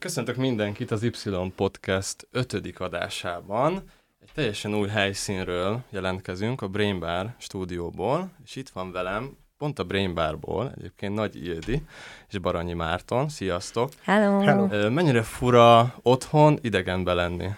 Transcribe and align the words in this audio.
Köszöntök 0.00 0.36
mindenkit 0.36 0.90
az 0.90 1.02
Y 1.02 1.12
Podcast 1.56 2.28
ötödik 2.30 2.80
adásában. 2.80 3.82
Egy 4.22 4.30
teljesen 4.34 4.74
új 4.74 4.88
helyszínről 4.88 5.80
jelentkezünk, 5.90 6.62
a 6.62 6.68
Brain 6.68 6.98
Bar 6.98 7.34
stúdióból, 7.38 8.30
és 8.44 8.56
itt 8.56 8.68
van 8.68 8.92
velem, 8.92 9.36
pont 9.58 9.78
a 9.78 9.84
Brain 9.84 10.14
Barból, 10.14 10.72
egyébként 10.76 11.14
Nagy 11.14 11.46
Ildi 11.46 11.82
és 12.28 12.38
Baranyi 12.38 12.72
Márton. 12.72 13.28
Sziasztok! 13.28 13.92
Hello! 14.02 14.40
Hello. 14.40 14.90
Mennyire 14.90 15.22
fura 15.22 15.94
otthon 16.02 16.58
idegenbe 16.62 17.14
lenni? 17.14 17.48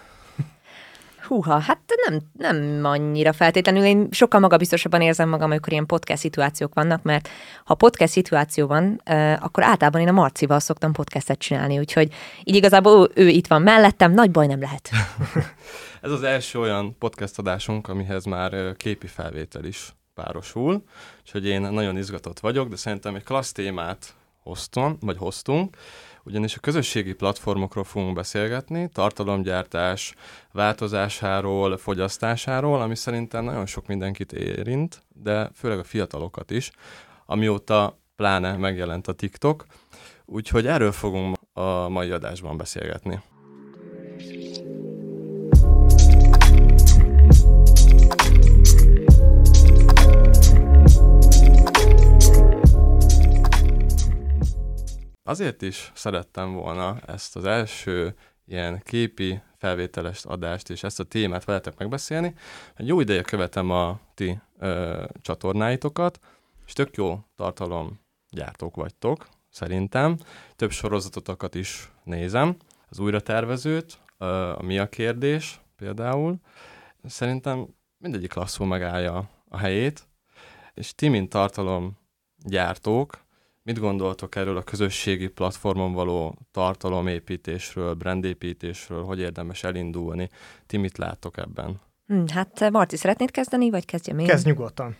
Húha, 1.33 1.59
hát 1.59 1.79
nem, 2.07 2.21
nem 2.37 2.85
annyira 2.85 3.33
feltétlenül. 3.33 3.83
Én 3.83 4.07
sokkal 4.11 4.39
magabiztosabban 4.39 5.01
érzem 5.01 5.29
magam, 5.29 5.51
amikor 5.51 5.71
ilyen 5.71 5.85
podcast 5.85 6.21
szituációk 6.21 6.73
vannak, 6.73 7.03
mert 7.03 7.29
ha 7.65 7.73
podcast 7.73 8.11
szituáció 8.11 8.67
van, 8.67 9.01
akkor 9.39 9.63
általában 9.63 10.01
én 10.01 10.07
a 10.07 10.11
Marcival 10.11 10.59
szoktam 10.59 10.91
podcastet 10.91 11.39
csinálni, 11.39 11.79
úgyhogy 11.79 12.13
így 12.43 12.55
igazából 12.55 13.09
ő 13.15 13.27
itt 13.27 13.47
van 13.47 13.61
mellettem, 13.61 14.11
nagy 14.11 14.31
baj 14.31 14.47
nem 14.47 14.59
lehet. 14.59 14.89
Ez 16.01 16.11
az 16.11 16.23
első 16.23 16.59
olyan 16.59 16.97
podcast 16.97 17.39
adásunk, 17.39 17.87
amihez 17.87 18.25
már 18.25 18.75
képi 18.77 19.07
felvétel 19.07 19.65
is 19.65 19.93
párosul, 20.13 20.83
úgyhogy 21.19 21.45
én 21.45 21.61
nagyon 21.61 21.97
izgatott 21.97 22.39
vagyok, 22.39 22.67
de 22.67 22.75
szerintem 22.75 23.15
egy 23.15 23.23
klassz 23.23 23.51
témát 23.51 24.13
hoztam, 24.43 24.97
vagy 24.99 25.17
hoztunk, 25.17 25.77
ugyanis 26.23 26.55
a 26.55 26.59
közösségi 26.59 27.13
platformokról 27.13 27.83
fogunk 27.83 28.15
beszélgetni, 28.15 28.89
tartalomgyártás 28.89 30.13
változásáról, 30.51 31.77
fogyasztásáról, 31.77 32.81
ami 32.81 32.95
szerintem 32.95 33.43
nagyon 33.43 33.65
sok 33.65 33.87
mindenkit 33.87 34.31
érint, 34.33 35.03
de 35.07 35.49
főleg 35.55 35.79
a 35.79 35.83
fiatalokat 35.83 36.51
is, 36.51 36.71
amióta 37.25 37.97
pláne 38.15 38.57
megjelent 38.57 39.07
a 39.07 39.13
TikTok, 39.13 39.65
úgyhogy 40.25 40.67
erről 40.67 40.91
fogunk 40.91 41.35
a 41.53 41.89
mai 41.89 42.11
adásban 42.11 42.57
beszélgetni. 42.57 43.21
Azért 55.25 55.61
is 55.61 55.91
szerettem 55.95 56.53
volna 56.53 56.99
ezt 57.05 57.35
az 57.35 57.45
első 57.45 58.15
ilyen 58.45 58.81
képi 58.83 59.41
felvételes 59.57 60.25
adást 60.25 60.69
és 60.69 60.83
ezt 60.83 60.99
a 60.99 61.03
témát 61.03 61.45
veletek 61.45 61.77
megbeszélni. 61.77 62.35
Egy 62.75 62.87
jó 62.87 62.99
ideje 62.99 63.21
követem 63.21 63.69
a 63.69 63.99
ti 64.13 64.39
ö, 64.59 65.03
csatornáitokat, 65.21 66.19
és 66.65 66.73
tök 66.73 66.95
jó 66.95 67.19
tartalomgyártók 67.35 68.75
vagytok, 68.75 69.27
szerintem. 69.49 70.17
Több 70.55 70.71
sorozatotokat 70.71 71.55
is 71.55 71.91
nézem, 72.03 72.57
az 72.89 72.99
újratervezőt, 72.99 73.99
ö, 74.17 74.25
a 74.51 74.61
Mi 74.61 74.79
a 74.79 74.89
kérdés 74.89 75.61
például. 75.75 76.37
Szerintem 77.03 77.67
mindegyik 77.97 78.29
klasszul 78.29 78.67
megállja 78.67 79.29
a 79.49 79.57
helyét, 79.57 80.07
és 80.73 80.95
ti, 80.95 81.07
mint 81.07 81.29
tartalomgyártók, 81.29 83.22
Mit 83.63 83.79
gondoltok 83.79 84.35
erről 84.35 84.57
a 84.57 84.63
közösségi 84.63 85.27
platformon 85.27 85.93
való 85.93 86.37
tartalomépítésről, 86.51 87.93
brandépítésről, 87.93 89.03
hogy 89.03 89.19
érdemes 89.19 89.63
elindulni? 89.63 90.29
Ti 90.65 90.77
mit 90.77 90.97
láttok 90.97 91.37
ebben? 91.37 91.81
Hm, 92.07 92.23
hát 92.33 92.69
Marci, 92.71 92.97
szeretnéd 92.97 93.31
kezdeni, 93.31 93.69
vagy 93.69 93.85
kezdjem 93.85 94.19
én? 94.19 94.27
Kezd 94.27 94.45
nyugodtan. 94.45 94.95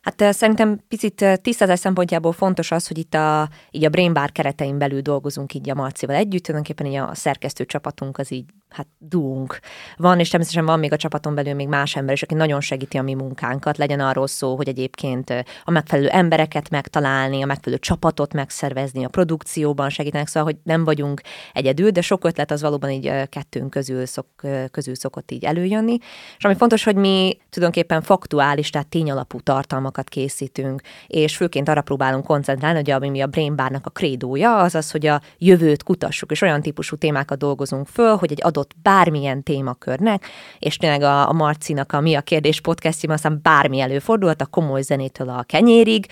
Hát 0.00 0.34
szerintem 0.34 0.80
picit 0.88 1.24
tisztázás 1.42 1.78
szempontjából 1.78 2.32
fontos 2.32 2.70
az, 2.70 2.88
hogy 2.88 2.98
itt 2.98 3.14
a, 3.14 3.48
így 3.70 3.84
a 3.84 3.88
Brain 3.88 4.12
Bar 4.12 4.32
keretein 4.32 4.78
belül 4.78 5.00
dolgozunk 5.00 5.54
így 5.54 5.70
a 5.70 5.74
Marcival 5.74 6.16
együtt, 6.16 6.42
tulajdonképpen 6.42 6.86
így 6.86 6.94
a 6.94 7.14
szerkesztő 7.14 7.64
csapatunk 7.64 8.18
az 8.18 8.32
így 8.32 8.44
hát 8.68 8.86
duunk 8.98 9.58
van, 9.96 10.18
és 10.18 10.28
természetesen 10.28 10.66
van 10.66 10.78
még 10.78 10.92
a 10.92 10.96
csapaton 10.96 11.34
belül 11.34 11.54
még 11.54 11.68
más 11.68 11.96
ember 11.96 12.14
is, 12.14 12.22
aki 12.22 12.34
nagyon 12.34 12.60
segíti 12.60 12.98
a 12.98 13.02
mi 13.02 13.14
munkánkat, 13.14 13.76
legyen 13.76 14.00
arról 14.00 14.26
szó, 14.26 14.56
hogy 14.56 14.68
egyébként 14.68 15.30
a 15.64 15.70
megfelelő 15.70 16.08
embereket 16.08 16.70
megtalálni, 16.70 17.42
a 17.42 17.46
megfelelő 17.46 17.80
csapatot 17.80 18.32
megszervezni, 18.32 19.04
a 19.04 19.08
produkcióban 19.08 19.90
segítenek, 19.90 20.26
szóval, 20.26 20.52
hogy 20.52 20.60
nem 20.62 20.84
vagyunk 20.84 21.20
egyedül, 21.52 21.90
de 21.90 22.00
sok 22.00 22.24
ötlet 22.24 22.50
az 22.50 22.62
valóban 22.62 22.90
így 22.90 23.28
kettőnk 23.28 23.70
közül, 23.70 24.06
szok, 24.06 24.26
közül 24.70 24.94
szokott 24.94 25.30
így 25.30 25.44
előjönni. 25.44 25.98
És 26.38 26.44
ami 26.44 26.54
fontos, 26.54 26.84
hogy 26.84 26.96
mi 26.96 27.38
tulajdonképpen 27.50 28.02
faktuális, 28.02 28.70
tehát 28.70 28.88
tényalapú 28.88 29.40
tartalmakat 29.40 30.08
készítünk, 30.08 30.80
és 31.06 31.36
főként 31.36 31.68
arra 31.68 31.82
próbálunk 31.82 32.24
koncentrálni, 32.24 32.78
hogy 32.78 32.90
ami 32.90 33.08
mi 33.08 33.20
a 33.20 33.26
Brain 33.26 33.54
a 33.82 33.90
krédója, 33.90 34.56
az 34.56 34.74
az, 34.74 34.90
hogy 34.90 35.06
a 35.06 35.20
jövőt 35.38 35.82
kutassuk, 35.82 36.30
és 36.30 36.42
olyan 36.42 36.62
típusú 36.62 36.96
témákat 36.96 37.38
dolgozunk 37.38 37.86
föl, 37.86 38.16
hogy 38.16 38.32
egy 38.32 38.42
adott 38.42 38.57
bármilyen 38.82 39.42
témakörnek, 39.42 40.26
és 40.58 40.76
tényleg 40.76 41.02
a, 41.02 41.28
a 41.28 41.32
Marcinak 41.32 41.92
a 41.92 42.00
Mi 42.00 42.14
a 42.14 42.20
kérdés 42.20 42.60
podcastjében 42.60 43.16
aztán 43.16 43.40
bármi 43.42 43.80
előfordult, 43.80 44.42
a 44.42 44.46
komoly 44.46 44.82
zenétől 44.82 45.28
a 45.28 45.42
kenyérig, 45.42 46.06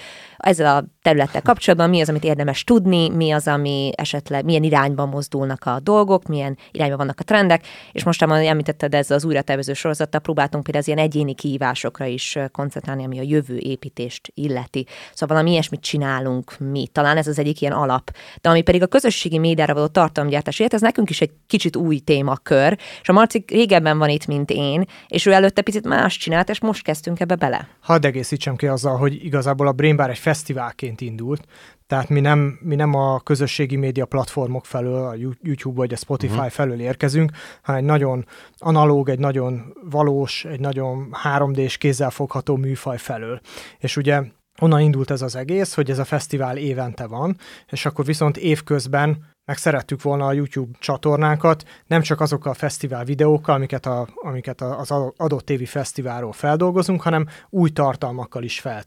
ezzel 0.47 0.77
a 0.77 0.85
területtel 1.03 1.43
kapcsolatban 1.43 1.91
mi 1.91 2.01
az, 2.01 2.09
amit 2.09 2.25
érdemes 2.25 2.65
tudni, 2.65 3.09
mi 3.09 3.31
az, 3.31 3.49
ami 3.49 3.91
esetleg 3.97 4.45
milyen 4.45 4.63
irányba 4.63 5.07
mozdulnak 5.07 5.65
a 5.65 5.81
dolgok, 5.81 6.27
milyen 6.27 6.59
irányba 6.71 6.97
vannak 6.97 7.21
a 7.21 7.25
trendek, 7.25 7.67
és 7.93 8.05
most, 8.05 8.23
amikor 8.23 8.45
említetted, 8.45 8.95
ez 8.95 9.11
az 9.11 9.25
újratervező 9.25 9.73
sorozattal 9.73 10.21
próbáltunk 10.21 10.65
például 10.65 10.85
az 10.85 10.91
ilyen 10.93 11.09
egyéni 11.09 11.35
kihívásokra 11.35 12.05
is 12.05 12.39
koncentrálni, 12.53 13.05
ami 13.05 13.19
a 13.19 13.23
jövő 13.23 13.57
építést 13.57 14.31
illeti. 14.35 14.87
Szóval 15.15 15.37
valami 15.37 15.51
ilyesmit 15.51 15.81
csinálunk 15.81 16.59
mi. 16.59 16.87
Talán 16.93 17.17
ez 17.17 17.27
az 17.27 17.39
egyik 17.39 17.61
ilyen 17.61 17.73
alap. 17.73 18.11
De 18.41 18.49
ami 18.49 18.63
pedig 18.63 18.83
a 18.83 18.87
közösségi 18.87 19.39
médiára 19.39 19.75
való 19.75 19.87
tartalomgyártás, 19.87 20.61
ez 20.61 20.81
nekünk 20.81 21.11
is 21.11 21.21
egy 21.21 21.31
kicsit 21.47 21.77
új 21.77 21.99
témakör, 21.99 22.79
és 23.03 23.09
a 23.09 23.13
Marci 23.13 23.45
régebben 23.47 23.99
van 23.99 24.09
itt, 24.09 24.27
mint 24.27 24.51
én, 24.51 24.85
és 25.09 25.27
ő 25.27 25.33
előtte 25.33 25.63
picit 25.63 25.87
más 25.87 26.17
csinált, 26.17 26.49
és 26.49 26.61
most 26.61 26.83
kezdtünk 26.83 27.21
ebbe 27.21 27.35
bele. 27.35 27.69
Hadd 27.81 28.07
egészítsem 28.07 28.57
ki 28.57 28.67
azzal, 28.67 28.97
hogy 28.97 29.25
igazából 29.25 29.67
a 29.67 29.73
Brain 29.73 29.97
Bar 29.97 30.11
egy 30.11 30.19
fesztiválként 30.37 31.01
indult, 31.01 31.47
tehát 31.87 32.09
mi 32.09 32.21
nem, 32.21 32.59
mi 32.61 32.75
nem 32.75 32.95
a 32.95 33.21
közösségi 33.21 33.77
média 33.77 34.07
platformok 34.07 34.67
felől, 34.67 35.07
a 35.07 35.35
YouTube 35.43 35.77
vagy 35.77 35.93
a 35.93 35.97
Spotify 35.97 36.35
uh-huh. 36.35 36.51
felől 36.51 36.81
érkezünk, 36.81 37.31
hanem 37.63 37.81
egy 37.81 37.87
nagyon 37.87 38.27
analóg, 38.57 39.09
egy 39.09 39.19
nagyon 39.19 39.75
valós, 39.91 40.45
egy 40.45 40.61
nagyon 40.61 41.09
3D-s 41.25 41.77
kézzelfogható 41.77 42.57
műfaj 42.57 42.99
felől. 42.99 43.41
És 43.79 43.97
ugye 43.97 44.23
onnan 44.59 44.81
indult 44.81 45.11
ez 45.11 45.23
az 45.23 45.37
egész, 45.37 45.75
hogy 45.75 45.91
ez 45.91 45.99
a 45.99 46.05
fesztivál 46.05 46.57
évente 46.57 47.07
van, 47.07 47.37
és 47.71 47.87
akkor 47.87 48.05
viszont 48.05 48.37
évközben 48.37 49.25
meg 49.45 49.57
szerettük 49.57 50.03
volna 50.03 50.27
a 50.27 50.33
YouTube 50.33 50.79
csatornánkat, 50.81 51.65
nem 51.87 52.03
csak 52.03 52.21
azokkal 52.21 52.53
a 52.53 52.55
fesztivál 52.55 53.05
videókkal, 53.05 53.55
amiket, 53.55 53.87
a, 53.87 54.09
amiket 54.15 54.61
az 54.61 54.91
adott 55.17 55.45
tévi 55.45 55.67
fesztiválról 55.67 56.33
feldolgozunk, 56.33 57.03
hanem 57.03 57.27
új 57.51 57.71
tartalmakkal 57.71 58.43
is 58.43 58.61
fel, 58.61 58.83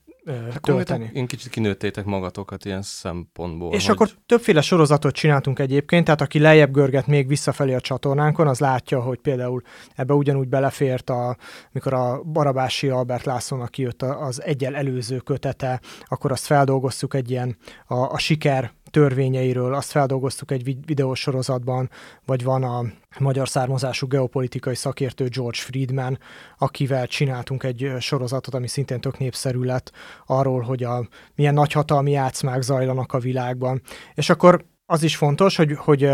tölteni. 0.61 1.09
Én 1.13 1.27
kicsit 1.27 1.51
kinőttétek 1.51 2.05
magatokat 2.05 2.65
ilyen 2.65 2.81
szempontból. 2.81 3.73
És 3.73 3.85
hogy... 3.85 3.95
akkor 3.95 4.09
többféle 4.25 4.61
sorozatot 4.61 5.13
csináltunk 5.13 5.59
egyébként, 5.59 6.05
tehát 6.05 6.21
aki 6.21 6.39
lejjebb 6.39 6.71
görget 6.71 7.07
még 7.07 7.27
visszafelé 7.27 7.73
a 7.73 7.81
csatornánkon, 7.81 8.47
az 8.47 8.59
látja, 8.59 9.01
hogy 9.01 9.19
például 9.19 9.61
ebbe 9.95 10.13
ugyanúgy 10.13 10.47
belefért, 10.47 11.09
a, 11.09 11.37
mikor 11.71 11.93
a 11.93 12.21
Barabási 12.23 12.89
Albert 12.89 13.25
Lászlónak 13.25 13.71
kijött 13.71 14.01
az 14.01 14.43
egyel 14.43 14.75
előző 14.75 15.17
kötete, 15.17 15.81
akkor 16.05 16.31
azt 16.31 16.45
feldolgoztuk 16.45 17.13
egy 17.13 17.29
ilyen 17.29 17.57
a, 17.85 17.95
a 17.95 18.17
siker 18.17 18.71
törvényeiről, 18.89 19.73
azt 19.73 19.91
feldolgoztuk 19.91 20.51
egy 20.51 20.85
videósorozatban, 20.85 21.89
vagy 22.25 22.43
van 22.43 22.63
a 22.63 22.83
magyar 23.19 23.49
származású 23.49 24.07
geopolitikai 24.07 24.75
szakértő 24.75 25.27
George 25.27 25.57
Friedman, 25.57 26.19
akivel 26.57 27.07
csináltunk 27.07 27.63
egy 27.63 27.91
sorozatot, 27.99 28.53
ami 28.53 28.67
szintén 28.67 29.01
tök 29.01 29.17
népszerű 29.17 29.59
lett, 29.59 29.91
arról, 30.25 30.61
hogy 30.61 30.83
a, 30.83 31.07
milyen 31.35 31.53
nagyhatalmi 31.53 32.11
játszmák 32.11 32.61
zajlanak 32.61 33.13
a 33.13 33.19
világban. 33.19 33.81
És 34.13 34.29
akkor 34.29 34.65
az 34.85 35.03
is 35.03 35.15
fontos, 35.15 35.55
hogy, 35.55 35.75
hogy 35.77 36.09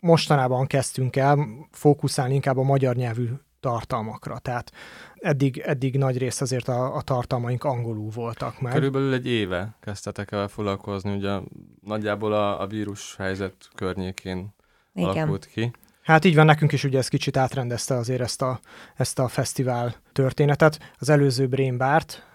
mostanában 0.00 0.66
kezdtünk 0.66 1.16
el 1.16 1.46
fókuszálni 1.70 2.34
inkább 2.34 2.58
a 2.58 2.62
magyar 2.62 2.96
nyelvű 2.96 3.28
tartalmakra. 3.60 4.38
Tehát 4.38 4.72
eddig, 5.20 5.58
eddig 5.58 5.96
nagy 5.96 6.18
rész 6.18 6.40
azért 6.40 6.68
a, 6.68 6.96
a 6.96 7.02
tartalmaink 7.02 7.64
angolul 7.64 8.10
voltak 8.10 8.60
meg. 8.60 8.72
Körülbelül 8.72 9.12
egy 9.12 9.26
éve 9.26 9.76
kezdtetek 9.80 10.32
el 10.32 10.48
foglalkozni, 10.48 11.16
ugye 11.16 11.38
nagyjából 11.84 12.32
a, 12.32 12.60
a 12.60 12.66
vírus 12.66 13.16
helyzet 13.16 13.54
környékén 13.74 14.54
Igen. 14.94 15.08
alakult 15.08 15.46
ki. 15.46 15.70
Hát 16.02 16.24
így 16.24 16.34
van, 16.34 16.46
nekünk 16.46 16.72
is 16.72 16.84
ugye 16.84 16.98
ez 16.98 17.08
kicsit 17.08 17.36
átrendezte 17.36 17.94
azért 17.94 18.20
ezt 18.20 18.42
a, 18.42 18.60
ezt 18.96 19.18
a 19.18 19.28
fesztivál 19.28 19.94
történetet. 20.12 20.94
Az 20.98 21.08
előző 21.08 21.48
Brain 21.48 21.76
Bart, 21.76 22.26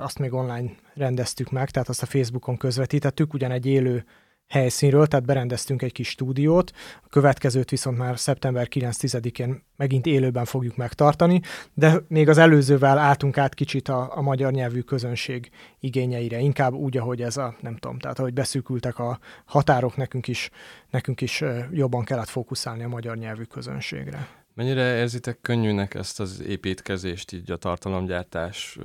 azt 0.00 0.18
még 0.18 0.32
online 0.32 0.70
rendeztük 0.94 1.50
meg, 1.50 1.70
tehát 1.70 1.88
azt 1.88 2.02
a 2.02 2.06
Facebookon 2.06 2.56
közvetítettük, 2.56 3.34
ugyan 3.34 3.50
egy 3.50 3.66
élő 3.66 4.04
helyszínről, 4.50 5.06
tehát 5.06 5.26
berendeztünk 5.26 5.82
egy 5.82 5.92
kis 5.92 6.08
stúdiót, 6.08 6.72
a 7.02 7.08
következőt 7.08 7.70
viszont 7.70 7.98
már 7.98 8.18
szeptember 8.18 8.66
9-10-én 8.70 9.62
megint 9.76 10.06
élőben 10.06 10.44
fogjuk 10.44 10.76
megtartani, 10.76 11.40
de 11.74 12.00
még 12.08 12.28
az 12.28 12.38
előzővel 12.38 12.98
álltunk 12.98 13.38
át 13.38 13.54
kicsit 13.54 13.88
a, 13.88 14.16
a 14.16 14.20
magyar 14.20 14.52
nyelvű 14.52 14.80
közönség 14.80 15.50
igényeire, 15.80 16.38
inkább 16.38 16.72
úgy, 16.72 16.96
ahogy 16.96 17.22
ez 17.22 17.36
a, 17.36 17.54
nem 17.60 17.76
tudom, 17.76 17.98
tehát 17.98 18.18
ahogy 18.18 18.32
beszűkültek 18.32 18.98
a 18.98 19.18
határok, 19.44 19.96
nekünk 19.96 20.28
is, 20.28 20.50
nekünk 20.90 21.20
is 21.20 21.44
jobban 21.72 22.04
kellett 22.04 22.28
fókuszálni 22.28 22.82
a 22.82 22.88
magyar 22.88 23.16
nyelvű 23.16 23.42
közönségre. 23.42 24.39
Mennyire 24.60 24.96
érzitek 24.96 25.40
könnyűnek 25.40 25.94
ezt 25.94 26.20
az 26.20 26.42
építkezést 26.46 27.32
így 27.32 27.50
a 27.50 27.56
tartalomgyártás 27.56 28.78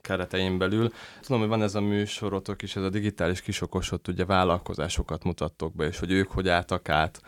keretein 0.00 0.58
belül? 0.58 0.92
Tudom, 1.20 1.40
hogy 1.40 1.48
van 1.48 1.62
ez 1.62 1.74
a 1.74 1.80
műsorotok 1.80 2.62
is, 2.62 2.76
ez 2.76 2.82
a 2.82 2.90
digitális 2.90 3.40
kisokosot, 3.40 4.08
ugye 4.08 4.24
vállalkozásokat 4.24 5.24
mutattok 5.24 5.74
be, 5.74 5.86
és 5.86 5.98
hogy 5.98 6.10
ők 6.10 6.30
hogy 6.30 6.48
álltak 6.48 6.88
át 6.88 7.22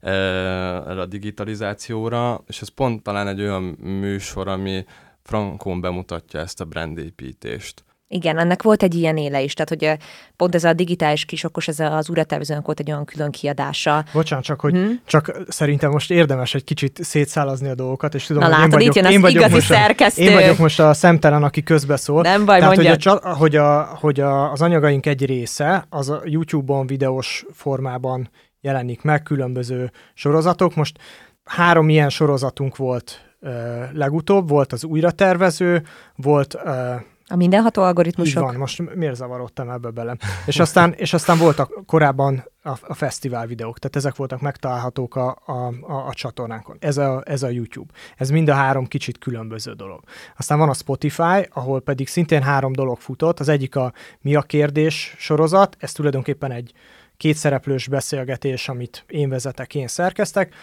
erre 0.00 1.00
a 1.00 1.06
digitalizációra, 1.06 2.42
és 2.46 2.60
ez 2.60 2.68
pont 2.68 3.02
talán 3.02 3.28
egy 3.28 3.40
olyan 3.40 3.62
műsor, 3.80 4.48
ami 4.48 4.84
frankon 5.22 5.80
bemutatja 5.80 6.40
ezt 6.40 6.60
a 6.60 6.64
brandépítést. 6.64 7.84
Igen, 8.12 8.38
ennek 8.38 8.62
volt 8.62 8.82
egy 8.82 8.94
ilyen 8.94 9.16
éle 9.16 9.40
is, 9.40 9.54
tehát 9.54 9.68
hogy 9.68 10.04
pont 10.36 10.54
ez 10.54 10.64
a 10.64 10.72
digitális 10.72 11.24
kisokos, 11.24 11.68
ez 11.68 11.80
az 11.80 12.08
uratervezőnek 12.08 12.64
volt 12.64 12.80
egy 12.80 12.90
olyan 12.90 13.04
külön 13.04 13.30
kiadása. 13.30 14.04
Bocsánat, 14.12 14.44
csak 14.44 14.60
hogy 14.60 14.72
hmm? 14.72 15.00
csak 15.06 15.42
szerintem 15.48 15.90
most 15.90 16.10
érdemes 16.10 16.54
egy 16.54 16.64
kicsit 16.64 16.98
szétszálazni 17.02 17.68
a 17.68 17.74
dolgokat, 17.74 18.14
és 18.14 18.24
tudom, 18.26 18.42
Na, 18.42 18.48
hogy 18.48 18.56
látod, 18.58 18.80
én 18.80 18.90
vagyok, 18.92 19.12
én 19.12 19.20
vagyok 19.20 19.48
most 19.48 19.66
szerkesztő. 19.66 20.26
A, 20.26 20.30
én 20.30 20.34
vagyok 20.34 20.58
most 20.58 20.80
a 20.80 20.94
szemtelen, 20.94 21.42
aki 21.42 21.62
közbeszól. 21.62 22.22
Nem 22.22 22.44
baj, 22.44 22.58
Tehát, 22.58 22.74
mondjad. 22.74 23.02
hogy, 23.02 23.20
a, 23.22 23.34
hogy, 23.34 23.56
a, 23.56 23.82
hogy 24.00 24.20
a, 24.20 24.52
az 24.52 24.62
anyagaink 24.62 25.06
egy 25.06 25.26
része 25.26 25.86
az 25.88 26.10
a 26.10 26.22
YouTube-on 26.24 26.86
videós 26.86 27.44
formában 27.52 28.30
jelenik 28.60 29.02
meg, 29.02 29.22
különböző 29.22 29.90
sorozatok. 30.14 30.74
Most 30.74 30.98
három 31.44 31.88
ilyen 31.88 32.08
sorozatunk 32.08 32.76
volt 32.76 33.32
legutóbb, 33.92 34.48
volt 34.48 34.72
az 34.72 34.84
újratervező, 34.84 35.82
volt 36.16 36.56
a 37.32 37.36
mindenható 37.36 37.82
algoritmusok. 37.82 38.42
Így 38.42 38.48
van, 38.48 38.56
most 38.56 38.94
miért 38.94 39.14
zavarodtam 39.14 39.70
ebbe 39.70 39.90
bele? 39.90 40.16
És 40.46 40.58
aztán, 40.58 40.92
és 40.92 41.12
aztán 41.12 41.38
voltak 41.38 41.86
korábban 41.86 42.44
a, 42.62 42.78
a 42.82 42.94
fesztivál 42.94 43.46
videók, 43.46 43.78
tehát 43.78 43.96
ezek 43.96 44.16
voltak 44.16 44.40
megtalálhatók 44.40 45.16
a, 45.16 45.38
a, 45.46 45.52
a, 45.80 46.06
a 46.06 46.12
csatornánkon. 46.12 46.76
Ez 46.80 46.96
a, 46.96 47.22
ez 47.26 47.42
a 47.42 47.48
YouTube. 47.48 47.92
Ez 48.16 48.30
mind 48.30 48.48
a 48.48 48.54
három 48.54 48.86
kicsit 48.86 49.18
különböző 49.18 49.72
dolog. 49.72 50.00
Aztán 50.36 50.58
van 50.58 50.68
a 50.68 50.74
Spotify, 50.74 51.48
ahol 51.52 51.80
pedig 51.80 52.08
szintén 52.08 52.42
három 52.42 52.72
dolog 52.72 52.98
futott. 52.98 53.40
Az 53.40 53.48
egyik 53.48 53.76
a 53.76 53.92
Mi 54.20 54.34
a 54.34 54.42
kérdés 54.42 55.14
sorozat, 55.18 55.76
ez 55.78 55.92
tulajdonképpen 55.92 56.50
egy 56.50 56.72
kétszereplős 57.16 57.88
beszélgetés, 57.88 58.68
amit 58.68 59.04
én 59.08 59.28
vezetek, 59.28 59.74
én 59.74 59.88
szerkeztek 59.88 60.54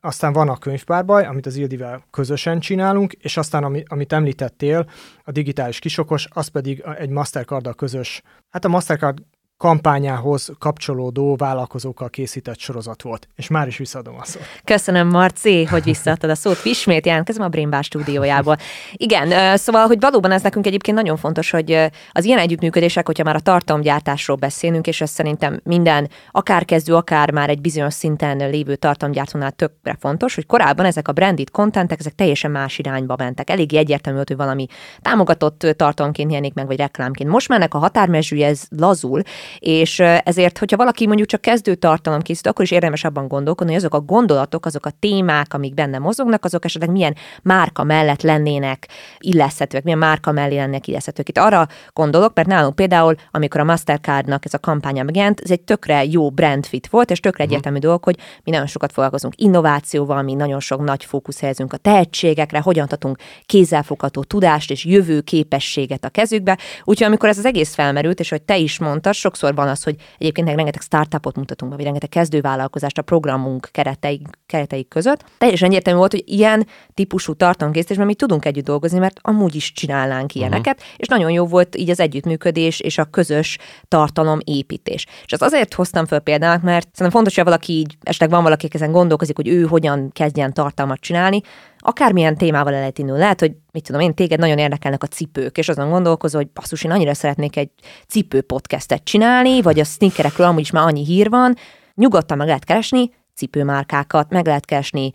aztán 0.00 0.32
van 0.32 0.48
a 0.48 0.58
könyvpárbaj, 0.58 1.26
amit 1.26 1.46
az 1.46 1.56
Ildivel 1.56 2.04
közösen 2.10 2.60
csinálunk, 2.60 3.12
és 3.12 3.36
aztán, 3.36 3.64
ami, 3.64 3.82
amit 3.86 4.12
említettél, 4.12 4.86
a 5.24 5.30
digitális 5.30 5.78
kisokos, 5.78 6.28
az 6.30 6.48
pedig 6.48 6.84
egy 6.98 7.10
Mastercard-dal 7.10 7.74
közös, 7.74 8.22
hát 8.50 8.64
a 8.64 8.68
Mastercard 8.68 9.18
kampányához 9.60 10.50
kapcsolódó 10.58 11.36
vállalkozókkal 11.36 12.10
készített 12.10 12.58
sorozat 12.58 13.02
volt. 13.02 13.28
És 13.36 13.48
már 13.48 13.66
is 13.66 13.76
visszaadom 13.76 14.14
a 14.20 14.24
szót. 14.24 14.42
Köszönöm, 14.64 15.08
Marci, 15.08 15.64
hogy 15.64 15.82
visszaadtad 15.82 16.30
a 16.30 16.34
szót. 16.34 16.64
Ismét 16.64 17.06
jelentkezem 17.06 17.42
a 17.42 17.48
Brainbar 17.48 17.84
stúdiójából. 17.84 18.56
Igen, 18.92 19.56
szóval, 19.56 19.86
hogy 19.86 20.00
valóban 20.00 20.30
ez 20.30 20.42
nekünk 20.42 20.66
egyébként 20.66 20.96
nagyon 20.96 21.16
fontos, 21.16 21.50
hogy 21.50 21.90
az 22.12 22.24
ilyen 22.24 22.38
együttműködések, 22.38 23.06
hogyha 23.06 23.24
már 23.24 23.34
a 23.34 23.40
tartalomgyártásról 23.40 24.36
beszélünk, 24.36 24.86
és 24.86 25.00
ez 25.00 25.10
szerintem 25.10 25.60
minden, 25.64 26.08
akár 26.30 26.64
kezdő, 26.64 26.94
akár 26.94 27.30
már 27.30 27.48
egy 27.48 27.60
bizonyos 27.60 27.94
szinten 27.94 28.36
lévő 28.36 28.76
tartalomgyártónál 28.76 29.50
tökre 29.50 29.96
fontos, 30.00 30.34
hogy 30.34 30.46
korábban 30.46 30.86
ezek 30.86 31.08
a 31.08 31.12
branded 31.12 31.50
contentek, 31.50 31.98
ezek 31.98 32.14
teljesen 32.14 32.50
más 32.50 32.78
irányba 32.78 33.14
mentek. 33.18 33.50
Elég 33.50 33.74
egyértelmű 33.74 34.16
volt, 34.16 34.28
hogy 34.28 34.38
valami 34.38 34.66
támogatott 35.02 35.66
tartalomként 35.76 36.30
jelenik 36.30 36.54
meg, 36.54 36.66
vagy 36.66 36.78
reklámként. 36.78 37.30
Most 37.30 37.52
ennek 37.52 37.74
a 37.74 37.78
határmezője 37.78 38.46
ez 38.46 38.62
lazul, 38.76 39.22
és 39.58 39.98
ezért, 40.00 40.58
hogyha 40.58 40.76
valaki 40.76 41.06
mondjuk 41.06 41.28
csak 41.28 41.40
kezdő 41.40 41.74
tartalom 41.74 42.20
készít, 42.20 42.46
akkor 42.46 42.64
is 42.64 42.70
érdemes 42.70 43.04
abban 43.04 43.28
gondolkodni, 43.28 43.72
hogy 43.72 43.82
azok 43.82 43.94
a 43.94 44.04
gondolatok, 44.04 44.66
azok 44.66 44.86
a 44.86 44.92
témák, 44.98 45.54
amik 45.54 45.74
benne 45.74 45.98
mozognak, 45.98 46.44
azok 46.44 46.64
esetleg 46.64 46.90
milyen 46.90 47.16
márka 47.42 47.84
mellett 47.84 48.22
lennének 48.22 48.88
illeszthetőek, 49.18 49.82
milyen 49.84 49.98
márka 49.98 50.32
mellé 50.32 50.56
lennének 50.56 50.86
illeszthetők. 50.86 51.28
Itt 51.28 51.38
arra 51.38 51.66
gondolok, 51.92 52.34
mert 52.34 52.48
nálunk 52.48 52.74
például, 52.74 53.14
amikor 53.30 53.60
a 53.60 53.64
Mastercardnak 53.64 54.44
ez 54.44 54.54
a 54.54 54.58
kampánya 54.58 55.02
megjelent, 55.02 55.40
ez 55.40 55.50
egy 55.50 55.60
tökre 55.60 56.04
jó 56.04 56.30
brand 56.30 56.66
fit 56.66 56.86
volt, 56.86 57.10
és 57.10 57.20
tökre 57.20 57.44
mhm. 57.44 57.52
egyértelmű 57.52 57.78
uh-huh. 57.78 57.92
dolog, 57.92 58.04
hogy 58.04 58.16
mi 58.44 58.50
nagyon 58.50 58.66
sokat 58.66 58.92
foglalkozunk 58.92 59.34
innovációval, 59.36 60.22
mi 60.22 60.34
nagyon 60.34 60.60
sok 60.60 60.84
nagy 60.84 61.04
fókusz 61.04 61.40
helyezünk 61.40 61.72
a 61.72 61.76
tehetségekre, 61.76 62.60
hogyan 62.60 62.84
adhatunk 62.84 63.18
kézzelfogható 63.46 64.22
tudást 64.22 64.70
és 64.70 64.84
jövő 64.84 65.20
képességet 65.20 66.04
a 66.04 66.08
kezükbe. 66.08 66.58
Úgyhogy 66.84 67.06
amikor 67.06 67.28
ez 67.28 67.38
az 67.38 67.44
egész 67.44 67.74
felmerült, 67.74 68.20
és 68.20 68.28
hogy 68.30 68.42
te 68.42 68.56
is 68.56 68.78
mondtad, 68.78 69.14
sokszor 69.14 69.39
sokszor 69.40 69.54
van 69.54 69.68
az, 69.68 69.82
hogy 69.82 69.96
egyébként 70.18 70.48
rengeteg 70.48 70.80
startupot 70.80 71.36
mutatunk 71.36 71.70
be, 71.70 71.76
vagy 71.76 71.84
rengeteg 71.84 72.08
kezdővállalkozást 72.08 72.98
a 72.98 73.02
programunk 73.02 73.68
keretei, 73.72 74.22
keretei 74.46 74.88
között. 74.88 75.24
Teljesen 75.38 75.68
egyértelmű 75.68 75.98
volt, 75.98 76.12
hogy 76.12 76.22
ilyen 76.26 76.66
típusú 76.94 77.34
tartalomkészítésben 77.34 78.06
mi 78.06 78.14
tudunk 78.14 78.44
együtt 78.44 78.64
dolgozni, 78.64 78.98
mert 78.98 79.18
amúgy 79.22 79.54
is 79.54 79.72
csinálnánk 79.72 80.34
ilyeneket, 80.34 80.76
uh-huh. 80.76 80.94
és 80.96 81.06
nagyon 81.06 81.30
jó 81.30 81.46
volt 81.46 81.76
így 81.76 81.90
az 81.90 82.00
együttműködés 82.00 82.80
és 82.80 82.98
a 82.98 83.04
közös 83.04 83.58
tartalomépítés. 83.88 85.06
És 85.24 85.32
az 85.32 85.42
azért 85.42 85.74
hoztam 85.74 86.06
föl 86.06 86.18
példának, 86.18 86.62
mert 86.62 86.88
szerintem 86.92 87.10
fontos, 87.10 87.34
hogy 87.34 87.44
valaki 87.44 87.72
így, 87.72 87.96
esetleg 88.02 88.30
van 88.30 88.42
valaki, 88.42 88.68
ezen 88.72 88.92
gondolkozik, 88.92 89.36
hogy 89.36 89.48
ő 89.48 89.62
hogyan 89.62 90.10
kezdjen 90.12 90.52
tartalmat 90.52 91.00
csinálni, 91.00 91.40
akármilyen 91.80 92.36
témával 92.36 92.72
el 92.72 92.78
lehet 92.78 92.98
indulni. 92.98 93.20
Lehet, 93.20 93.40
hogy 93.40 93.52
mit 93.72 93.84
tudom 93.84 94.00
én, 94.00 94.14
téged 94.14 94.38
nagyon 94.38 94.58
érdekelnek 94.58 95.02
a 95.02 95.06
cipők, 95.06 95.58
és 95.58 95.68
azon 95.68 95.90
gondolkozol, 95.90 96.40
hogy 96.40 96.50
basszus, 96.52 96.84
én 96.84 96.90
annyira 96.90 97.14
szeretnék 97.14 97.56
egy 97.56 97.70
cipő 98.08 98.40
podcastet 98.40 99.04
csinálni, 99.04 99.62
vagy 99.62 99.80
a 99.80 99.84
sneakerekről 99.84 100.46
amúgy 100.46 100.60
is 100.60 100.70
már 100.70 100.86
annyi 100.86 101.04
hír 101.04 101.30
van, 101.30 101.56
nyugodtan 101.94 102.36
meg 102.36 102.46
lehet 102.46 102.64
keresni, 102.64 103.10
cipőmárkákat, 103.40 104.30
meg 104.30 104.46
lehet 104.46 104.64
keresni 104.64 105.10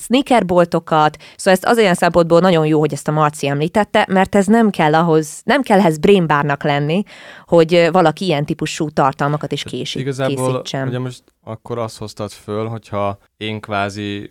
sneakerboltokat, 0.00 1.16
szóval 1.36 1.52
ezt 1.52 1.64
az 1.64 1.78
olyan 1.78 1.94
szempontból 1.94 2.40
nagyon 2.40 2.66
jó, 2.66 2.78
hogy 2.78 2.92
ezt 2.92 3.08
a 3.08 3.12
Marci 3.12 3.46
említette, 3.46 4.06
mert 4.08 4.34
ez 4.34 4.46
nem 4.46 4.70
kell 4.70 4.94
ahhoz, 4.94 5.40
nem 5.44 5.62
kell 5.62 5.78
ehhez 5.78 5.98
brainbárnak 5.98 6.62
lenni, 6.62 7.02
hogy 7.46 7.88
valaki 7.92 8.24
ilyen 8.24 8.44
típusú 8.44 8.90
tartalmakat 8.90 9.52
is 9.52 9.62
késít, 9.62 10.02
Igazából, 10.02 10.50
készítsen. 10.50 10.88
ugye 10.88 10.98
most 10.98 11.22
akkor 11.44 11.78
azt 11.78 11.98
hoztad 11.98 12.30
föl, 12.30 12.66
hogyha 12.66 13.18
én 13.36 13.60
kvázi 13.60 14.30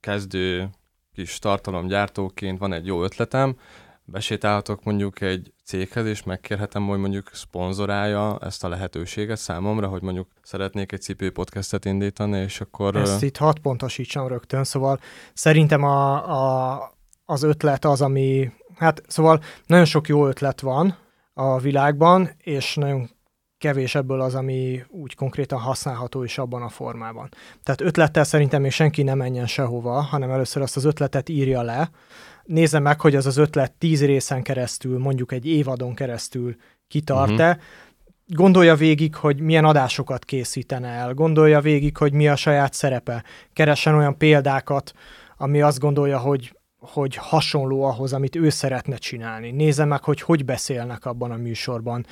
kezdő 0.00 0.70
kis 1.14 1.38
tartalomgyártóként 1.38 2.58
van 2.58 2.72
egy 2.72 2.86
jó 2.86 3.02
ötletem, 3.02 3.56
besétálhatok 4.04 4.84
mondjuk 4.84 5.20
egy 5.20 5.52
céghez, 5.64 6.06
és 6.06 6.22
megkérhetem, 6.22 6.86
hogy 6.86 6.98
mondjuk 6.98 7.30
szponzorálja 7.32 8.38
ezt 8.40 8.64
a 8.64 8.68
lehetőséget 8.68 9.38
számomra, 9.38 9.86
hogy 9.86 10.02
mondjuk 10.02 10.28
szeretnék 10.42 10.92
egy 10.92 11.00
cipő 11.00 11.30
podcastet 11.30 11.84
indítani, 11.84 12.38
és 12.38 12.60
akkor... 12.60 12.96
Ezt 12.96 13.22
itt 13.22 13.36
hat 13.36 13.58
pontosítsam 13.58 14.26
rögtön, 14.26 14.64
szóval 14.64 15.00
szerintem 15.34 15.82
a, 15.82 16.30
a, 16.30 16.92
az 17.24 17.42
ötlet 17.42 17.84
az, 17.84 18.02
ami... 18.02 18.50
Hát 18.76 19.02
szóval 19.06 19.40
nagyon 19.66 19.84
sok 19.84 20.08
jó 20.08 20.26
ötlet 20.26 20.60
van 20.60 20.96
a 21.34 21.58
világban, 21.58 22.30
és 22.38 22.74
nagyon 22.74 23.10
kevés 23.62 23.94
ebből 23.94 24.20
az, 24.20 24.34
ami 24.34 24.84
úgy 24.88 25.14
konkrétan 25.14 25.58
használható 25.58 26.22
is 26.22 26.38
abban 26.38 26.62
a 26.62 26.68
formában. 26.68 27.28
Tehát 27.62 27.80
ötlettel 27.80 28.24
szerintem 28.24 28.62
még 28.62 28.70
senki 28.70 29.02
nem 29.02 29.18
menjen 29.18 29.46
sehova, 29.46 30.00
hanem 30.00 30.30
először 30.30 30.62
azt 30.62 30.76
az 30.76 30.84
ötletet 30.84 31.28
írja 31.28 31.62
le, 31.62 31.90
nézze 32.44 32.78
meg, 32.78 33.00
hogy 33.00 33.16
az 33.16 33.26
az 33.26 33.36
ötlet 33.36 33.72
tíz 33.72 34.04
részen 34.04 34.42
keresztül, 34.42 34.98
mondjuk 34.98 35.32
egy 35.32 35.46
évadon 35.46 35.94
keresztül 35.94 36.56
kitart-e, 36.88 37.48
uh-huh. 37.48 37.62
gondolja 38.26 38.74
végig, 38.74 39.14
hogy 39.14 39.40
milyen 39.40 39.64
adásokat 39.64 40.24
készítene 40.24 40.88
el, 40.88 41.14
gondolja 41.14 41.60
végig, 41.60 41.96
hogy 41.96 42.12
mi 42.12 42.28
a 42.28 42.36
saját 42.36 42.72
szerepe, 42.72 43.24
keressen 43.52 43.94
olyan 43.94 44.18
példákat, 44.18 44.92
ami 45.36 45.60
azt 45.60 45.78
gondolja, 45.78 46.18
hogy 46.18 46.56
hogy 46.82 47.16
hasonló 47.16 47.82
ahhoz, 47.82 48.12
amit 48.12 48.36
ő 48.36 48.48
szeretne 48.48 48.96
csinálni. 48.96 49.50
Nézze 49.50 49.84
meg, 49.84 50.04
hogy 50.04 50.20
hogy 50.20 50.44
beszélnek 50.44 51.04
abban 51.04 51.30
a 51.30 51.36
műsorban 51.36 52.06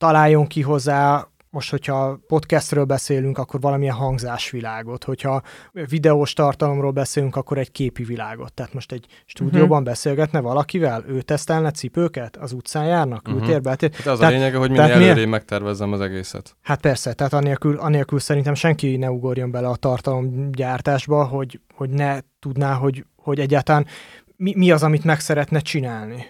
találjon 0.00 0.46
ki 0.46 0.62
hozzá 0.62 1.28
most, 1.50 1.70
hogyha 1.70 2.20
podcastről 2.26 2.84
beszélünk, 2.84 3.38
akkor 3.38 3.60
valamilyen 3.60 3.94
hangzásvilágot, 3.94 5.04
hogyha 5.04 5.42
videós 5.72 6.32
tartalomról 6.32 6.90
beszélünk, 6.90 7.36
akkor 7.36 7.58
egy 7.58 7.72
képi 7.72 8.02
világot. 8.02 8.52
Tehát 8.52 8.74
most 8.74 8.92
egy 8.92 9.06
stúdióban 9.26 9.70
uh-huh. 9.70 9.84
beszélgetne 9.84 10.40
valakivel, 10.40 11.04
ő 11.08 11.20
tesztelne 11.20 11.70
cipőket, 11.70 12.36
az 12.36 12.52
utcán 12.52 12.86
járnak, 12.86 13.28
uh-huh. 13.28 13.42
útérbe. 13.42 13.68
Hát, 13.68 13.82
hát 13.82 14.06
az 14.06 14.18
tehát, 14.18 14.32
a 14.34 14.36
lényege, 14.36 14.58
hogy 14.58 14.70
minél 14.70 14.84
előrébb 14.84 15.14
milyen... 15.14 15.28
megtervezzem 15.28 15.92
az 15.92 16.00
egészet. 16.00 16.56
Hát 16.62 16.80
persze, 16.80 17.12
tehát 17.12 17.32
annélkül, 17.32 17.76
annélkül 17.76 18.18
szerintem 18.18 18.54
senki 18.54 18.96
ne 18.96 19.10
ugorjon 19.10 19.50
bele 19.50 19.68
a 19.68 19.76
tartalomgyártásba, 19.76 21.24
hogy, 21.24 21.60
hogy 21.74 21.90
ne 21.90 22.18
tudná, 22.38 22.74
hogy, 22.74 23.04
hogy 23.16 23.38
egyáltalán 23.38 23.86
mi, 24.40 24.54
mi 24.56 24.70
az, 24.70 24.82
amit 24.82 25.04
meg 25.04 25.20
szeretne 25.20 25.60
csinálni. 25.60 26.26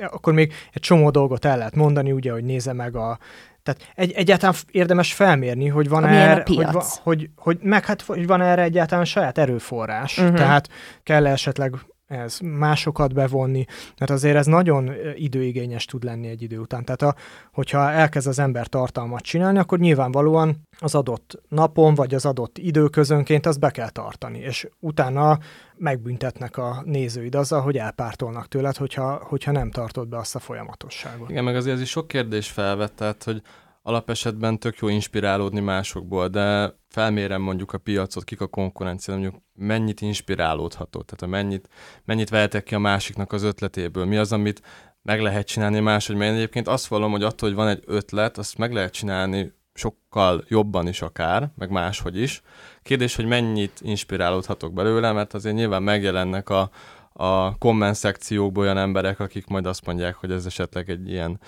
Akkor 0.00 0.32
még 0.32 0.52
egy 0.72 0.82
csomó 0.82 1.10
dolgot 1.10 1.44
el 1.44 1.56
lehet 1.56 1.74
mondani, 1.74 2.12
ugye, 2.12 2.32
hogy 2.32 2.44
nézze 2.44 2.72
meg 2.72 2.96
a 2.96 3.18
tehát 3.62 3.92
egy, 3.94 4.12
egyáltalán 4.12 4.54
érdemes 4.70 5.12
felmérni, 5.12 5.68
hogy 5.68 5.88
van 5.88 6.06
erre, 6.06 6.42
hogy, 6.46 6.66
hogy, 7.02 7.30
hogy, 7.36 7.58
meg 7.62 7.84
hát, 7.84 8.02
hogy 8.02 8.26
van 8.26 8.40
erre 8.40 8.62
egyáltalán 8.62 9.04
saját 9.04 9.38
erőforrás. 9.38 10.18
Uh-huh. 10.18 10.36
Tehát 10.36 10.68
kell 11.02 11.26
esetleg 11.26 11.74
ez 12.12 12.38
másokat 12.38 13.14
bevonni, 13.14 13.64
mert 13.98 14.10
azért 14.10 14.36
ez 14.36 14.46
nagyon 14.46 14.90
időigényes 15.14 15.84
tud 15.84 16.04
lenni 16.04 16.28
egy 16.28 16.42
idő 16.42 16.58
után. 16.58 16.84
Tehát 16.84 17.02
a, 17.02 17.14
hogyha 17.52 17.90
elkezd 17.90 18.26
az 18.26 18.38
ember 18.38 18.66
tartalmat 18.66 19.22
csinálni, 19.22 19.58
akkor 19.58 19.78
nyilvánvalóan 19.78 20.68
az 20.78 20.94
adott 20.94 21.42
napon, 21.48 21.94
vagy 21.94 22.14
az 22.14 22.26
adott 22.26 22.58
időközönként 22.58 23.46
azt 23.46 23.60
be 23.60 23.70
kell 23.70 23.90
tartani, 23.90 24.38
és 24.38 24.68
utána 24.78 25.38
megbüntetnek 25.76 26.56
a 26.56 26.82
nézőid 26.84 27.34
azzal, 27.34 27.60
hogy 27.60 27.76
elpártolnak 27.76 28.48
tőled, 28.48 28.76
hogyha, 28.76 29.24
hogyha 29.28 29.52
nem 29.52 29.70
tartod 29.70 30.08
be 30.08 30.16
azt 30.16 30.34
a 30.34 30.38
folyamatosságot. 30.38 31.30
Igen, 31.30 31.44
meg 31.44 31.56
azért 31.56 31.74
ez 31.74 31.82
is 31.82 31.90
sok 31.90 32.08
kérdés 32.08 32.50
felvett, 32.50 32.96
tehát, 32.96 33.24
hogy 33.24 33.42
alapesetben 33.82 34.58
tök 34.58 34.76
jó 34.78 34.88
inspirálódni 34.88 35.60
másokból, 35.60 36.28
de 36.28 36.76
felmérem 36.88 37.42
mondjuk 37.42 37.72
a 37.72 37.78
piacot, 37.78 38.24
kik 38.24 38.40
a 38.40 38.46
konkurencia, 38.46 39.14
mondjuk 39.14 39.42
mennyit 39.54 40.00
inspirálódható, 40.00 41.02
tehát 41.02 41.34
mennyit, 41.34 41.68
mennyit 42.04 42.28
vehetek 42.28 42.64
ki 42.64 42.74
a 42.74 42.78
másiknak 42.78 43.32
az 43.32 43.42
ötletéből, 43.42 44.04
mi 44.04 44.16
az, 44.16 44.32
amit 44.32 44.62
meg 45.02 45.20
lehet 45.20 45.46
csinálni 45.46 45.80
máshogy, 45.80 46.16
mert 46.16 46.30
én 46.30 46.36
egyébként 46.36 46.68
azt 46.68 46.86
vallom, 46.86 47.10
hogy 47.10 47.22
attól, 47.22 47.48
hogy 47.48 47.58
van 47.58 47.68
egy 47.68 47.82
ötlet, 47.86 48.38
azt 48.38 48.58
meg 48.58 48.72
lehet 48.72 48.92
csinálni 48.92 49.52
sokkal 49.74 50.44
jobban 50.48 50.88
is 50.88 51.02
akár, 51.02 51.50
meg 51.56 51.70
máshogy 51.70 52.20
is. 52.20 52.42
Kérdés, 52.82 53.16
hogy 53.16 53.26
mennyit 53.26 53.80
inspirálódhatok 53.80 54.72
belőle, 54.72 55.12
mert 55.12 55.34
azért 55.34 55.54
nyilván 55.54 55.82
megjelennek 55.82 56.48
a, 56.48 56.70
a 57.12 57.58
komment 57.58 57.94
szekciókból 57.94 58.64
olyan 58.64 58.78
emberek, 58.78 59.20
akik 59.20 59.46
majd 59.46 59.66
azt 59.66 59.86
mondják, 59.86 60.14
hogy 60.14 60.30
ez 60.30 60.46
esetleg 60.46 60.90
egy 60.90 61.10
ilyen 61.10 61.40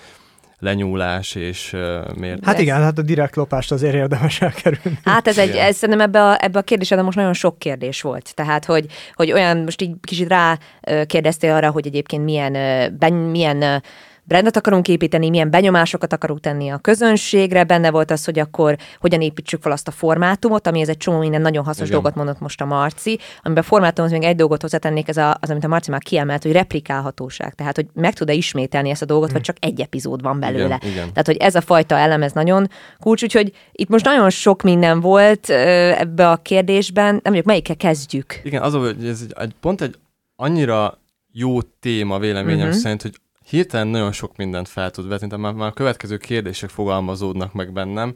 lenyúlás, 0.59 1.35
és 1.35 1.73
uh, 1.73 2.15
miért... 2.15 2.45
Hát 2.45 2.59
igen, 2.59 2.81
hát 2.81 2.97
a 2.97 3.01
direkt 3.01 3.35
lopást 3.35 3.71
azért 3.71 3.93
érdemes 3.93 4.41
elkerülni. 4.41 4.99
Hát 5.03 5.27
ez 5.27 5.37
egy, 5.37 5.55
ez 5.55 5.75
szerintem 5.75 6.07
ebbe 6.07 6.23
a, 6.23 6.43
ebbe 6.43 6.59
a 6.59 6.61
kérdésre 6.61 7.01
most 7.01 7.17
nagyon 7.17 7.33
sok 7.33 7.59
kérdés 7.59 8.01
volt. 8.01 8.35
Tehát, 8.35 8.65
hogy, 8.65 8.85
hogy 9.13 9.31
olyan, 9.31 9.57
most 9.57 9.81
így 9.81 9.95
kicsit 10.01 10.27
rá 10.27 10.57
kérdeztél 11.05 11.53
arra, 11.53 11.71
hogy 11.71 11.87
egyébként 11.87 12.23
milyen, 12.23 12.53
ben, 12.97 13.13
milyen 13.13 13.83
brandet 14.27 14.57
akarunk 14.57 14.87
építeni, 14.87 15.29
milyen 15.29 15.49
benyomásokat 15.49 16.13
akarunk 16.13 16.39
tenni 16.39 16.69
a 16.69 16.77
közönségre, 16.77 17.63
benne 17.63 17.91
volt 17.91 18.11
az, 18.11 18.25
hogy 18.25 18.39
akkor 18.39 18.77
hogyan 18.99 19.21
építsük 19.21 19.61
fel 19.61 19.71
azt 19.71 19.87
a 19.87 19.91
formátumot, 19.91 20.67
ami 20.67 20.81
ez 20.81 20.89
egy 20.89 20.97
csomó 20.97 21.19
minden 21.19 21.41
nagyon 21.41 21.63
hasznos 21.63 21.87
Igen. 21.87 22.01
dolgot 22.01 22.17
mondott 22.17 22.39
most 22.39 22.61
a 22.61 22.65
Marci, 22.65 23.19
amiben 23.41 23.63
a 23.63 23.67
formátumhoz 23.67 24.13
még 24.13 24.23
egy 24.23 24.35
dolgot 24.35 24.61
hozzátennék, 24.61 25.07
ez 25.07 25.17
a, 25.17 25.37
az, 25.39 25.49
amit 25.49 25.63
a 25.63 25.67
Marci 25.67 25.91
már 25.91 26.01
kiemelt, 26.01 26.43
hogy 26.43 26.51
replikálhatóság, 26.51 27.53
tehát 27.53 27.75
hogy 27.75 27.85
meg 27.93 28.13
tud-e 28.13 28.33
ismételni 28.33 28.89
ezt 28.89 29.01
a 29.01 29.05
dolgot, 29.05 29.25
hmm. 29.25 29.35
vagy 29.35 29.45
csak 29.45 29.57
egy 29.59 29.81
epizód 29.81 30.21
van 30.21 30.39
belőle. 30.39 30.79
Igen, 30.81 30.91
igen. 30.91 31.07
Tehát, 31.09 31.25
hogy 31.25 31.37
ez 31.37 31.55
a 31.55 31.61
fajta 31.61 31.97
elem, 31.97 32.21
ez 32.21 32.31
nagyon 32.31 32.69
kulcs, 32.99 33.23
úgyhogy 33.23 33.51
itt 33.71 33.89
most 33.89 34.05
nagyon 34.05 34.29
sok 34.29 34.61
minden 34.61 34.99
volt 34.99 35.49
ebbe 35.49 36.29
a 36.29 36.35
kérdésben, 36.35 37.05
nem 37.05 37.21
mondjuk 37.23 37.45
melyikkel 37.45 37.75
kezdjük. 37.75 38.41
Igen, 38.43 38.61
az, 38.61 38.73
hogy 38.73 39.05
ez 39.05 39.21
egy, 39.21 39.33
egy, 39.35 39.55
pont 39.59 39.81
egy 39.81 39.95
annyira 40.35 40.99
jó 41.31 41.61
téma 41.61 42.19
véleményem 42.19 42.67
uh-huh. 42.67 42.81
szerint, 42.81 43.01
hogy 43.01 43.15
hirtelen 43.49 43.87
nagyon 43.87 44.11
sok 44.11 44.35
mindent 44.35 44.67
fel 44.67 44.91
tud 44.91 45.07
vetni, 45.07 45.27
tehát 45.27 45.43
már, 45.43 45.53
már 45.53 45.67
a 45.67 45.73
következő 45.73 46.17
kérdések 46.17 46.69
fogalmazódnak 46.69 47.53
meg 47.53 47.73
bennem, 47.73 48.15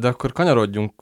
de 0.00 0.08
akkor 0.08 0.32
kanyarodjunk 0.32 0.92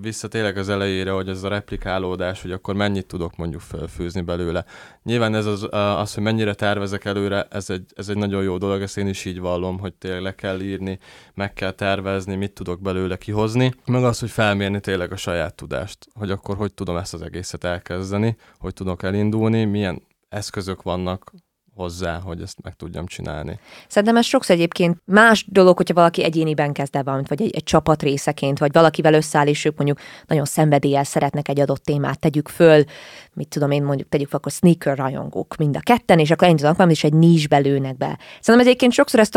vissza 0.00 0.28
tényleg 0.28 0.56
az 0.56 0.68
elejére, 0.68 1.10
hogy 1.10 1.28
ez 1.28 1.42
a 1.42 1.48
replikálódás, 1.48 2.42
hogy 2.42 2.52
akkor 2.52 2.74
mennyit 2.74 3.06
tudok 3.06 3.36
mondjuk 3.36 3.60
felfőzni 3.60 4.20
belőle. 4.20 4.64
Nyilván 5.02 5.34
ez 5.34 5.46
az, 5.46 5.68
az, 5.70 6.14
hogy 6.14 6.22
mennyire 6.22 6.54
tervezek 6.54 7.04
előre, 7.04 7.46
ez 7.50 7.70
egy, 7.70 7.84
ez 7.94 8.08
egy 8.08 8.16
nagyon 8.16 8.42
jó 8.42 8.58
dolog, 8.58 8.82
ezt 8.82 8.98
én 8.98 9.06
is 9.06 9.24
így 9.24 9.40
vallom, 9.40 9.78
hogy 9.78 9.94
tényleg 9.94 10.22
le 10.22 10.34
kell 10.34 10.60
írni, 10.60 10.98
meg 11.34 11.52
kell 11.52 11.70
tervezni, 11.70 12.34
mit 12.34 12.52
tudok 12.52 12.80
belőle 12.80 13.16
kihozni, 13.16 13.72
meg 13.86 14.04
az, 14.04 14.18
hogy 14.18 14.30
felmérni 14.30 14.80
tényleg 14.80 15.12
a 15.12 15.16
saját 15.16 15.54
tudást, 15.54 16.06
hogy 16.14 16.30
akkor 16.30 16.56
hogy 16.56 16.74
tudom 16.74 16.96
ezt 16.96 17.14
az 17.14 17.22
egészet 17.22 17.64
elkezdeni, 17.64 18.36
hogy 18.58 18.74
tudok 18.74 19.02
elindulni, 19.02 19.64
milyen 19.64 20.02
eszközök 20.28 20.82
vannak 20.82 21.32
hozzá, 21.74 22.20
hogy 22.24 22.40
ezt 22.40 22.62
meg 22.62 22.74
tudjam 22.74 23.06
csinálni. 23.06 23.58
Szerintem 23.88 24.16
ez 24.16 24.24
sokszor 24.24 24.54
egyébként 24.54 25.02
más 25.04 25.46
dolog, 25.48 25.76
hogyha 25.76 25.94
valaki 25.94 26.24
egyéniben 26.24 26.72
kezd 26.72 26.96
el 26.96 27.02
valamit, 27.02 27.28
vagy 27.28 27.42
egy, 27.42 27.54
egy 27.54 27.62
csapat 27.62 28.02
részeként, 28.02 28.58
vagy 28.58 28.72
valakivel 28.72 29.14
összeáll, 29.14 29.46
és 29.46 29.64
ők 29.64 29.76
mondjuk 29.76 29.98
nagyon 30.26 30.44
szenvedéllyel 30.44 31.04
szeretnek 31.04 31.48
egy 31.48 31.60
adott 31.60 31.84
témát, 31.84 32.18
tegyük 32.18 32.48
föl, 32.48 32.84
mit 33.32 33.48
tudom 33.48 33.70
én 33.70 33.82
mondjuk, 33.82 34.08
tegyük 34.08 34.28
fel, 34.28 34.38
akkor 34.38 34.52
sneaker 34.52 34.96
rajongók 34.96 35.56
mind 35.56 35.76
a 35.76 35.80
ketten, 35.80 36.18
és 36.18 36.30
akkor 36.30 36.42
elindítanak 36.42 36.76
valamit, 36.76 36.96
és 36.96 37.04
egy 37.04 37.12
nisbe 37.12 37.56
lőnek 37.56 37.96
be. 37.96 38.18
Szerintem 38.40 38.68
egyébként 38.68 38.92
sokszor 38.92 39.20
ez 39.20 39.28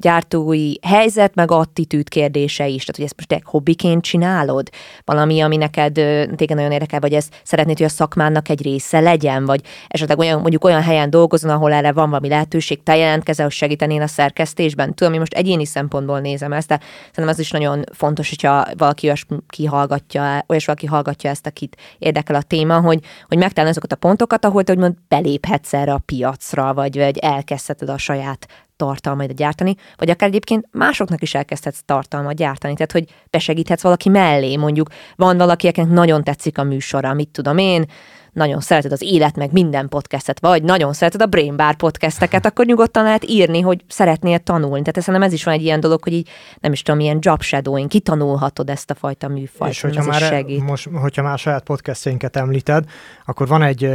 gyártói 0.00 0.72
helyzet, 0.82 1.34
meg 1.34 1.50
attitűd 1.50 2.08
kérdése 2.08 2.66
is, 2.66 2.84
tehát 2.84 2.96
hogy 2.96 3.04
ezt 3.04 3.16
most 3.16 3.32
egy 3.32 3.42
hobbiként 3.44 4.02
csinálod, 4.02 4.68
valami, 5.04 5.40
ami 5.40 5.56
neked 5.56 5.92
téged 6.36 6.54
nagyon 6.54 6.72
érdekel, 6.72 7.00
vagy 7.00 7.12
ez 7.12 7.28
szeretnéd, 7.42 7.76
hogy 7.76 7.86
a 7.86 7.88
szakmának 7.88 8.48
egy 8.48 8.62
része 8.62 9.00
legyen, 9.00 9.44
vagy 9.44 9.60
esetleg 9.88 10.18
olyan, 10.18 10.40
mondjuk 10.40 10.64
olyan 10.64 10.82
helyen 10.82 11.10
dolgozon, 11.10 11.50
ahol 11.50 11.72
erre 11.80 11.92
van 11.92 12.08
valami 12.08 12.28
lehetőség, 12.28 12.82
te 12.82 12.96
jelentkezel, 12.96 13.44
hogy 13.44 13.54
segítenél 13.54 14.02
a 14.02 14.06
szerkesztésben. 14.06 14.94
Tudom, 14.94 15.10
hogy 15.12 15.20
most 15.20 15.34
egyéni 15.34 15.64
szempontból 15.66 16.20
nézem 16.20 16.52
ezt, 16.52 16.68
de 16.68 16.80
szerintem 17.00 17.28
az 17.28 17.38
is 17.38 17.50
nagyon 17.50 17.84
fontos, 17.92 18.28
hogyha 18.28 18.66
valaki 18.76 19.06
olyas 19.06 19.26
kihallgatja, 19.48 20.44
olyas 20.46 20.64
valaki 20.64 20.86
hallgatja 20.86 21.30
ezt, 21.30 21.46
akit 21.46 21.76
érdekel 21.98 22.34
a 22.36 22.42
téma, 22.42 22.80
hogy, 22.80 23.04
hogy 23.28 23.38
megtalálni 23.38 23.70
azokat 23.70 23.92
a 23.92 23.96
pontokat, 23.96 24.44
ahol 24.44 24.64
te 24.64 24.72
úgymond 24.72 24.94
beléphetsz 25.08 25.72
erre 25.72 25.92
a 25.92 26.02
piacra, 26.06 26.74
vagy, 26.74 26.96
vagy 26.96 27.18
elkezdheted 27.18 27.88
a 27.88 27.98
saját 27.98 28.46
tartalmaidat 28.76 29.36
gyártani, 29.36 29.74
vagy 29.96 30.10
akár 30.10 30.28
egyébként 30.28 30.68
másoknak 30.72 31.22
is 31.22 31.34
elkezdhetsz 31.34 31.80
tartalmat 31.84 32.34
gyártani, 32.34 32.74
tehát 32.74 32.92
hogy 32.92 33.04
besegíthetsz 33.30 33.82
valaki 33.82 34.08
mellé, 34.08 34.56
mondjuk 34.56 34.88
van 35.16 35.36
valaki, 35.36 35.68
akinek 35.68 35.90
nagyon 35.90 36.24
tetszik 36.24 36.58
a 36.58 36.62
műsora, 36.62 37.14
mit 37.14 37.28
tudom 37.28 37.58
én, 37.58 37.84
nagyon 38.32 38.60
szereted 38.60 38.92
az 38.92 39.02
élet, 39.02 39.36
meg 39.36 39.52
minden 39.52 39.88
podcastet, 39.88 40.40
vagy 40.40 40.62
nagyon 40.62 40.92
szereted 40.92 41.22
a 41.22 41.26
Brain 41.26 41.56
Bar 41.56 41.74
podcasteket, 41.74 42.46
akkor 42.46 42.66
nyugodtan 42.66 43.02
lehet 43.02 43.24
írni, 43.24 43.60
hogy 43.60 43.84
szeretnél 43.88 44.38
tanulni. 44.38 44.80
Tehát 44.80 45.00
szerintem 45.00 45.22
ez 45.22 45.32
is 45.32 45.44
van 45.44 45.54
egy 45.54 45.62
ilyen 45.62 45.80
dolog, 45.80 46.02
hogy 46.02 46.12
így 46.12 46.28
nem 46.60 46.72
is 46.72 46.82
tudom, 46.82 47.00
ilyen 47.00 47.18
job 47.20 47.42
shadowing, 47.42 47.88
kitanulhatod 47.88 48.70
ezt 48.70 48.90
a 48.90 48.94
fajta 48.94 49.28
műfajt. 49.28 49.72
És 49.72 49.80
hogyha 49.80 50.04
már, 50.04 50.20
segít. 50.20 50.64
most, 50.64 50.88
hogyha 50.92 51.22
már 51.22 51.38
saját 51.38 51.62
podcastjainket 51.62 52.36
említed, 52.36 52.84
akkor 53.24 53.46
van 53.46 53.62
egy 53.62 53.88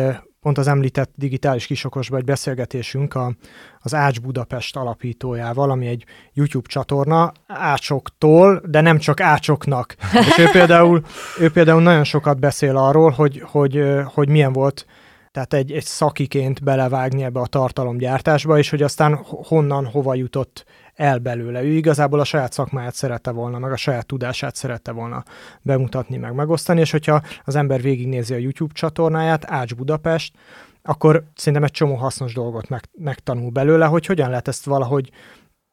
pont 0.45 0.57
az 0.57 0.67
említett 0.67 1.11
digitális 1.15 1.65
kisokosban 1.65 2.19
egy 2.19 2.25
beszélgetésünk 2.25 3.15
a, 3.15 3.35
az 3.79 3.93
Ács 3.93 4.21
Budapest 4.21 4.75
alapítójával, 4.75 5.71
ami 5.71 5.87
egy 5.87 6.05
YouTube 6.33 6.67
csatorna 6.67 7.31
ácsoktól, 7.47 8.61
de 8.65 8.81
nem 8.81 8.97
csak 8.97 9.19
ácsoknak. 9.19 9.95
És 10.13 10.37
ő 10.37 10.49
például, 10.51 11.01
ő 11.39 11.51
például 11.51 11.81
nagyon 11.81 12.03
sokat 12.03 12.39
beszél 12.39 12.77
arról, 12.77 13.09
hogy, 13.09 13.43
hogy, 13.45 13.83
hogy 14.05 14.29
milyen 14.29 14.53
volt 14.53 14.85
tehát 15.31 15.53
egy, 15.53 15.71
egy 15.71 15.83
szakiként 15.83 16.63
belevágni 16.63 17.23
ebbe 17.23 17.39
a 17.39 17.47
tartalomgyártásba, 17.47 18.57
és 18.57 18.69
hogy 18.69 18.81
aztán 18.81 19.15
honnan, 19.23 19.85
hova 19.85 20.15
jutott 20.15 20.65
el 20.95 21.19
belőle. 21.19 21.63
Ő 21.63 21.71
igazából 21.71 22.19
a 22.19 22.23
saját 22.23 22.53
szakmáját 22.53 22.93
szerette 22.93 23.31
volna, 23.31 23.59
meg 23.59 23.71
a 23.71 23.75
saját 23.75 24.05
tudását 24.05 24.55
szerette 24.55 24.91
volna 24.91 25.23
bemutatni, 25.61 26.17
meg 26.17 26.33
megosztani, 26.33 26.79
és 26.79 26.91
hogyha 26.91 27.21
az 27.43 27.55
ember 27.55 27.81
végignézi 27.81 28.33
a 28.33 28.37
YouTube 28.37 28.73
csatornáját, 28.73 29.45
Ács 29.47 29.75
Budapest, 29.75 30.35
akkor 30.81 31.23
szerintem 31.35 31.63
egy 31.63 31.71
csomó 31.71 31.95
hasznos 31.95 32.33
dolgot 32.33 32.69
meg, 32.69 32.83
megtanul 32.97 33.49
belőle, 33.49 33.85
hogy 33.85 34.05
hogyan 34.05 34.29
lehet 34.29 34.47
ezt 34.47 34.65
valahogy 34.65 35.11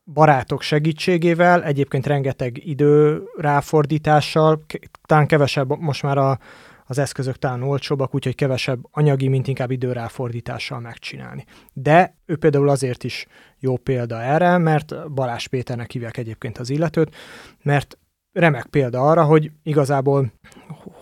barátok 0.05 0.63
segítségével, 0.63 1.65
egyébként 1.65 2.07
rengeteg 2.07 2.67
idő 2.67 3.23
ráfordítással, 3.37 4.65
talán 5.07 5.27
kevesebb 5.27 5.79
most 5.79 6.03
már 6.03 6.19
a, 6.19 6.39
az 6.87 6.99
eszközök 6.99 7.37
talán 7.39 7.63
olcsóbbak, 7.63 8.15
úgyhogy 8.15 8.35
kevesebb 8.35 8.81
anyagi, 8.91 9.29
mint 9.29 9.49
inkább 9.49 9.71
időráfordítással 9.71 10.81
megcsinálni. 10.81 11.45
De 11.73 12.17
ő 12.27 12.37
például 12.37 12.69
azért 12.69 13.05
is 13.05 13.27
jó 13.59 13.77
példa 13.77 14.21
erre, 14.21 14.59
mert 14.59 15.13
Balázs 15.13 15.47
Péternek 15.47 15.91
hívják 15.91 16.17
egyébként 16.17 16.59
az 16.59 16.71
illetőt, 16.71 17.15
mert 17.63 17.97
remek 18.33 18.67
példa 18.67 19.01
arra, 19.01 19.25
hogy 19.25 19.51
igazából 19.63 20.33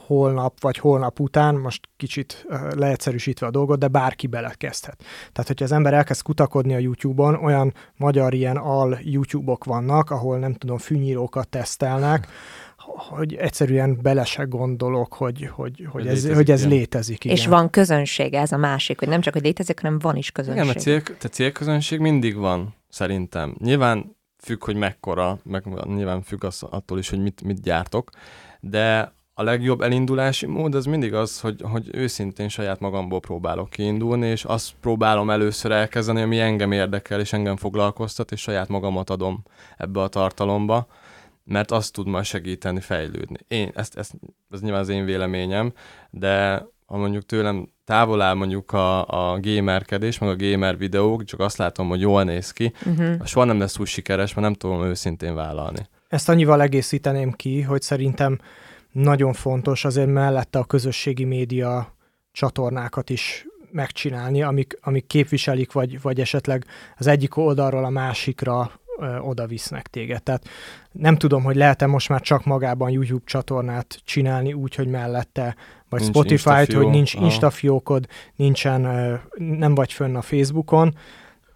holnap 0.06 0.60
vagy 0.60 0.76
holnap 0.76 1.20
után, 1.20 1.54
most 1.54 1.88
kicsit 1.96 2.46
leegyszerűsítve 2.76 3.46
a 3.46 3.50
dolgot, 3.50 3.78
de 3.78 3.88
bárki 3.88 4.26
belekezdhet. 4.26 5.02
Tehát, 5.32 5.46
hogyha 5.46 5.64
az 5.64 5.72
ember 5.72 5.94
elkezd 5.94 6.22
kutakodni 6.22 6.74
a 6.74 6.78
YouTube-on, 6.78 7.34
olyan 7.34 7.74
magyar 7.96 8.34
ilyen 8.34 8.56
al 8.56 8.98
YouTube-ok 9.02 9.64
vannak, 9.64 10.10
ahol 10.10 10.38
nem 10.38 10.54
tudom, 10.54 10.78
fűnyírókat 10.78 11.48
tesztelnek, 11.48 12.28
hogy 13.08 13.34
egyszerűen 13.34 13.98
bele 14.02 14.24
se 14.24 14.42
gondolok, 14.42 15.14
hogy, 15.14 15.48
hogy, 15.52 15.86
hogy, 15.90 16.06
ez, 16.06 16.12
létezik, 16.12 16.34
hogy 16.34 16.50
ez 16.50 16.64
igen. 16.64 16.78
létezik. 16.78 17.24
Igen. 17.24 17.36
És 17.36 17.46
van 17.46 17.70
közönsége, 17.70 18.40
ez 18.40 18.52
a 18.52 18.56
másik, 18.56 18.98
hogy 18.98 19.08
nem 19.08 19.20
csak, 19.20 19.32
hogy 19.32 19.42
létezik, 19.42 19.80
hanem 19.80 19.98
van 19.98 20.16
is 20.16 20.30
közönség. 20.30 20.64
Igen, 20.64 20.76
a 20.76 20.80
cél, 20.80 21.02
a 21.22 21.26
célközönség 21.26 21.98
mindig 22.00 22.36
van, 22.36 22.74
szerintem. 22.88 23.54
Nyilván 23.58 24.16
függ, 24.38 24.64
hogy 24.64 24.76
mekkora, 24.76 25.38
meg 25.42 25.64
nyilván 25.86 26.22
függ 26.22 26.44
az, 26.44 26.62
attól 26.70 26.98
is, 26.98 27.10
hogy 27.10 27.22
mit, 27.22 27.42
mit 27.42 27.62
gyártok, 27.62 28.10
de 28.60 29.12
a 29.34 29.42
legjobb 29.42 29.80
elindulási 29.80 30.46
mód 30.46 30.74
az 30.74 30.84
mindig 30.84 31.14
az, 31.14 31.40
hogy, 31.40 31.62
hogy 31.62 31.88
őszintén 31.92 32.48
saját 32.48 32.80
magamból 32.80 33.20
próbálok 33.20 33.70
kiindulni, 33.70 34.26
és 34.26 34.44
azt 34.44 34.72
próbálom 34.80 35.30
először 35.30 35.70
elkezdeni, 35.70 36.20
ami 36.20 36.38
engem 36.38 36.72
érdekel, 36.72 37.20
és 37.20 37.32
engem 37.32 37.56
foglalkoztat, 37.56 38.32
és 38.32 38.40
saját 38.40 38.68
magamat 38.68 39.10
adom 39.10 39.42
ebbe 39.76 40.00
a 40.00 40.08
tartalomba, 40.08 40.86
mert 41.50 41.70
azt 41.70 41.92
tud 41.92 42.06
majd 42.06 42.24
segíteni 42.24 42.80
fejlődni. 42.80 43.36
Én, 43.48 43.70
ezt, 43.74 43.96
ezt, 43.96 44.14
ez 44.50 44.60
nyilván 44.60 44.80
az 44.80 44.88
én 44.88 45.04
véleményem, 45.04 45.72
de 46.10 46.66
ha 46.86 46.96
mondjuk 46.96 47.26
tőlem 47.26 47.68
távol 47.84 48.20
áll 48.20 48.34
mondjuk 48.34 48.72
a, 48.72 49.06
a 49.06 49.40
gamerkedés, 49.40 50.18
meg 50.18 50.28
a 50.28 50.36
gamer 50.36 50.78
videók, 50.78 51.24
csak 51.24 51.40
azt 51.40 51.56
látom, 51.56 51.88
hogy 51.88 52.00
jól 52.00 52.24
néz 52.24 52.50
ki, 52.50 52.72
uh-huh. 52.86 53.24
soha 53.24 53.44
nem 53.44 53.58
lesz 53.58 53.78
úgy 53.78 53.86
sikeres, 53.86 54.34
mert 54.34 54.46
nem 54.46 54.56
tudom 54.56 54.82
őszintén 54.82 55.34
vállalni. 55.34 55.86
Ezt 56.08 56.28
annyival 56.28 56.62
egészíteném 56.62 57.32
ki, 57.32 57.62
hogy 57.62 57.82
szerintem 57.82 58.38
nagyon 58.92 59.32
fontos 59.32 59.84
azért 59.84 60.12
mellette 60.12 60.58
a 60.58 60.64
közösségi 60.64 61.24
média 61.24 61.94
csatornákat 62.32 63.10
is 63.10 63.46
megcsinálni, 63.70 64.42
amik, 64.42 64.78
amik 64.82 65.06
képviselik, 65.06 65.72
vagy, 65.72 66.00
vagy 66.00 66.20
esetleg 66.20 66.64
az 66.96 67.06
egyik 67.06 67.36
oldalról 67.36 67.84
a 67.84 67.90
másikra 67.90 68.70
ö, 69.00 69.18
oda 69.18 69.46
visznek 69.46 69.86
téged. 69.86 70.22
Tehát 70.22 70.48
nem 70.92 71.16
tudom, 71.16 71.42
hogy 71.42 71.56
lehet-e 71.56 71.86
most 71.86 72.08
már 72.08 72.20
csak 72.20 72.44
magában 72.44 72.90
YouTube 72.90 73.24
csatornát 73.24 74.00
csinálni 74.04 74.52
úgy, 74.52 74.74
hogy 74.74 74.88
mellette, 74.88 75.56
vagy 75.88 76.00
Nincs 76.00 76.14
Spotify-t, 76.14 76.72
hogy 76.72 76.88
nincs 76.88 77.14
Aha. 77.14 77.24
Instafiókod, 77.24 78.06
nincsen, 78.36 78.84
ö, 78.84 79.14
nem 79.36 79.74
vagy 79.74 79.92
fönn 79.92 80.16
a 80.16 80.22
Facebookon, 80.22 80.94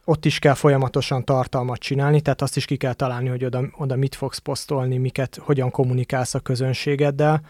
ott 0.05 0.25
is 0.25 0.39
kell 0.39 0.55
folyamatosan 0.55 1.25
tartalmat 1.25 1.79
csinálni, 1.79 2.21
tehát 2.21 2.43
azt 2.43 2.57
is 2.57 2.65
ki 2.65 2.77
kell 2.77 2.93
találni, 2.93 3.29
hogy 3.29 3.45
oda, 3.45 3.61
oda 3.77 3.97
mit 3.97 4.15
fogsz 4.15 4.39
posztolni, 4.39 4.97
miket, 4.97 5.39
hogyan 5.43 5.71
kommunikálsz 5.71 6.35
a 6.35 6.41
közönségeddel. 6.41 7.41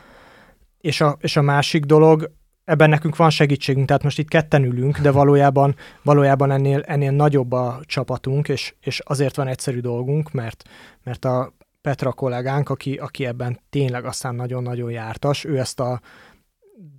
És 0.80 1.00
a, 1.00 1.16
és 1.20 1.36
a 1.36 1.42
másik 1.42 1.84
dolog, 1.84 2.30
ebben 2.64 2.88
nekünk 2.88 3.16
van 3.16 3.30
segítségünk, 3.30 3.86
tehát 3.86 4.02
most 4.02 4.18
itt 4.18 4.28
ketten 4.28 4.64
ülünk, 4.64 4.98
de 4.98 5.10
valójában, 5.10 5.74
valójában 6.02 6.50
ennél, 6.50 6.80
ennél 6.80 7.10
nagyobb 7.10 7.52
a 7.52 7.80
csapatunk, 7.82 8.48
és, 8.48 8.74
és 8.80 8.98
azért 8.98 9.36
van 9.36 9.46
egyszerű 9.46 9.80
dolgunk, 9.80 10.32
mert, 10.32 10.62
mert 11.02 11.24
a 11.24 11.52
Petra 11.80 12.12
kollégánk, 12.12 12.68
aki, 12.68 12.94
aki 12.94 13.26
ebben 13.26 13.60
tényleg 13.70 14.04
aztán 14.04 14.34
nagyon-nagyon 14.34 14.90
jártas, 14.90 15.44
ő 15.44 15.58
ezt 15.58 15.80
a 15.80 16.00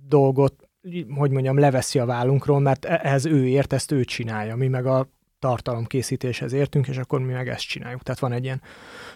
dolgot, 0.08 0.54
hogy 1.14 1.30
mondjam, 1.30 1.58
leveszi 1.58 1.98
a 1.98 2.06
vállunkról, 2.06 2.60
mert 2.60 2.84
e- 2.84 3.00
ehhez 3.02 3.26
ő 3.26 3.46
ért, 3.46 3.72
ezt 3.72 3.92
ő 3.92 4.04
csinálja. 4.04 4.56
Mi 4.56 4.68
meg 4.68 4.86
a 4.86 5.08
tartalomkészítéshez 5.46 6.52
értünk, 6.52 6.88
és 6.88 6.96
akkor 6.96 7.20
mi 7.20 7.32
meg 7.32 7.48
ezt 7.48 7.66
csináljuk. 7.68 8.02
Tehát 8.02 8.20
van 8.20 8.32
egy 8.32 8.44
ilyen 8.44 8.62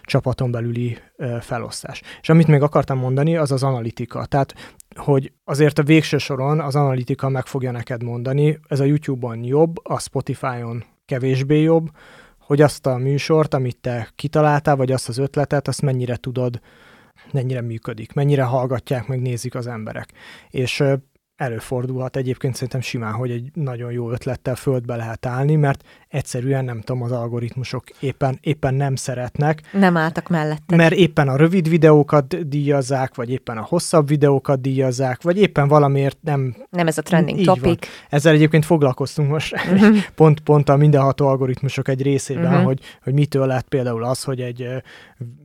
csapaton 0.01 0.51
belüli 0.51 0.97
felosztás. 1.39 2.01
És 2.21 2.29
amit 2.29 2.47
még 2.47 2.61
akartam 2.61 2.97
mondani, 2.97 3.35
az 3.35 3.51
az 3.51 3.63
analitika. 3.63 4.25
Tehát, 4.25 4.77
hogy 4.95 5.31
azért 5.43 5.79
a 5.79 5.83
végső 5.83 6.17
soron 6.17 6.59
az 6.59 6.75
analitika 6.75 7.29
meg 7.29 7.45
fogja 7.45 7.71
neked 7.71 8.03
mondani, 8.03 8.59
ez 8.67 8.79
a 8.79 8.83
YouTube-on 8.83 9.43
jobb, 9.43 9.75
a 9.83 9.99
Spotify-on 9.99 10.83
kevésbé 11.05 11.61
jobb, 11.61 11.89
hogy 12.39 12.61
azt 12.61 12.85
a 12.85 12.97
műsort, 12.97 13.53
amit 13.53 13.77
te 13.77 14.09
kitaláltál, 14.15 14.75
vagy 14.75 14.91
azt 14.91 15.09
az 15.09 15.17
ötletet, 15.17 15.67
azt 15.67 15.81
mennyire 15.81 16.15
tudod, 16.15 16.59
mennyire 17.31 17.61
működik, 17.61 18.13
mennyire 18.13 18.43
hallgatják, 18.43 19.07
meg 19.07 19.21
nézik 19.21 19.55
az 19.55 19.67
emberek. 19.67 20.11
És 20.49 20.83
előfordulhat 21.35 22.15
egyébként 22.15 22.53
szerintem 22.53 22.81
simán, 22.81 23.13
hogy 23.13 23.31
egy 23.31 23.49
nagyon 23.53 23.91
jó 23.91 24.11
ötlettel 24.11 24.55
földbe 24.55 24.95
lehet 24.95 25.25
állni, 25.25 25.55
mert 25.55 25.83
egyszerűen 26.11 26.65
nem 26.65 26.81
tudom, 26.81 27.01
az 27.01 27.11
algoritmusok 27.11 27.83
éppen, 27.99 28.37
éppen 28.41 28.73
nem 28.73 28.95
szeretnek, 28.95 29.61
Nem 29.73 29.97
álltak 29.97 30.29
mellette. 30.29 30.75
mert 30.75 30.93
éppen 30.93 31.27
a 31.27 31.35
rövid 31.35 31.69
videókat 31.69 32.47
díjazzák, 32.49 33.15
vagy 33.15 33.29
éppen 33.31 33.57
a 33.57 33.61
hosszabb 33.63 34.07
videókat 34.07 34.61
díjazzák, 34.61 35.21
vagy 35.21 35.37
éppen 35.37 35.67
valamiért 35.67 36.17
nem... 36.21 36.55
Nem 36.69 36.87
ez 36.87 36.97
a 36.97 37.01
trending 37.01 37.39
Így 37.39 37.45
van. 37.45 37.55
topic. 37.59 37.87
Ezzel 38.09 38.33
egyébként 38.33 38.65
foglalkoztunk 38.65 39.29
most 39.29 39.55
pont, 40.15 40.39
pont 40.39 40.69
a 40.69 40.75
mindenható 40.77 41.27
algoritmusok 41.27 41.87
egy 41.87 42.01
részében, 42.01 42.53
Mhm. 42.55 42.63
hogy, 42.63 42.79
hogy 43.03 43.13
mitől 43.13 43.47
lett 43.47 43.67
például 43.67 44.03
az, 44.03 44.23
hogy 44.23 44.41
egy 44.41 44.67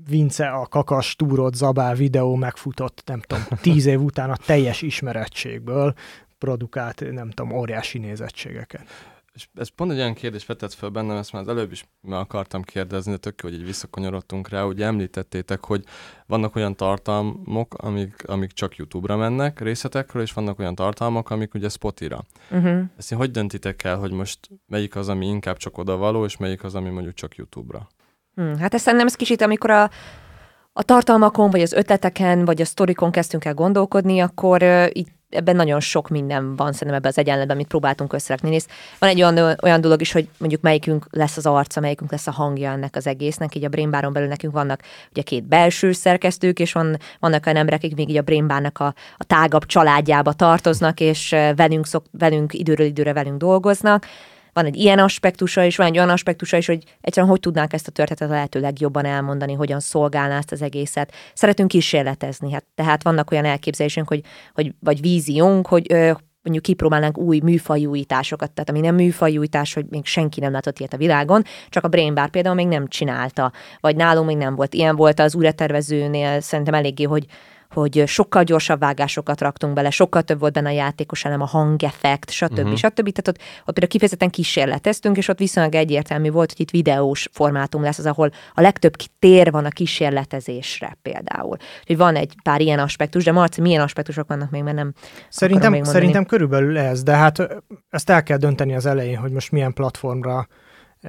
Vince 0.08 0.46
a 0.48 0.66
kakas 0.66 1.16
túrot 1.16 1.54
zabál 1.54 1.94
videó 1.94 2.34
megfutott, 2.34 3.02
nem 3.06 3.20
tudom, 3.20 3.44
tíz 3.60 3.86
év 3.86 4.00
után 4.02 4.30
a 4.30 4.36
teljes 4.46 4.82
ismerettségből 4.82 5.94
produkált, 6.38 7.04
nem 7.12 7.30
tudom, 7.30 7.52
óriási 7.58 7.98
nézettségeket. 7.98 8.84
És 9.36 9.48
ez 9.54 9.68
pont 9.68 9.90
egy 9.90 9.98
olyan 9.98 10.14
kérdés 10.14 10.46
vetett 10.46 10.72
fel 10.72 10.88
bennem, 10.88 11.16
ezt 11.16 11.32
már 11.32 11.42
az 11.42 11.48
előbb 11.48 11.72
is 11.72 11.84
meg 12.00 12.18
akartam 12.18 12.62
kérdezni, 12.62 13.10
de 13.10 13.16
tök 13.16 13.40
jó, 13.42 13.48
hogy 13.48 13.58
így 13.58 13.64
visszakanyarodtunk 13.64 14.48
rá. 14.48 14.62
Ugye 14.62 14.84
említettétek, 14.84 15.64
hogy 15.64 15.84
vannak 16.26 16.56
olyan 16.56 16.76
tartalmok, 16.76 17.74
amik, 17.74 18.28
amik 18.28 18.50
csak 18.50 18.76
YouTube-ra 18.76 19.16
mennek 19.16 19.60
részletekről, 19.60 20.22
és 20.22 20.32
vannak 20.32 20.58
olyan 20.58 20.74
tartalmak, 20.74 21.30
amik 21.30 21.54
ugye 21.54 21.68
Spotira. 21.68 22.24
Uh-huh. 22.50 22.82
Ezt 22.96 23.12
hogy 23.12 23.30
döntitek 23.30 23.84
el, 23.84 23.96
hogy 23.96 24.10
most 24.10 24.38
melyik 24.66 24.96
az, 24.96 25.08
ami 25.08 25.26
inkább 25.26 25.56
csak 25.56 25.78
oda 25.78 25.96
való, 25.96 26.24
és 26.24 26.36
melyik 26.36 26.64
az, 26.64 26.74
ami 26.74 26.88
mondjuk 26.88 27.14
csak 27.14 27.34
YouTube-ra? 27.34 27.88
Hmm, 28.34 28.58
hát 28.58 28.74
ezt 28.74 28.84
szerintem 28.84 29.08
ez 29.08 29.14
kicsit, 29.14 29.40
amikor 29.40 29.70
a, 29.70 29.90
a 30.78 30.82
tartalmakon, 30.82 31.50
vagy 31.50 31.60
az 31.60 31.72
ötleteken, 31.72 32.44
vagy 32.44 32.60
a 32.60 32.64
sztorikon 32.64 33.10
kezdtünk 33.10 33.44
el 33.44 33.54
gondolkodni, 33.54 34.20
akkor 34.20 34.62
így 34.92 35.08
ebben 35.30 35.56
nagyon 35.56 35.80
sok 35.80 36.08
minden 36.08 36.56
van 36.56 36.72
szerintem 36.72 36.96
ebben 36.96 37.10
az 37.10 37.18
egyenletben, 37.18 37.56
amit 37.56 37.66
próbáltunk 37.66 38.12
összerakni. 38.12 38.48
Nézd, 38.48 38.68
van 38.98 39.10
egy 39.10 39.22
olyan, 39.22 39.56
olyan 39.62 39.80
dolog 39.80 40.00
is, 40.00 40.12
hogy 40.12 40.28
mondjuk 40.38 40.62
melyikünk 40.62 41.06
lesz 41.10 41.36
az 41.36 41.46
arca, 41.46 41.80
melyikünk 41.80 42.10
lesz 42.10 42.26
a 42.26 42.30
hangja 42.30 42.70
ennek 42.70 42.96
az 42.96 43.06
egésznek. 43.06 43.54
Így 43.54 43.64
a 43.64 43.68
Brainbaron 43.68 44.12
belül 44.12 44.28
nekünk 44.28 44.52
vannak 44.52 44.82
ugye 45.10 45.22
két 45.22 45.44
belső 45.44 45.92
szerkesztők, 45.92 46.58
és 46.58 46.72
van, 46.72 46.96
vannak 47.20 47.46
olyan 47.46 47.58
emberek, 47.58 47.82
akik 47.82 47.96
még 47.96 48.08
így 48.08 48.16
a 48.16 48.22
Brainbarnak 48.22 48.78
a, 48.78 48.94
a 49.16 49.24
tágabb 49.24 49.66
családjába 49.66 50.32
tartoznak, 50.32 51.00
és 51.00 51.30
velünk, 51.56 51.86
szok, 51.86 52.04
velünk 52.10 52.54
időről 52.54 52.86
időre 52.86 53.12
velünk 53.12 53.38
dolgoznak 53.38 54.06
van 54.56 54.64
egy 54.64 54.76
ilyen 54.76 54.98
aspektusa, 54.98 55.64
és 55.64 55.76
van 55.76 55.86
egy 55.86 55.96
olyan 55.96 56.08
aspektusa 56.08 56.56
is, 56.56 56.66
hogy 56.66 56.82
egyszerűen 57.00 57.32
hogy 57.32 57.40
tudnánk 57.40 57.72
ezt 57.72 57.88
a 57.88 57.90
történetet 57.90 58.30
a 58.30 58.32
lehető 58.32 58.60
legjobban 58.60 59.04
elmondani, 59.04 59.52
hogyan 59.52 59.80
szolgálná 59.80 60.38
ezt 60.38 60.52
az 60.52 60.62
egészet. 60.62 61.12
Szeretünk 61.34 61.68
kísérletezni, 61.68 62.52
hát, 62.52 62.64
tehát 62.74 63.02
vannak 63.02 63.30
olyan 63.30 63.44
elképzelésünk, 63.44 64.08
hogy, 64.08 64.20
hogy 64.54 64.74
vagy 64.80 65.00
víziónk, 65.00 65.66
hogy 65.66 65.92
ö, 65.92 66.12
mondjuk 66.42 66.62
kipróbálnánk 66.62 67.18
új 67.18 67.40
műfajújításokat, 67.42 68.50
tehát 68.50 68.70
ami 68.70 68.80
nem 68.80 68.94
műfajújítás, 68.94 69.74
hogy 69.74 69.86
még 69.88 70.06
senki 70.06 70.40
nem 70.40 70.52
látott 70.52 70.78
ilyet 70.78 70.92
a 70.92 70.96
világon, 70.96 71.42
csak 71.68 71.84
a 71.84 71.88
Brain 71.88 72.14
Bar 72.14 72.28
például 72.28 72.54
még 72.54 72.66
nem 72.66 72.88
csinálta, 72.88 73.52
vagy 73.80 73.96
nálunk 73.96 74.26
még 74.26 74.36
nem 74.36 74.54
volt. 74.54 74.74
Ilyen 74.74 74.96
volt 74.96 75.20
az 75.20 75.34
újratervezőnél, 75.34 76.40
szerintem 76.40 76.74
eléggé, 76.74 77.04
hogy 77.04 77.26
hogy 77.70 78.02
sokkal 78.06 78.42
gyorsabb 78.42 78.80
vágásokat 78.80 79.40
raktunk 79.40 79.74
bele, 79.74 79.90
sokkal 79.90 80.22
több 80.22 80.38
volt 80.38 80.52
benne 80.52 80.68
a 80.68 80.72
játékos 80.72 81.24
elem, 81.24 81.40
a 81.40 81.44
hangeffekt, 81.44 82.30
stb. 82.30 82.58
Uh-huh. 82.58 82.76
stb. 82.76 82.94
Tehát 82.94 83.28
ott, 83.28 83.36
ott 83.38 83.64
például 83.64 83.88
kifejezetten 83.88 84.30
kísérleteztünk, 84.30 85.16
és 85.16 85.28
ott 85.28 85.38
viszonylag 85.38 85.74
egyértelmű 85.74 86.30
volt, 86.30 86.50
hogy 86.50 86.60
itt 86.60 86.70
videós 86.70 87.28
formátum 87.32 87.82
lesz 87.82 87.98
az, 87.98 88.06
ahol 88.06 88.30
a 88.54 88.60
legtöbb 88.60 88.92
tér 89.18 89.50
van 89.50 89.64
a 89.64 89.68
kísérletezésre 89.68 90.98
például. 91.02 91.56
Hogy 91.86 91.96
van 91.96 92.16
egy 92.16 92.34
pár 92.42 92.60
ilyen 92.60 92.78
aspektus, 92.78 93.24
de 93.24 93.32
Marci, 93.32 93.60
milyen 93.60 93.82
aspektusok 93.82 94.28
vannak 94.28 94.50
még, 94.50 94.62
mert 94.62 94.76
nem 94.76 94.92
Szerintem, 95.28 95.70
még 95.70 95.80
mondani. 95.80 95.98
szerintem 95.98 96.26
körülbelül 96.26 96.78
ez, 96.78 97.02
de 97.02 97.12
hát 97.12 97.62
ezt 97.90 98.10
el 98.10 98.22
kell 98.22 98.36
dönteni 98.36 98.74
az 98.74 98.86
elején, 98.86 99.16
hogy 99.16 99.32
most 99.32 99.52
milyen 99.52 99.72
platformra 99.72 100.46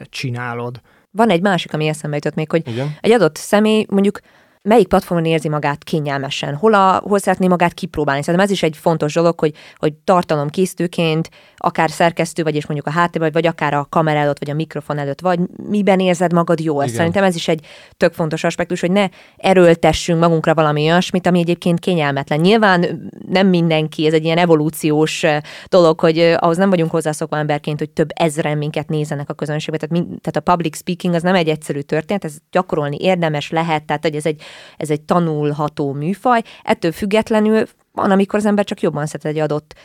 csinálod. 0.09 0.81
Van 1.11 1.29
egy 1.29 1.41
másik, 1.41 1.73
ami 1.73 1.87
eszembe 1.87 2.15
jutott 2.15 2.35
még, 2.35 2.51
hogy 2.51 2.67
Igen? 2.67 2.97
egy 3.01 3.11
adott 3.11 3.35
személy 3.35 3.85
mondjuk 3.89 4.19
melyik 4.67 4.87
platformon 4.87 5.25
érzi 5.25 5.49
magát 5.49 5.83
kényelmesen, 5.83 6.55
hol, 6.55 6.73
a, 6.73 7.01
hol 7.03 7.19
szeretné 7.19 7.47
magát 7.47 7.73
kipróbálni. 7.73 8.21
Szerintem 8.23 8.45
ez 8.45 8.53
is 8.53 8.63
egy 8.63 8.77
fontos 8.77 9.13
dolog, 9.13 9.39
hogy, 9.39 9.53
hogy 9.75 9.93
tartalomkészítőként, 9.93 11.29
akár 11.57 11.89
szerkesztő 11.89 12.43
vagy, 12.43 12.55
és 12.55 12.65
mondjuk 12.65 12.87
a 12.87 12.99
háttérben, 12.99 13.31
vagy, 13.31 13.41
vagy 13.41 13.51
akár 13.51 13.73
a 13.73 13.87
kamera 13.89 14.19
előtt, 14.19 14.39
vagy 14.39 14.49
a 14.49 14.53
mikrofon 14.53 14.97
előtt, 14.97 15.21
vagy 15.21 15.39
miben 15.69 15.99
érzed 15.99 16.33
magad 16.33 16.59
jól. 16.59 16.83
Igen. 16.83 16.95
Szerintem 16.95 17.23
ez 17.23 17.35
is 17.35 17.47
egy 17.47 17.65
tök 17.97 18.13
fontos 18.13 18.43
aspektus, 18.43 18.79
hogy 18.79 18.91
ne 18.91 19.09
erőltessünk 19.37 20.19
magunkra 20.19 20.53
valami 20.53 20.83
olyasmit, 20.83 21.27
ami 21.27 21.39
egyébként 21.39 21.79
kényelmetlen. 21.79 22.39
Nyilván 22.39 23.09
nem 23.29 23.47
mindenki, 23.47 24.05
ez 24.05 24.13
egy 24.13 24.23
ilyen 24.23 24.37
evolúciós 24.37 25.25
dolog, 25.67 25.99
hogy 25.99 26.19
ahhoz 26.19 26.57
nem 26.57 26.69
vagyunk 26.69 26.91
hozzászokva 26.91 27.37
emberként, 27.37 27.79
hogy 27.79 27.89
több 27.89 28.09
ezren 28.15 28.57
minket 28.57 28.89
nézenek 28.89 29.29
a 29.29 29.33
közönségbe. 29.33 29.77
Tehát, 29.77 30.03
min- 30.03 30.21
tehát 30.21 30.47
a 30.47 30.51
public 30.51 30.77
speaking 30.77 31.13
az 31.13 31.21
nem 31.21 31.35
egy 31.35 31.49
egyszerű 31.49 31.79
történet, 31.79 32.25
ez 32.25 32.35
gyakorolni 32.51 32.97
érdemes 32.99 33.49
lehet, 33.49 33.83
tehát 33.83 34.03
hogy 34.03 34.15
ez 34.15 34.25
egy, 34.25 34.41
ez 34.77 34.89
egy 34.89 35.01
tanulható 35.01 35.93
műfaj. 35.93 36.41
Ettől 36.63 36.91
függetlenül 36.91 37.65
van, 37.97 38.11
amikor 38.11 38.39
az 38.39 38.45
ember 38.45 38.65
csak 38.65 38.81
jobban 38.81 39.05
szeret 39.05 39.25
egy 39.25 39.39
adott 39.39 39.75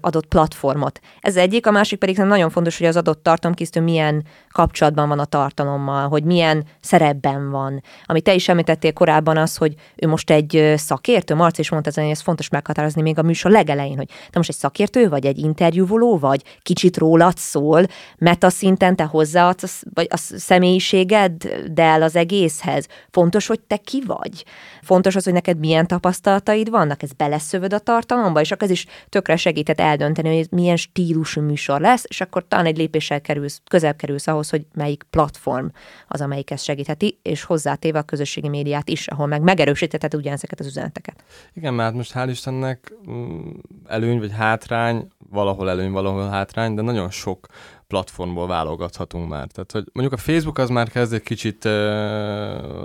adott 0.00 0.26
platformot. 0.26 1.00
Ez 1.20 1.36
egyik, 1.36 1.66
a 1.66 1.70
másik 1.70 1.98
pedig 1.98 2.16
nagyon 2.16 2.50
fontos, 2.50 2.78
hogy 2.78 2.86
az 2.86 2.96
adott 2.96 3.22
tartalomkészítő 3.22 3.80
milyen 3.80 4.24
kapcsolatban 4.48 5.08
van 5.08 5.18
a 5.18 5.24
tartalommal, 5.24 6.08
hogy 6.08 6.24
milyen 6.24 6.64
szerepben 6.80 7.50
van. 7.50 7.82
Ami 8.04 8.20
te 8.20 8.34
is 8.34 8.48
említettél 8.48 8.92
korábban 8.92 9.36
az, 9.36 9.56
hogy 9.56 9.74
ő 9.96 10.08
most 10.08 10.30
egy 10.30 10.72
szakértő, 10.76 11.34
Marci 11.34 11.60
is 11.60 11.70
mondta, 11.70 12.00
hogy 12.00 12.10
ez 12.10 12.20
fontos 12.20 12.48
meghatározni 12.48 13.02
még 13.02 13.18
a 13.18 13.22
műsor 13.22 13.50
legelején, 13.50 13.96
hogy 13.96 14.08
te 14.08 14.38
most 14.38 14.48
egy 14.48 14.56
szakértő, 14.56 15.08
vagy 15.08 15.26
egy 15.26 15.38
interjúvoló, 15.38 16.18
vagy 16.18 16.42
kicsit 16.62 16.96
rólad 16.96 17.36
szól, 17.36 17.86
meta 18.18 18.50
szinten 18.50 18.96
te 18.96 19.04
hozzáadsz, 19.04 19.82
vagy 19.94 20.06
a 20.10 20.16
személyiségeddel 20.16 22.02
az 22.02 22.16
egészhez. 22.16 22.86
Fontos, 23.10 23.46
hogy 23.46 23.60
te 23.60 23.76
ki 23.76 24.02
vagy. 24.06 24.44
Fontos 24.82 25.16
az, 25.16 25.24
hogy 25.24 25.32
neked 25.32 25.58
milyen 25.58 25.86
tapasztalataid 25.86 26.70
vannak, 26.70 27.02
ez 27.02 27.12
beleszövöd 27.12 27.72
a 27.72 27.78
tartalomba, 27.78 28.40
és 28.40 28.50
akkor 28.50 28.66
ez 28.66 28.72
is 28.72 28.86
tökre 29.08 29.36
segített 29.48 29.80
eldönteni, 29.80 30.36
hogy 30.36 30.46
milyen 30.50 30.76
stílusú 30.76 31.40
műsor 31.40 31.80
lesz, 31.80 32.04
és 32.08 32.20
akkor 32.20 32.44
talán 32.48 32.66
egy 32.66 32.76
lépéssel 32.76 33.20
kerülsz, 33.20 33.60
közel 33.70 33.96
kerülsz 33.96 34.26
ahhoz, 34.26 34.50
hogy 34.50 34.66
melyik 34.74 35.04
platform 35.10 35.66
az, 36.08 36.20
amelyik 36.20 36.50
ezt 36.50 36.64
segítheti, 36.64 37.18
és 37.22 37.42
hozzátéve 37.42 37.98
a 37.98 38.02
közösségi 38.02 38.48
médiát 38.48 38.88
is, 38.88 39.06
ahol 39.06 39.26
meg 39.26 39.42
megerősítheted 39.42 40.14
ugyanezeket 40.14 40.60
az 40.60 40.66
üzeneteket. 40.66 41.24
Igen, 41.54 41.74
mert 41.74 41.94
most 41.94 42.12
hál' 42.14 42.26
Istennek 42.30 42.92
mm, 43.10 43.50
előny 43.86 44.18
vagy 44.18 44.32
hátrány, 44.32 45.08
valahol 45.30 45.70
előny, 45.70 45.90
valahol 45.90 46.28
hátrány, 46.28 46.74
de 46.74 46.82
nagyon 46.82 47.10
sok 47.10 47.46
platformból 47.86 48.46
válogathatunk 48.46 49.28
már. 49.28 49.46
Tehát, 49.46 49.72
hogy 49.72 49.84
mondjuk 49.92 50.20
a 50.20 50.22
Facebook 50.22 50.58
az 50.58 50.68
már 50.68 50.88
kezd 50.88 51.12
egy 51.12 51.22
kicsit 51.22 51.64
uh, 51.64 51.72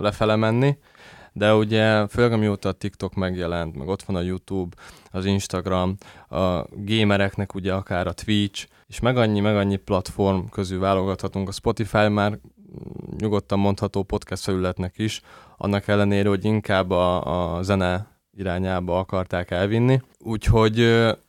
lefele 0.01 0.35
menni, 0.35 0.77
de 1.33 1.55
ugye 1.55 2.07
főleg 2.07 2.31
amióta 2.31 2.69
a 2.69 2.71
TikTok 2.71 3.13
megjelent, 3.13 3.75
meg 3.75 3.87
ott 3.87 4.03
van 4.03 4.15
a 4.15 4.21
YouTube, 4.21 4.75
az 5.11 5.25
Instagram, 5.25 5.95
a 6.29 6.65
gamereknek 6.75 7.55
ugye 7.55 7.73
akár 7.73 8.07
a 8.07 8.13
Twitch, 8.13 8.67
és 8.87 8.99
meg 8.99 9.17
annyi, 9.17 9.39
meg 9.39 9.55
annyi 9.55 9.75
platform 9.75 10.45
közül 10.51 10.79
válogathatunk. 10.79 11.47
A 11.47 11.51
Spotify 11.51 12.07
már 12.07 12.39
nyugodtan 13.17 13.59
mondható 13.59 14.03
podcast 14.03 14.43
felületnek 14.43 14.97
is, 14.97 15.21
annak 15.57 15.87
ellenére, 15.87 16.29
hogy 16.29 16.45
inkább 16.45 16.89
a, 16.89 17.55
a 17.55 17.63
zene 17.63 18.07
irányába 18.37 18.99
akarták 18.99 19.51
elvinni. 19.51 20.01
Úgyhogy 20.19 20.79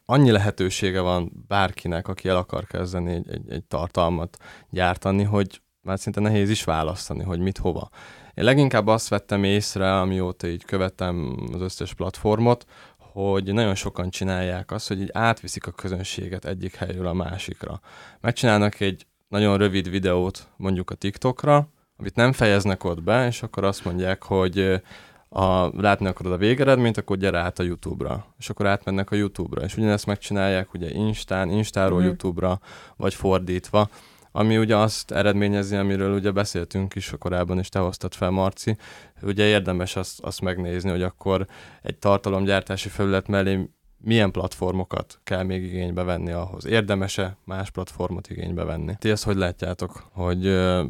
annyi 0.05 0.31
lehetősége 0.31 1.01
van 1.01 1.45
bárkinek, 1.49 2.09
aki 2.09 2.29
el 2.29 2.37
akar 2.37 2.67
kezdeni 2.67 3.13
egy, 3.13 3.31
egy, 3.31 3.51
egy 3.51 3.65
tartalmat 3.65 4.37
gyártani, 4.71 5.23
hogy 5.23 5.61
már 5.81 5.99
szinte 5.99 6.21
nehéz 6.21 6.51
is 6.51 6.65
választani, 6.65 7.23
hogy 7.23 7.39
mit 7.39 7.59
hova. 7.59 7.91
Én 8.35 8.45
leginkább 8.45 8.87
azt 8.87 9.09
vettem 9.09 9.45
észre, 9.45 9.99
amióta 10.01 10.47
így 10.47 10.65
követem 10.65 11.37
az 11.53 11.61
összes 11.61 11.95
platformot, 11.95 12.67
hogy 12.99 13.53
nagyon 13.53 13.75
sokan 13.75 14.11
csinálják 14.11 14.71
azt, 14.71 14.89
hogy 14.89 15.01
így 15.01 15.11
átviszik 15.13 15.67
a 15.67 15.71
közönséget 15.71 16.45
egyik 16.45 16.75
helyről 16.75 17.07
a 17.07 17.13
másikra. 17.13 17.81
Megcsinálnak 18.21 18.81
egy 18.81 19.07
nagyon 19.29 19.59
rövid 19.59 19.91
videót 19.91 20.49
mondjuk 20.57 20.91
a 20.91 20.95
TikTokra, 20.95 21.69
amit 21.97 22.15
nem 22.15 22.33
fejeznek 22.33 22.85
ott 22.85 23.03
be, 23.03 23.27
és 23.27 23.43
akkor 23.43 23.65
azt 23.65 23.85
mondják, 23.85 24.23
hogy 24.23 24.83
ha 25.29 25.73
látni 25.77 26.07
akarod 26.07 26.33
a 26.33 26.37
végeredményt, 26.37 26.97
akkor 26.97 27.17
gyere 27.17 27.39
át 27.39 27.59
a 27.59 27.63
YouTube-ra. 27.63 28.27
És 28.39 28.51
akkor 28.51 28.67
átmennek 28.67 29.11
a 29.11 29.15
YouTube-ra. 29.15 29.65
És 29.65 29.77
ugyanezt 29.77 30.07
megcsinálják 30.07 30.75
ugye 30.75 30.91
Instán, 30.91 31.51
Instáról 31.51 32.01
mm. 32.01 32.05
YouTube-ra, 32.05 32.61
vagy 32.97 33.15
fordítva 33.15 33.89
ami 34.37 34.59
ugye 34.59 34.77
azt 34.77 35.11
eredményezi, 35.11 35.77
amiről 35.77 36.15
ugye 36.15 36.31
beszéltünk 36.31 36.95
is 36.95 37.15
korábban, 37.19 37.59
és 37.59 37.69
te 37.69 37.79
hoztad 37.79 38.15
fel, 38.15 38.31
Marci, 38.31 38.77
ugye 39.23 39.45
érdemes 39.45 39.97
azt, 39.97 40.21
azt 40.21 40.41
megnézni, 40.41 40.91
hogy 40.91 41.03
akkor 41.03 41.47
egy 41.83 41.97
tartalomgyártási 41.97 42.89
felület 42.89 43.29
mellé 43.29 43.69
milyen 43.99 44.31
platformokat 44.31 45.21
kell 45.25 45.43
még 45.43 45.63
igénybe 45.63 46.03
venni 46.03 46.31
ahhoz. 46.31 46.67
Érdemese 46.67 47.37
más 47.45 47.71
platformot 47.71 48.31
igénybe 48.31 48.65
venni? 48.65 48.95
Ti 48.99 49.11
ezt 49.11 49.25
hogy 49.25 49.37
látjátok, 49.37 50.09
hogy 50.13 50.43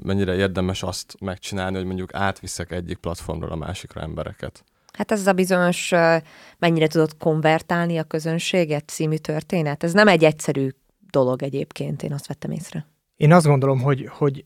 mennyire 0.02 0.34
érdemes 0.34 0.82
azt 0.82 1.16
megcsinálni, 1.20 1.76
hogy 1.76 1.86
mondjuk 1.86 2.14
átviszek 2.14 2.72
egyik 2.72 2.98
platformról 2.98 3.50
a 3.50 3.56
másikra 3.56 4.00
embereket? 4.00 4.64
Hát 4.92 5.12
ez 5.12 5.26
a 5.26 5.32
bizonyos, 5.32 5.92
mennyire 6.58 6.86
tudod 6.86 7.16
konvertálni 7.18 7.98
a 7.98 8.04
közönséget 8.04 8.88
című 8.88 9.16
történet. 9.16 9.84
Ez 9.84 9.92
nem 9.92 10.08
egy 10.08 10.24
egyszerű 10.24 10.68
dolog 11.10 11.42
egyébként, 11.42 12.02
én 12.02 12.12
azt 12.12 12.26
vettem 12.26 12.50
észre. 12.50 12.86
Én 13.16 13.32
azt 13.32 13.46
gondolom, 13.46 13.80
hogy, 13.80 14.08
hogy 14.10 14.44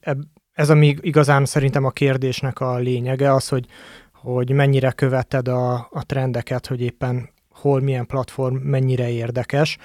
ez 0.53 0.71
a 0.71 0.75
még 0.75 0.99
igazán 1.03 1.45
szerintem 1.45 1.85
a 1.85 1.91
kérdésnek 1.91 2.61
a 2.61 2.77
lényege, 2.77 3.33
az, 3.33 3.49
hogy, 3.49 3.67
hogy 4.13 4.53
mennyire 4.53 4.91
követed 4.91 5.49
a, 5.49 5.75
a 5.75 6.05
trendeket, 6.07 6.67
hogy 6.67 6.81
éppen 6.81 7.29
hol, 7.51 7.81
milyen 7.81 8.07
platform 8.07 8.57
mennyire 8.57 9.11
érdekes. 9.11 9.79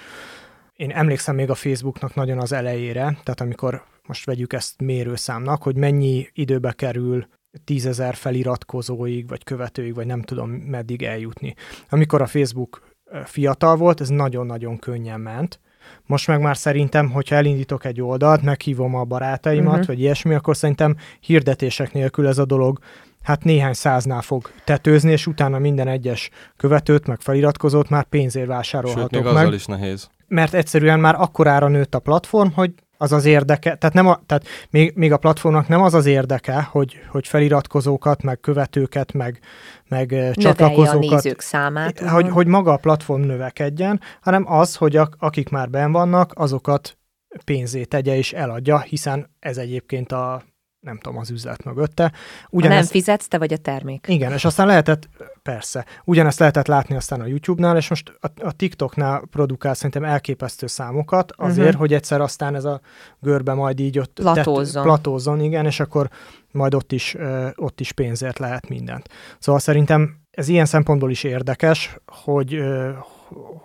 Én 0.73 0.91
emlékszem 0.91 1.35
még 1.35 1.49
a 1.49 1.55
Facebooknak 1.55 2.15
nagyon 2.15 2.39
az 2.39 2.51
elejére, 2.51 3.01
tehát 3.01 3.41
amikor 3.41 3.83
most 4.07 4.25
vegyük 4.25 4.53
ezt 4.53 4.81
mérőszámnak, 4.81 5.63
hogy 5.63 5.77
mennyi 5.77 6.27
időbe 6.33 6.71
kerül 6.71 7.27
tízezer 7.63 8.15
feliratkozóig, 8.15 9.27
vagy 9.27 9.43
követőig, 9.43 9.95
vagy 9.95 10.05
nem 10.05 10.21
tudom 10.21 10.49
meddig 10.49 11.03
eljutni. 11.03 11.53
Amikor 11.89 12.21
a 12.21 12.27
Facebook 12.27 12.95
fiatal 13.25 13.75
volt, 13.75 14.01
ez 14.01 14.09
nagyon-nagyon 14.09 14.77
könnyen 14.77 15.19
ment, 15.19 15.59
most 16.05 16.27
meg 16.27 16.41
már 16.41 16.57
szerintem, 16.57 17.09
hogyha 17.09 17.35
elindítok 17.35 17.85
egy 17.85 18.01
oldalt, 18.01 18.41
meghívom 18.41 18.95
a 18.95 19.03
barátaimat, 19.03 19.71
uh-huh. 19.71 19.87
vagy 19.87 19.99
ilyesmi, 19.99 20.33
akkor 20.33 20.55
szerintem 20.55 20.95
hirdetések 21.19 21.93
nélkül 21.93 22.27
ez 22.27 22.37
a 22.37 22.45
dolog 22.45 22.79
hát 23.23 23.43
néhány 23.43 23.73
száznál 23.73 24.21
fog 24.21 24.51
tetőzni, 24.63 25.11
és 25.11 25.27
utána 25.27 25.59
minden 25.59 25.87
egyes 25.87 26.29
követőt, 26.57 27.07
meg 27.07 27.19
feliratkozót 27.21 27.89
már 27.89 28.03
pénzért 28.03 28.47
vásárolhatok 28.47 29.13
Sőt, 29.13 29.23
még 29.23 29.33
meg. 29.33 29.43
azzal 29.43 29.53
is 29.53 29.65
nehéz. 29.65 30.09
Mert 30.27 30.53
egyszerűen 30.53 30.99
már 30.99 31.15
akkorára 31.15 31.67
nőtt 31.67 31.95
a 31.95 31.99
platform, 31.99 32.49
hogy 32.49 32.71
az 33.03 33.11
az 33.11 33.25
érdeke, 33.25 33.75
tehát, 33.75 33.95
nem 33.95 34.07
a, 34.07 34.21
tehát 34.25 34.47
még, 34.69 34.93
még 34.95 35.11
a 35.11 35.17
platformnak 35.17 35.67
nem 35.67 35.81
az 35.81 35.93
az 35.93 36.05
érdeke, 36.05 36.61
hogy, 36.61 36.99
hogy 37.07 37.27
feliratkozókat, 37.27 38.23
meg 38.23 38.39
követőket, 38.39 39.13
meg, 39.13 39.39
meg 39.87 40.11
Növelje 40.11 40.33
csatlakozókat. 40.33 41.11
a 41.11 41.13
nézők 41.13 41.41
számát. 41.41 41.99
Hogy, 41.99 42.29
hogy 42.29 42.47
maga 42.47 42.71
a 42.71 42.77
platform 42.77 43.21
növekedjen, 43.21 44.01
hanem 44.21 44.51
az, 44.51 44.75
hogy 44.75 44.95
a, 44.95 45.09
akik 45.19 45.49
már 45.49 45.69
ben 45.69 45.91
vannak, 45.91 46.31
azokat 46.35 46.97
pénzét 47.45 47.87
tegye 47.87 48.15
és 48.15 48.33
eladja, 48.33 48.79
hiszen 48.79 49.29
ez 49.39 49.57
egyébként 49.57 50.11
a 50.11 50.43
nem 50.83 50.97
tudom, 50.97 51.17
az 51.17 51.29
üzlet 51.29 51.63
mögötte. 51.63 52.11
Ugyanezt, 52.49 52.79
nem 52.81 53.01
fizetsz, 53.01 53.27
te 53.27 53.37
vagy 53.37 53.53
a 53.53 53.57
termék. 53.57 54.05
Igen, 54.07 54.31
és 54.31 54.45
aztán 54.45 54.67
lehetett, 54.67 55.09
persze, 55.41 55.85
ugyanezt 56.03 56.39
lehetett 56.39 56.67
látni 56.67 56.95
aztán 56.95 57.21
a 57.21 57.25
YouTube-nál, 57.25 57.77
és 57.77 57.89
most 57.89 58.17
a, 58.19 58.27
a 58.41 58.51
TikToknál 58.51 59.23
produkál 59.31 59.73
szerintem 59.73 60.03
elképesztő 60.03 60.67
számokat, 60.67 61.31
azért, 61.35 61.65
uh-huh. 61.65 61.79
hogy 61.79 61.93
egyszer 61.93 62.21
aztán 62.21 62.55
ez 62.55 62.65
a 62.65 62.81
görbe 63.19 63.53
majd 63.53 63.79
így 63.79 63.99
ott 63.99 64.13
platózzon. 64.13 64.73
Tett, 64.73 64.83
platózzon, 64.83 65.39
igen, 65.39 65.65
és 65.65 65.79
akkor 65.79 66.09
majd 66.51 66.73
ott 66.73 66.91
is, 66.91 67.15
ott 67.55 67.79
is 67.79 67.91
pénzért 67.91 68.39
lehet 68.39 68.69
mindent. 68.69 69.09
Szóval 69.39 69.61
szerintem 69.61 70.17
ez 70.31 70.47
ilyen 70.47 70.65
szempontból 70.65 71.11
is 71.11 71.23
érdekes, 71.23 71.95
hogy, 72.05 72.59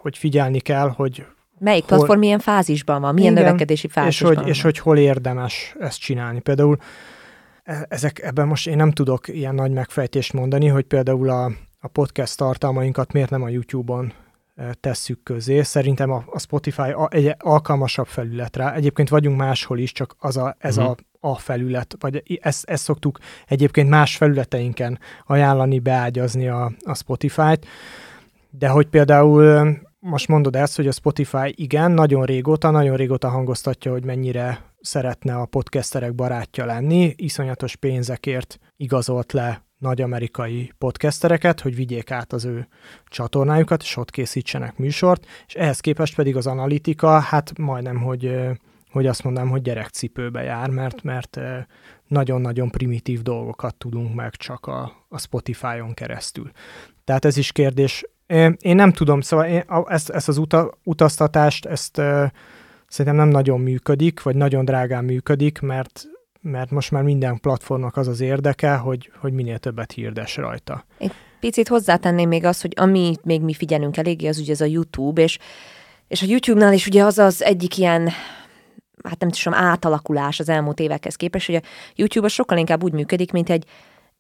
hogy 0.01 0.19
figyelni 0.19 0.61
kell, 0.61 0.89
hogy 0.89 1.27
Melyik 1.59 1.85
hol... 1.85 1.97
platform 1.97 2.19
milyen 2.19 2.39
fázisban 2.39 3.01
van, 3.01 3.15
milyen 3.15 3.33
Igen, 3.33 3.45
növekedési 3.45 3.89
fázisban 3.89 4.31
és 4.31 4.37
hogy, 4.37 4.45
van. 4.45 4.55
És 4.55 4.63
hogy 4.63 4.79
hol 4.79 4.99
érdemes 4.99 5.75
ezt 5.79 6.01
csinálni. 6.01 6.41
Például 6.41 6.77
e, 7.63 7.87
ezek, 7.89 8.23
ebben 8.23 8.47
most 8.47 8.67
én 8.67 8.77
nem 8.77 8.91
tudok 8.91 9.29
ilyen 9.29 9.55
nagy 9.55 9.73
megfejtést 9.73 10.33
mondani, 10.33 10.67
hogy 10.67 10.85
például 10.85 11.31
a, 11.31 11.45
a 11.81 11.89
podcast 11.89 12.37
tartalmainkat 12.37 13.13
miért 13.13 13.31
nem 13.31 13.43
a 13.43 13.49
YouTube-on 13.49 14.13
e, 14.57 14.75
tesszük 14.81 15.23
közé. 15.23 15.63
Szerintem 15.63 16.11
a, 16.11 16.25
a 16.27 16.39
Spotify 16.39 16.91
a, 16.91 17.09
egy 17.11 17.35
alkalmasabb 17.39 18.07
felület 18.07 18.57
rá. 18.57 18.73
Egyébként 18.73 19.09
vagyunk 19.09 19.39
máshol 19.39 19.79
is, 19.79 19.93
csak 19.93 20.17
az 20.19 20.37
a, 20.37 20.57
ez 20.59 20.77
uh-huh. 20.77 20.97
a, 21.21 21.29
a 21.29 21.39
felület, 21.39 21.97
vagy 21.99 22.39
ezt, 22.43 22.71
ezt 22.71 22.83
szoktuk 22.83 23.19
egyébként 23.47 23.89
más 23.89 24.17
felületeinken 24.17 24.99
ajánlani, 25.27 25.79
beágyazni 25.79 26.49
a, 26.49 26.73
a 26.85 26.95
Spotify-t. 26.95 27.67
De 28.51 28.69
hogy 28.69 28.87
például 28.87 29.69
most 30.09 30.29
mondod 30.29 30.57
ezt, 30.57 30.77
hogy 30.77 30.87
a 30.87 30.93
Spotify 30.93 31.55
igen, 31.55 31.91
nagyon 31.91 32.25
régóta, 32.25 32.71
nagyon 32.71 32.97
régóta 32.97 33.29
hangoztatja, 33.29 33.93
hogy 33.93 34.05
mennyire 34.05 34.65
szeretne 34.81 35.35
a 35.35 35.47
podcasterek 35.47 36.15
barátja 36.15 36.65
lenni, 36.65 37.15
iszonyatos 37.17 37.77
pénzekért 37.77 38.59
igazolt 38.77 39.33
le 39.33 39.63
nagy 39.79 40.01
amerikai 40.01 40.73
podcastereket, 40.79 41.61
hogy 41.61 41.75
vigyék 41.75 42.11
át 42.11 42.33
az 42.33 42.45
ő 42.45 42.69
csatornájukat, 43.07 43.83
és 43.83 43.97
ott 43.97 44.11
készítsenek 44.11 44.77
műsort, 44.77 45.27
és 45.47 45.55
ehhez 45.55 45.81
képest 45.81 46.15
pedig 46.15 46.37
az 46.37 46.47
analitika, 46.47 47.19
hát 47.19 47.59
majdnem, 47.59 47.97
hogy, 47.97 48.37
hogy 48.91 49.07
azt 49.07 49.23
mondanám, 49.23 49.51
hogy 49.51 49.63
gyerekcipőbe 49.63 50.43
jár, 50.43 50.71
mert, 50.71 51.03
mert 51.03 51.39
nagyon-nagyon 52.07 52.71
primitív 52.71 53.23
dolgokat 53.23 53.75
tudunk 53.75 54.15
meg 54.15 54.35
csak 54.35 54.67
a, 54.67 54.93
a 55.09 55.19
Spotify-on 55.19 55.95
keresztül. 55.95 56.51
Tehát 57.05 57.25
ez 57.25 57.37
is 57.37 57.53
kérdés, 57.53 58.05
én 58.61 58.75
nem 58.75 58.93
tudom, 58.93 59.21
szóval 59.21 59.47
én 59.47 59.65
ezt, 59.87 60.11
ezt 60.11 60.29
az 60.29 60.39
uta, 60.39 60.71
utaztatást, 60.83 61.67
ezt 61.67 61.95
szerintem 62.87 63.17
nem 63.17 63.29
nagyon 63.29 63.61
működik, 63.61 64.23
vagy 64.23 64.37
nagyon 64.37 64.65
drágán 64.65 65.05
működik, 65.05 65.61
mert 65.61 66.09
mert 66.41 66.71
most 66.71 66.91
már 66.91 67.03
minden 67.03 67.41
platformnak 67.41 67.97
az 67.97 68.09
az 68.09 68.21
érdeke, 68.21 68.75
hogy, 68.75 69.11
hogy 69.21 69.33
minél 69.33 69.59
többet 69.59 69.93
hirdes 69.93 70.37
rajta. 70.37 70.85
picit 71.41 71.69
hozzátenném 71.69 72.29
még 72.29 72.45
azt, 72.45 72.63
hogy 72.63 72.73
ami 72.77 73.15
még 73.23 73.43
mi 73.43 73.55
figyelünk 73.55 73.97
eléggé, 73.97 74.29
az 74.29 74.39
ugye 74.39 74.53
ez 74.53 74.61
a 74.61 74.65
YouTube, 74.65 75.23
és, 75.23 75.39
és 76.09 76.23
a 76.23 76.27
YouTube-nál 76.29 76.73
is 76.73 76.87
ugye 76.87 77.05
az 77.05 77.19
az 77.19 77.43
egyik 77.43 77.79
ilyen 77.79 78.09
hát 79.05 79.19
nem 79.19 79.31
tudom, 79.31 79.59
átalakulás 79.59 80.41
az 80.41 80.49
elmúlt 80.49 80.81
évekhez 80.81 81.17
képest, 81.17 81.47
hogy 81.47 81.55
a 81.55 81.63
YouTube 81.95 82.29
sokkal 82.29 82.59
inkább 82.59 82.83
úgy 82.83 82.93
működik, 82.93 83.33
mint 83.33 83.51
egy 83.51 83.65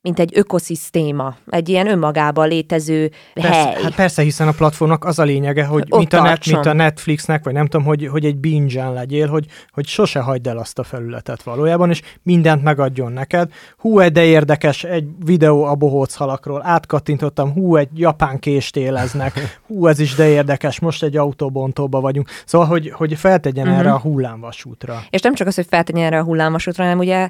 mint 0.02 0.18
egy 0.18 0.32
ökoszisztéma, 0.34 1.36
egy 1.46 1.68
ilyen 1.68 1.86
önmagában 1.88 2.48
létező 2.48 3.10
persze, 3.34 3.50
hely. 3.50 3.82
Hát 3.82 3.94
persze, 3.94 4.22
hiszen 4.22 4.48
a 4.48 4.52
platformnak 4.52 5.04
az 5.04 5.18
a 5.18 5.22
lényege, 5.22 5.64
hogy 5.64 5.86
Ott 5.88 5.98
mint 5.98 6.12
a, 6.12 6.22
net, 6.22 6.46
mint 6.46 6.66
a 6.66 6.72
Netflixnek, 6.72 7.44
vagy 7.44 7.52
nem 7.52 7.66
tudom, 7.66 7.86
hogy, 7.86 8.06
hogy 8.06 8.24
egy 8.24 8.36
binge 8.36 8.88
legyél, 8.88 9.28
hogy, 9.28 9.46
hogy 9.70 9.86
sose 9.86 10.20
hagyd 10.20 10.46
el 10.46 10.58
azt 10.58 10.78
a 10.78 10.82
felületet 10.82 11.42
valójában, 11.42 11.90
és 11.90 12.02
mindent 12.22 12.62
megadjon 12.62 13.12
neked. 13.12 13.52
Hú, 13.76 13.98
de 13.98 14.24
érdekes, 14.24 14.84
egy 14.84 15.04
videó 15.24 15.64
a 15.64 15.74
bohóc 15.74 16.14
halakról, 16.14 16.60
átkattintottam, 16.64 17.52
hú, 17.52 17.76
egy 17.76 17.88
japán 17.94 18.38
kést 18.38 18.76
éleznek, 18.76 19.40
hú, 19.66 19.86
ez 19.86 19.98
is 19.98 20.14
de 20.14 20.28
érdekes, 20.28 20.80
most 20.80 21.02
egy 21.02 21.16
autóbontóba 21.16 22.00
vagyunk. 22.00 22.28
Szóval, 22.44 22.66
hogy, 22.66 22.90
hogy 22.90 23.14
feltegyen 23.18 23.66
Mhm. 23.66 23.76
erre 23.76 23.92
a 23.92 23.98
hullámvasútra. 23.98 25.02
És 25.10 25.20
nem 25.20 25.34
csak 25.34 25.46
az, 25.46 25.54
hogy 25.54 25.66
feltenni 25.68 26.00
erre 26.00 26.18
a 26.18 26.22
hullámvasútra, 26.22 26.82
hanem 26.82 26.98
ugye 26.98 27.28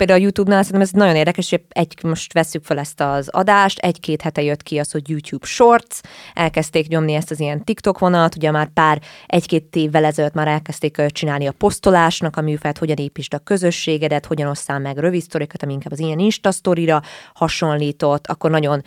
például 0.00 0.20
a 0.20 0.22
YouTube-nál 0.22 0.62
szerintem 0.62 0.88
ez 0.88 0.90
nagyon 0.90 1.16
érdekes, 1.16 1.50
hogy 1.50 1.62
egy, 1.68 1.98
most 2.02 2.32
vesszük 2.32 2.64
fel 2.64 2.78
ezt 2.78 3.00
az 3.00 3.28
adást, 3.28 3.78
egy-két 3.78 4.22
hete 4.22 4.42
jött 4.42 4.62
ki 4.62 4.78
az, 4.78 4.90
hogy 4.90 5.08
YouTube 5.08 5.46
Shorts, 5.46 6.00
elkezdték 6.34 6.88
nyomni 6.88 7.12
ezt 7.14 7.30
az 7.30 7.40
ilyen 7.40 7.64
TikTok 7.64 7.98
vonalat, 7.98 8.36
ugye 8.36 8.50
már 8.50 8.68
pár, 8.68 9.00
egy-két 9.26 9.76
évvel 9.76 10.04
ezelőtt 10.04 10.34
már 10.34 10.48
elkezdték 10.48 11.06
csinálni 11.06 11.46
a 11.46 11.52
posztolásnak 11.52 12.36
a 12.36 12.40
műfelt, 12.40 12.78
hogyan 12.78 12.96
építsd 12.96 13.34
a 13.34 13.38
közösségedet, 13.38 14.26
hogyan 14.26 14.48
osszál 14.48 14.78
meg 14.78 14.96
rövid 14.96 15.20
sztorikat, 15.20 15.62
ami 15.62 15.72
inkább 15.72 15.92
az 15.92 15.98
ilyen 15.98 16.18
Insta 16.18 16.50
sztorira 16.50 17.02
hasonlított, 17.34 18.26
akkor 18.26 18.50
nagyon, 18.50 18.82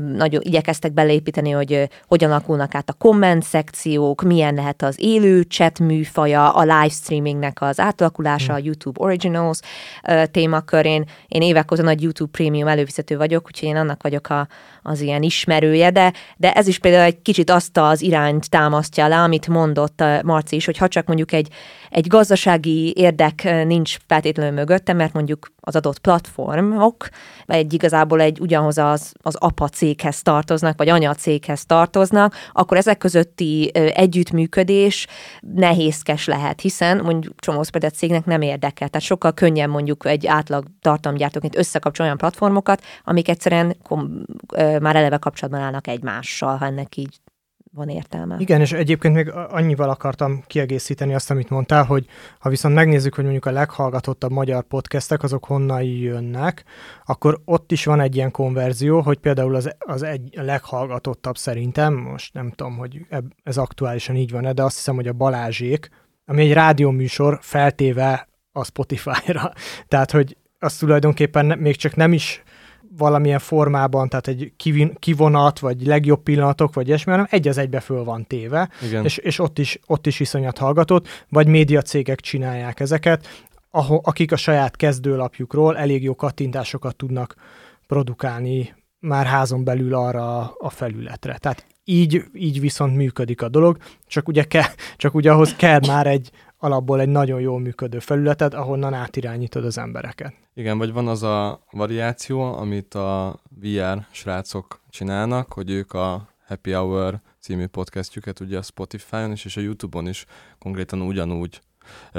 nagyon 0.00 0.40
igyekeztek 0.44 0.92
beleépíteni, 0.92 1.50
hogy 1.50 1.88
hogyan 2.06 2.30
alakulnak 2.30 2.74
át 2.74 2.88
a 2.88 2.92
komment 2.92 3.42
szekciók, 3.42 4.22
milyen 4.22 4.54
lehet 4.54 4.82
az 4.82 4.94
élő 4.98 5.42
chat 5.42 5.78
műfaja, 5.78 6.50
a 6.50 6.62
livestreamingnek 6.62 7.62
az 7.62 7.80
átalakulása, 7.80 8.52
a 8.52 8.60
YouTube 8.62 9.04
Originals 9.04 9.60
ö, 10.40 10.48
témakörén. 10.50 11.04
Én 11.28 11.42
évek 11.42 11.72
óta 11.72 11.82
nagy 11.82 12.02
YouTube 12.02 12.30
Premium 12.30 12.68
előfizető 12.68 13.16
vagyok, 13.16 13.46
úgyhogy 13.46 13.68
én 13.68 13.76
annak 13.76 14.02
vagyok 14.02 14.28
a, 14.28 14.48
az 14.82 15.00
ilyen 15.00 15.22
ismerője, 15.22 15.90
de, 15.90 16.12
de 16.36 16.52
ez 16.52 16.66
is 16.66 16.78
például 16.78 17.04
egy 17.04 17.22
kicsit 17.22 17.50
azt 17.50 17.76
az 17.76 18.02
irányt 18.02 18.50
támasztja 18.50 19.08
le, 19.08 19.16
amit 19.16 19.48
mondott 19.48 20.00
uh, 20.00 20.22
Marci 20.22 20.56
is, 20.56 20.64
hogy 20.64 20.76
ha 20.76 20.88
csak 20.88 21.06
mondjuk 21.06 21.32
egy, 21.32 21.48
egy 21.90 22.06
gazdasági 22.06 22.92
érdek 22.96 23.42
uh, 23.44 23.64
nincs 23.64 23.96
feltétlenül 24.06 24.52
mögötte, 24.52 24.92
mert 24.92 25.12
mondjuk 25.12 25.52
az 25.60 25.76
adott 25.76 25.98
platformok 25.98 27.08
egy 27.46 27.72
igazából 27.72 28.20
egy 28.20 28.40
ugyanhoz 28.40 28.78
az, 28.78 29.12
az 29.22 29.34
apa 29.34 29.68
céghez 29.68 30.22
tartoznak, 30.22 30.78
vagy 30.78 30.88
anya 30.88 31.14
céghez 31.14 31.66
tartoznak, 31.66 32.34
akkor 32.52 32.76
ezek 32.76 32.98
közötti 32.98 33.70
ö, 33.74 33.86
együttműködés 33.94 35.06
nehézkes 35.40 36.26
lehet, 36.26 36.60
hiszen 36.60 37.00
mondjuk 37.02 37.34
csomó 37.38 37.62
például 37.72 37.92
cégnek 37.92 38.24
nem 38.24 38.40
érdekel, 38.40 38.88
tehát 38.88 39.06
sokkal 39.06 39.32
könnyebb 39.32 39.70
mondjuk 39.70 40.06
egy 40.06 40.26
átlag 40.26 40.64
tartalomgyártóként 40.80 41.56
összekapcsolni 41.56 42.12
olyan 42.12 42.18
platformokat, 42.18 42.82
amik 43.04 43.28
egyszerűen 43.28 43.76
kom, 43.82 44.24
már 44.78 44.96
eleve 44.96 45.16
kapcsolatban 45.16 45.62
állnak 45.62 45.86
egymással, 45.86 46.56
ha 46.56 46.64
ennek 46.64 46.96
így 46.96 47.20
van 47.72 47.88
értelme. 47.88 48.36
Igen, 48.38 48.60
és 48.60 48.72
egyébként 48.72 49.14
még 49.14 49.30
annyival 49.30 49.90
akartam 49.90 50.42
kiegészíteni 50.46 51.14
azt, 51.14 51.30
amit 51.30 51.50
mondtál, 51.50 51.84
hogy 51.84 52.06
ha 52.38 52.48
viszont 52.48 52.74
megnézzük, 52.74 53.14
hogy 53.14 53.24
mondjuk 53.24 53.46
a 53.46 53.50
leghallgatottabb 53.50 54.30
magyar 54.30 54.62
podcastek, 54.62 55.22
azok 55.22 55.44
honnan 55.44 55.82
jönnek, 55.82 56.64
akkor 57.04 57.40
ott 57.44 57.72
is 57.72 57.84
van 57.84 58.00
egy 58.00 58.16
ilyen 58.16 58.30
konverzió, 58.30 59.00
hogy 59.00 59.18
például 59.18 59.54
az, 59.54 59.74
az 59.78 60.02
egy 60.02 60.38
a 60.38 60.42
leghallgatottabb 60.42 61.36
szerintem, 61.36 61.94
most 61.94 62.34
nem 62.34 62.50
tudom, 62.50 62.76
hogy 62.76 63.06
ez 63.42 63.56
aktuálisan 63.56 64.16
így 64.16 64.30
van-e, 64.30 64.52
de 64.52 64.62
azt 64.62 64.76
hiszem, 64.76 64.94
hogy 64.94 65.08
a 65.08 65.12
Balázsék, 65.12 65.88
ami 66.24 66.42
egy 66.42 66.52
rádióműsor 66.52 67.38
feltéve 67.42 68.28
a 68.52 68.64
Spotify-ra. 68.64 69.52
Tehát, 69.88 70.10
hogy 70.10 70.36
az 70.58 70.76
tulajdonképpen 70.76 71.46
ne, 71.46 71.54
még 71.54 71.76
csak 71.76 71.96
nem 71.96 72.12
is 72.12 72.42
valamilyen 73.00 73.38
formában, 73.38 74.08
tehát 74.08 74.28
egy 74.28 74.52
kivin, 74.56 74.94
kivonat, 74.98 75.58
vagy 75.58 75.86
legjobb 75.86 76.22
pillanatok, 76.22 76.74
vagy 76.74 76.86
ilyesmi, 76.86 77.10
hanem 77.10 77.26
egy 77.30 77.48
az 77.48 77.58
egybe 77.58 77.80
föl 77.80 78.04
van 78.04 78.26
téve, 78.26 78.68
Igen. 78.86 79.04
és, 79.04 79.16
és 79.16 79.38
ott, 79.38 79.58
is, 79.58 79.78
ott 79.86 80.06
is 80.06 80.20
iszonyat 80.20 80.58
hallgatott, 80.58 81.08
vagy 81.28 81.46
médiacégek 81.46 82.20
csinálják 82.20 82.80
ezeket, 82.80 83.46
ahol, 83.70 84.00
akik 84.04 84.32
a 84.32 84.36
saját 84.36 84.76
kezdőlapjukról 84.76 85.76
elég 85.76 86.02
jó 86.02 86.14
kattintásokat 86.14 86.96
tudnak 86.96 87.34
produkálni 87.86 88.74
már 88.98 89.26
házon 89.26 89.64
belül 89.64 89.94
arra 89.94 90.38
a- 90.58 90.70
felületre. 90.70 91.38
Tehát 91.38 91.66
így, 91.84 92.24
így 92.34 92.60
viszont 92.60 92.96
működik 92.96 93.42
a 93.42 93.48
dolog, 93.48 93.76
csak 94.06 94.28
ugye, 94.28 94.44
kell, 94.44 94.70
csak 94.96 95.14
ugye 95.14 95.32
ahhoz 95.32 95.54
kell 95.56 95.80
már 95.86 96.06
egy 96.06 96.30
alapból 96.62 97.00
egy 97.00 97.08
nagyon 97.08 97.40
jól 97.40 97.60
működő 97.60 97.98
felületed, 97.98 98.54
ahonnan 98.54 98.94
átirányítod 98.94 99.64
az 99.64 99.78
embereket. 99.78 100.34
Igen, 100.54 100.78
vagy 100.78 100.92
van 100.92 101.08
az 101.08 101.22
a 101.22 101.60
variáció, 101.70 102.40
amit 102.40 102.94
a 102.94 103.40
VR 103.60 104.06
srácok 104.10 104.80
csinálnak, 104.90 105.52
hogy 105.52 105.70
ők 105.70 105.92
a 105.92 106.28
Happy 106.46 106.72
Hour 106.72 107.20
című 107.40 107.66
podcastjüket 107.66 108.40
ugye 108.40 108.58
a 108.58 108.62
Spotify-on 108.62 109.32
is, 109.32 109.44
és 109.44 109.56
a 109.56 109.60
YouTube-on 109.60 110.08
is 110.08 110.26
konkrétan 110.58 111.00
ugyanúgy 111.00 111.60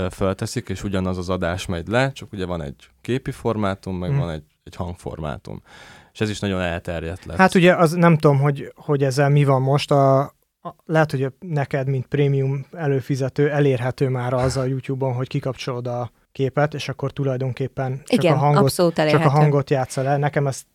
felteszik, 0.10 0.70
és 0.70 0.84
ugyanaz 0.84 1.18
az 1.18 1.30
adás 1.30 1.66
megy 1.66 1.88
le, 1.88 2.12
csak 2.12 2.32
ugye 2.34 2.46
van 2.46 2.62
egy 2.62 2.90
képi 3.02 3.32
formátum, 3.32 3.96
meg 3.98 4.10
Mhm. 4.10 4.20
van 4.20 4.30
egy, 4.30 4.44
egy 4.64 4.76
hangformátum. 4.76 5.62
És 6.14 6.22
ez 6.22 6.30
is 6.30 6.40
nagyon 6.40 6.62
elterjedt 6.62 7.26
lett. 7.26 7.38
Hát 7.38 7.56
ugye 7.56 7.76
az 7.76 7.92
nem 7.92 8.18
tudom, 8.18 8.40
hogy, 8.40 8.74
hogy 8.76 9.04
ezzel 9.04 9.30
mi 9.30 9.44
van 9.44 9.62
most. 9.62 9.92
A, 9.92 10.34
lehet, 10.86 11.12
hogy 11.12 11.28
neked, 11.40 11.88
mint 11.88 12.06
prémium 12.06 12.66
előfizető, 12.72 13.50
elérhető 13.50 14.10
már 14.10 14.34
az 14.34 14.58
a 14.58 14.64
YouTube-on, 14.64 15.14
hogy 15.14 15.28
kikapcsolod 15.28 15.88
a 15.88 16.12
képet, 16.32 16.74
és 16.74 16.90
akkor 16.90 17.12
tulajdonképpen 17.12 18.02
csak 18.06 18.24
Igen, 18.24 18.34
a 18.34 18.38
hangot, 18.38 18.74
csak 18.96 19.26
a 19.26 19.30
hangot 19.30 19.70
játsza 19.70 20.02
le. 20.02 20.18
Nekem 20.18 20.48
ezt 20.48 20.66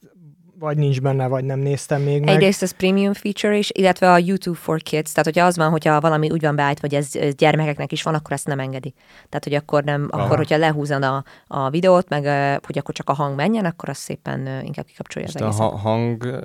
vagy 0.59 0.77
nincs 0.77 1.01
benne, 1.01 1.27
vagy 1.27 1.45
nem 1.45 1.59
néztem 1.59 2.03
még 2.03 2.21
meg. 2.25 2.35
Egyrészt 2.35 2.63
ez 2.63 2.71
premium 2.71 3.13
feature 3.13 3.57
is, 3.57 3.71
illetve 3.73 4.13
a 4.13 4.19
YouTube 4.19 4.57
for 4.57 4.83
Kids, 4.83 5.11
tehát 5.13 5.25
hogyha 5.25 5.47
az 5.47 5.57
van, 5.57 5.71
hogyha 5.71 6.01
valami 6.01 6.31
úgy 6.31 6.41
van 6.41 6.57
beállítva, 6.57 6.89
hogy 6.89 6.97
ez 6.97 7.35
gyermekeknek 7.35 7.93
is 7.93 8.03
van, 8.03 8.15
akkor 8.15 8.33
ezt 8.33 8.47
nem 8.47 8.59
engedi. 8.59 8.95
Tehát, 9.29 9.45
hogy 9.45 9.55
akkor 9.55 9.85
nem, 9.85 10.09
Aha. 10.11 10.25
akkor 10.25 10.37
hogyha 10.37 10.57
lehúzod 10.57 11.03
a, 11.03 11.25
a 11.47 11.71
videót, 11.71 12.09
meg 12.09 12.25
hogy 12.67 12.79
akkor 12.79 12.95
csak 12.95 13.11
a 13.11 13.13
hang 13.13 13.37
menjen, 13.37 13.65
akkor 13.65 13.89
az 13.89 13.97
szépen 13.99 14.47
inkább 14.65 14.85
kikapcsolja 14.85 15.29
És 15.29 15.35
az 15.35 15.41
te 15.41 15.45
a 15.47 15.49
egészet. 15.49 15.71
ha- 15.71 15.77
hang 15.79 16.41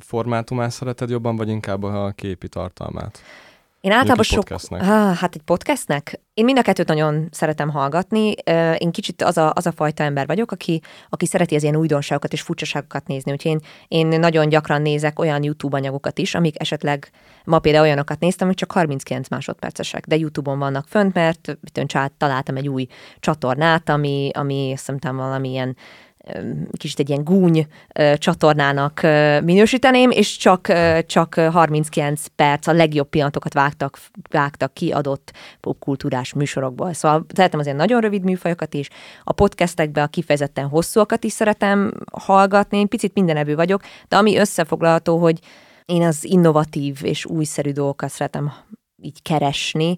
formátumát 0.00 0.70
szereted 0.70 1.10
jobban, 1.10 1.36
vagy 1.36 1.48
inkább 1.48 1.82
a 1.82 2.12
képi 2.16 2.48
tartalmát? 2.48 3.20
Én 3.80 3.92
általában 3.92 4.24
sok... 4.24 4.38
podcastnek. 4.38 4.80
Ah, 4.80 5.14
hát 5.14 5.34
egy 5.34 5.42
podcastnek? 5.42 6.20
Én 6.34 6.44
mind 6.44 6.58
a 6.58 6.62
kettőt 6.62 6.88
nagyon 6.88 7.28
szeretem 7.30 7.70
hallgatni. 7.70 8.30
Én 8.78 8.90
kicsit 8.90 9.22
az 9.22 9.36
a, 9.36 9.52
az 9.54 9.66
a 9.66 9.72
fajta 9.72 10.02
ember 10.02 10.26
vagyok, 10.26 10.52
aki, 10.52 10.82
aki 11.08 11.26
szereti 11.26 11.54
az 11.54 11.62
ilyen 11.62 11.76
újdonságokat 11.76 12.32
és 12.32 12.40
furcsaságokat 12.40 13.06
nézni. 13.06 13.32
Úgyhogy 13.32 13.50
én, 13.50 13.60
én 13.88 14.18
nagyon 14.18 14.48
gyakran 14.48 14.82
nézek 14.82 15.18
olyan 15.18 15.42
YouTube 15.42 15.76
anyagokat 15.76 16.18
is, 16.18 16.34
amik 16.34 16.60
esetleg 16.60 17.10
ma 17.44 17.58
például 17.58 17.84
olyanokat 17.84 18.20
néztem, 18.20 18.46
hogy 18.46 18.56
csak 18.56 18.72
39 18.72 19.28
másodpercesek, 19.28 20.06
de 20.06 20.16
YouTube-on 20.16 20.58
vannak 20.58 20.86
fönt, 20.88 21.14
mert 21.14 21.58
tudom, 21.72 22.06
találtam 22.16 22.56
egy 22.56 22.68
új 22.68 22.86
csatornát, 23.20 23.88
ami, 23.88 24.30
ami 24.34 24.74
szerintem 24.76 25.16
valamilyen 25.16 25.76
kicsit 26.76 26.98
egy 26.98 27.08
ilyen 27.08 27.24
gúny 27.24 27.66
csatornának 28.14 29.00
minősíteném, 29.44 30.10
és 30.10 30.36
csak, 30.36 30.72
csak 31.06 31.36
ö, 31.36 31.46
39 31.46 32.26
perc 32.36 32.66
a 32.66 32.72
legjobb 32.72 33.08
pillanatokat 33.08 33.52
vágtak, 33.52 33.98
vágtak 34.30 34.74
ki 34.74 34.90
adott 34.90 35.32
popkultúrás 35.60 36.32
műsorokból. 36.32 36.92
Szóval 36.92 37.26
szeretem 37.34 37.58
az 37.60 37.64
ilyen 37.64 37.78
nagyon 37.78 38.00
rövid 38.00 38.22
műfajokat 38.22 38.74
is, 38.74 38.88
a 39.24 39.32
podcastekben 39.32 40.04
a 40.04 40.08
kifejezetten 40.08 40.68
hosszúakat 40.68 41.24
is 41.24 41.32
szeretem 41.32 41.92
hallgatni, 42.12 42.78
én 42.78 42.88
picit 42.88 43.14
mindenevő 43.14 43.54
vagyok, 43.54 43.82
de 44.08 44.16
ami 44.16 44.38
összefoglalható, 44.38 45.18
hogy 45.18 45.38
én 45.84 46.02
az 46.02 46.24
innovatív 46.24 46.98
és 47.02 47.26
újszerű 47.26 47.70
dolgokat 47.70 48.10
szeretem 48.10 48.52
így 49.02 49.22
keresni, 49.22 49.96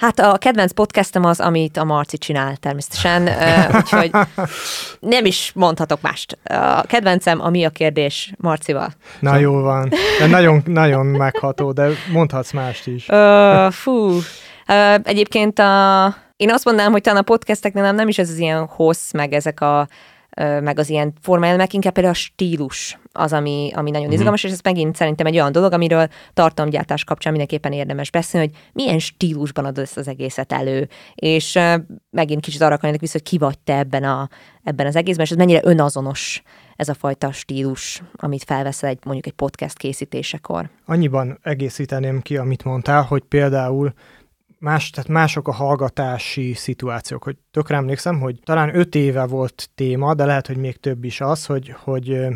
Hát 0.00 0.18
a 0.18 0.38
kedvenc 0.38 0.72
podcastem 0.72 1.24
az, 1.24 1.40
amit 1.40 1.76
a 1.76 1.84
Marci 1.84 2.18
csinál 2.18 2.56
természetesen, 2.56 3.28
úgyhogy 3.80 4.10
nem 5.00 5.24
is 5.24 5.52
mondhatok 5.54 6.00
mást. 6.00 6.38
A 6.44 6.82
kedvencem 6.82 7.40
a 7.40 7.50
Mi 7.50 7.64
a 7.64 7.70
kérdés 7.70 8.32
Marcival. 8.38 8.92
Na 9.18 9.36
jó 9.36 9.60
van. 9.60 9.92
De 10.18 10.26
nagyon, 10.26 10.62
nagyon 10.66 11.06
megható, 11.06 11.72
de 11.72 11.88
mondhatsz 12.12 12.52
mást 12.52 12.86
is. 12.86 13.08
Ö, 13.08 13.66
fú. 13.70 14.18
Ö, 14.66 14.94
egyébként 15.02 15.58
a, 15.58 16.14
én 16.36 16.50
azt 16.50 16.64
mondanám, 16.64 16.92
hogy 16.92 17.02
talán 17.02 17.20
a 17.20 17.24
podcasteknél 17.24 17.82
nem, 17.82 17.94
nem 17.94 18.08
is 18.08 18.18
ez 18.18 18.30
az 18.30 18.38
ilyen 18.38 18.66
hossz, 18.66 19.12
meg 19.12 19.32
ezek 19.32 19.60
a 19.60 19.88
meg 20.36 20.78
az 20.78 20.88
ilyen 20.88 21.12
formáelemek, 21.20 21.72
inkább 21.72 21.92
például 21.92 22.14
a 22.14 22.18
stílus 22.18 22.98
az, 23.12 23.32
ami, 23.32 23.70
ami 23.74 23.90
nagyon 23.90 24.12
izgalmas, 24.12 24.44
és 24.44 24.50
ez 24.50 24.60
megint 24.62 24.96
szerintem 24.96 25.26
egy 25.26 25.34
olyan 25.34 25.52
dolog, 25.52 25.72
amiről 25.72 26.08
tartalomgyártás 26.34 27.04
kapcsán 27.04 27.32
mindenképpen 27.32 27.72
érdemes 27.72 28.10
beszélni, 28.10 28.46
hogy 28.46 28.56
milyen 28.72 28.98
stílusban 28.98 29.64
ad 29.64 29.78
ezt 29.78 29.96
az 29.96 30.08
egészet 30.08 30.52
elő. 30.52 30.88
És 31.14 31.58
megint 32.10 32.40
kicsit 32.40 32.60
arra 32.60 32.76
kanyarodok 32.76 33.00
vissza, 33.00 33.18
hogy 33.18 33.28
ki 33.28 33.38
vagy 33.38 33.58
te 33.58 33.76
ebben, 33.76 34.04
a, 34.04 34.28
ebben 34.62 34.86
az 34.86 34.96
egészben, 34.96 35.24
és 35.24 35.30
ez 35.30 35.36
mennyire 35.38 35.60
önazonos 35.62 36.42
ez 36.76 36.88
a 36.88 36.94
fajta 36.94 37.32
stílus, 37.32 38.02
amit 38.16 38.44
felveszel 38.44 38.88
egy, 38.88 38.98
mondjuk 39.04 39.26
egy 39.26 39.32
podcast 39.32 39.76
készítésekor. 39.76 40.70
Annyiban 40.86 41.38
egészíteném 41.42 42.20
ki, 42.20 42.36
amit 42.36 42.64
mondtál, 42.64 43.02
hogy 43.02 43.22
például 43.22 43.92
más, 44.60 44.90
tehát 44.90 45.10
mások 45.10 45.48
a 45.48 45.52
hallgatási 45.52 46.52
szituációk, 46.52 47.22
hogy 47.22 47.36
tökre 47.50 47.76
emlékszem, 47.76 48.20
hogy 48.20 48.40
talán 48.44 48.76
öt 48.76 48.94
éve 48.94 49.26
volt 49.26 49.70
téma, 49.74 50.14
de 50.14 50.24
lehet, 50.24 50.46
hogy 50.46 50.56
még 50.56 50.76
több 50.76 51.04
is 51.04 51.20
az, 51.20 51.46
hogy, 51.46 51.74
hogy 51.78 52.26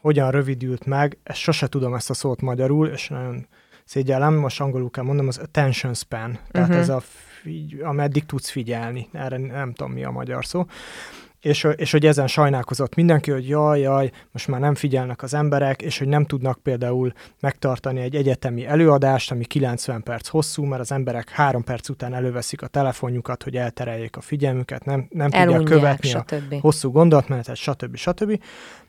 hogyan 0.00 0.30
rövidült 0.30 0.86
meg, 0.86 1.18
ezt 1.22 1.38
sose 1.38 1.66
tudom 1.66 1.94
ezt 1.94 2.10
a 2.10 2.14
szót 2.14 2.40
magyarul, 2.40 2.86
és 2.86 3.08
nagyon 3.08 3.46
szégyellem, 3.84 4.34
most 4.34 4.60
angolul 4.60 4.90
kell 4.90 5.04
mondom, 5.04 5.28
az 5.28 5.38
attention 5.38 5.94
span, 5.94 6.38
tehát 6.50 6.68
uh-huh. 6.68 6.82
ez 6.82 6.88
a, 6.88 7.02
ameddig 7.82 8.26
tudsz 8.26 8.50
figyelni, 8.50 9.08
erre 9.12 9.38
nem 9.38 9.72
tudom 9.72 9.92
mi 9.92 10.04
a 10.04 10.10
magyar 10.10 10.44
szó 10.46 10.64
és, 11.40 11.66
és 11.76 11.90
hogy 11.90 12.06
ezen 12.06 12.26
sajnálkozott 12.26 12.94
mindenki, 12.94 13.30
hogy 13.30 13.48
jaj, 13.48 13.80
jaj, 13.80 14.10
most 14.32 14.48
már 14.48 14.60
nem 14.60 14.74
figyelnek 14.74 15.22
az 15.22 15.34
emberek, 15.34 15.82
és 15.82 15.98
hogy 15.98 16.08
nem 16.08 16.24
tudnak 16.24 16.58
például 16.62 17.12
megtartani 17.40 18.00
egy 18.00 18.14
egyetemi 18.14 18.66
előadást, 18.66 19.30
ami 19.30 19.44
90 19.44 20.02
perc 20.02 20.28
hosszú, 20.28 20.64
mert 20.64 20.80
az 20.80 20.92
emberek 20.92 21.30
három 21.30 21.64
perc 21.64 21.88
után 21.88 22.14
előveszik 22.14 22.62
a 22.62 22.66
telefonjukat, 22.66 23.42
hogy 23.42 23.56
eltereljék 23.56 24.16
a 24.16 24.20
figyelmüket, 24.20 24.84
nem, 24.84 25.06
nem 25.10 25.30
tudják 25.30 25.62
követni 25.62 26.08
stb. 26.08 26.52
a 26.52 26.56
hosszú 26.60 26.90
gondolatmenetet, 26.90 27.56
stb. 27.56 27.96
stb. 27.96 28.42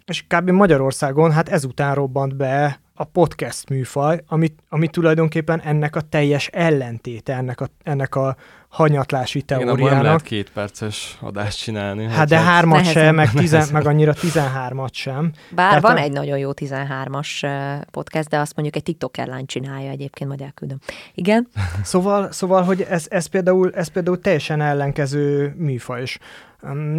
És 0.05 0.25
kb. 0.27 0.49
Magyarországon 0.49 1.31
hát 1.31 1.49
ezután 1.49 1.95
robbant 1.95 2.35
be 2.35 2.79
a 2.93 3.03
podcast 3.03 3.69
műfaj, 3.69 4.23
ami, 4.27 4.53
ami 4.69 4.87
tulajdonképpen 4.87 5.61
ennek 5.61 5.95
a 5.95 6.01
teljes 6.01 6.47
ellentéte, 6.47 7.35
ennek 7.35 7.61
a, 7.61 7.67
ennek 7.83 8.15
a 8.15 8.35
hanyatlási 8.71 9.41
teóriának. 9.41 9.79
Igen, 9.79 9.93
nem 9.93 10.03
lehet 10.03 10.21
két 10.21 10.51
perces 10.51 11.17
adást 11.21 11.57
csinálni. 11.57 12.05
Hát 12.05 12.27
de 12.27 12.39
hármat 12.39 12.85
sem, 12.85 13.15
meg, 13.15 13.29
tizen, 13.29 13.67
meg 13.71 13.87
annyira 13.87 14.13
13-at 14.13 14.91
sem. 14.91 15.31
Bár 15.49 15.67
Tehát 15.67 15.83
van 15.83 15.95
a... 15.95 15.99
egy 15.99 16.11
nagyon 16.11 16.37
jó 16.37 16.49
13-as 16.55 17.47
podcast, 17.91 18.29
de 18.29 18.37
azt 18.37 18.55
mondjuk 18.55 18.75
egy 18.75 18.83
TikToker 18.83 19.27
lány 19.27 19.45
csinálja 19.45 19.89
egyébként, 19.89 20.29
majd 20.29 20.41
elküldöm. 20.41 20.77
Igen? 21.13 21.47
Szóval, 21.83 22.31
szóval 22.31 22.63
hogy 22.63 22.81
ez, 22.81 23.05
ez, 23.09 23.25
például, 23.25 23.71
ez 23.73 23.87
például 23.87 24.19
teljesen 24.19 24.61
ellenkező 24.61 25.53
műfaj, 25.57 26.01
és 26.01 26.17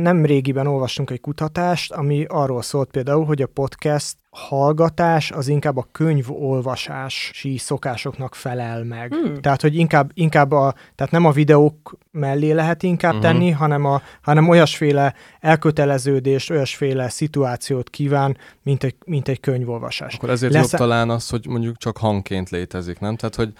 nem 0.03 0.25
régiben 0.25 0.67
olvastunk 0.67 1.11
egy 1.11 1.21
kutatást, 1.21 1.93
ami 1.93 2.25
arról 2.29 2.63
szólt 2.63 2.91
például, 2.91 3.25
hogy 3.25 3.43
a 3.43 3.47
podcast 3.47 4.17
hallgatás 4.31 5.31
az 5.31 5.49
inkább 5.49 5.77
a 5.77 5.89
könyvolvasási 5.93 7.57
szokásoknak 7.59 8.35
felel 8.35 8.85
meg. 8.85 9.15
Hmm. 9.15 9.41
Tehát, 9.41 9.61
hogy 9.61 9.77
inkább, 9.77 10.11
inkább 10.15 10.53
a, 10.53 10.75
tehát 10.95 11.13
nem 11.13 11.25
a 11.25 11.31
videók 11.62 11.98
mellé 12.11 12.51
lehet 12.51 12.83
inkább 12.83 13.14
uh-huh. 13.14 13.31
tenni, 13.31 13.51
hanem, 13.51 13.85
a, 13.85 14.03
hanem 14.22 14.48
olyasféle 14.48 15.14
elköteleződést, 15.40 16.51
olyasféle 16.51 17.09
szituációt 17.09 17.90
kíván, 17.90 18.37
mint 18.62 18.85
egy, 18.85 18.94
mint 19.05 19.29
egy 19.29 19.40
könyvolvasás. 19.40 20.14
Akkor 20.14 20.31
ezért 20.31 20.53
Lesz... 20.53 20.70
jobb 20.70 20.81
talán 20.81 21.11
az, 21.11 21.29
hogy 21.29 21.46
mondjuk 21.46 21.77
csak 21.77 21.96
hangként 21.96 22.51
létezik, 22.51 22.98
nem? 22.98 23.16
Tehát, 23.16 23.35
hogy 23.35 23.53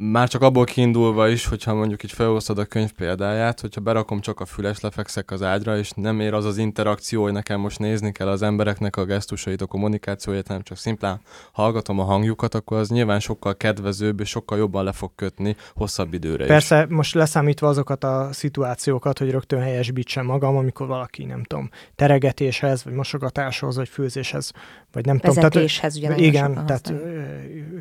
már 0.00 0.28
csak 0.28 0.42
abból 0.42 0.64
kiindulva 0.64 1.28
is, 1.28 1.46
hogyha 1.46 1.74
mondjuk 1.74 2.02
így 2.02 2.12
felhoztad 2.12 2.58
a 2.58 2.64
könyv 2.64 2.92
példáját, 2.92 3.60
hogyha 3.60 3.80
berakom 3.80 4.20
csak 4.20 4.40
a 4.40 4.44
füles, 4.44 4.80
lefekszek 4.80 5.30
az 5.30 5.42
ágyra, 5.42 5.78
és 5.78 5.90
nem 5.90 6.20
ér 6.20 6.34
az 6.34 6.44
az 6.44 6.58
interakció, 6.58 7.22
hogy 7.22 7.32
nekem 7.32 7.60
most 7.60 7.78
nézni 7.78 8.12
kell 8.12 8.28
az 8.28 8.42
embereknek 8.42 8.96
a 8.96 9.04
gesztusait, 9.04 9.60
a 9.60 9.66
kommunikációját, 9.66 10.46
hanem 10.46 10.62
csak 10.62 10.76
szimplán 10.76 11.20
hallgatom 11.52 11.98
a 11.98 12.04
hangjukat, 12.04 12.54
akkor 12.54 12.78
az 12.78 12.88
nyilván 12.88 13.20
sokkal 13.20 13.56
kedvezőbb, 13.56 14.20
és 14.20 14.28
sokkal 14.28 14.58
jobban 14.58 14.84
le 14.84 14.92
fog 14.92 15.10
kötni 15.14 15.56
hosszabb 15.74 16.14
időre 16.14 16.46
Persze, 16.46 16.84
is. 16.88 16.94
most 16.94 17.14
leszámítva 17.14 17.68
azokat 17.68 18.04
a 18.04 18.28
szituációkat, 18.32 19.18
hogy 19.18 19.30
rögtön 19.30 19.60
helyesbítsem 19.60 20.26
magam, 20.26 20.56
amikor 20.56 20.86
valaki, 20.86 21.24
nem 21.24 21.42
tudom, 21.44 21.70
teregetéshez, 21.94 22.84
vagy 22.84 22.92
mosogatáshoz, 22.92 23.76
vagy 23.76 23.88
főzéshez, 23.88 24.52
vagy 24.98 25.06
nem 25.06 25.18
tudom. 25.18 25.50
Tehát, 25.50 26.18
igen, 26.18 26.66
tehát 26.66 26.92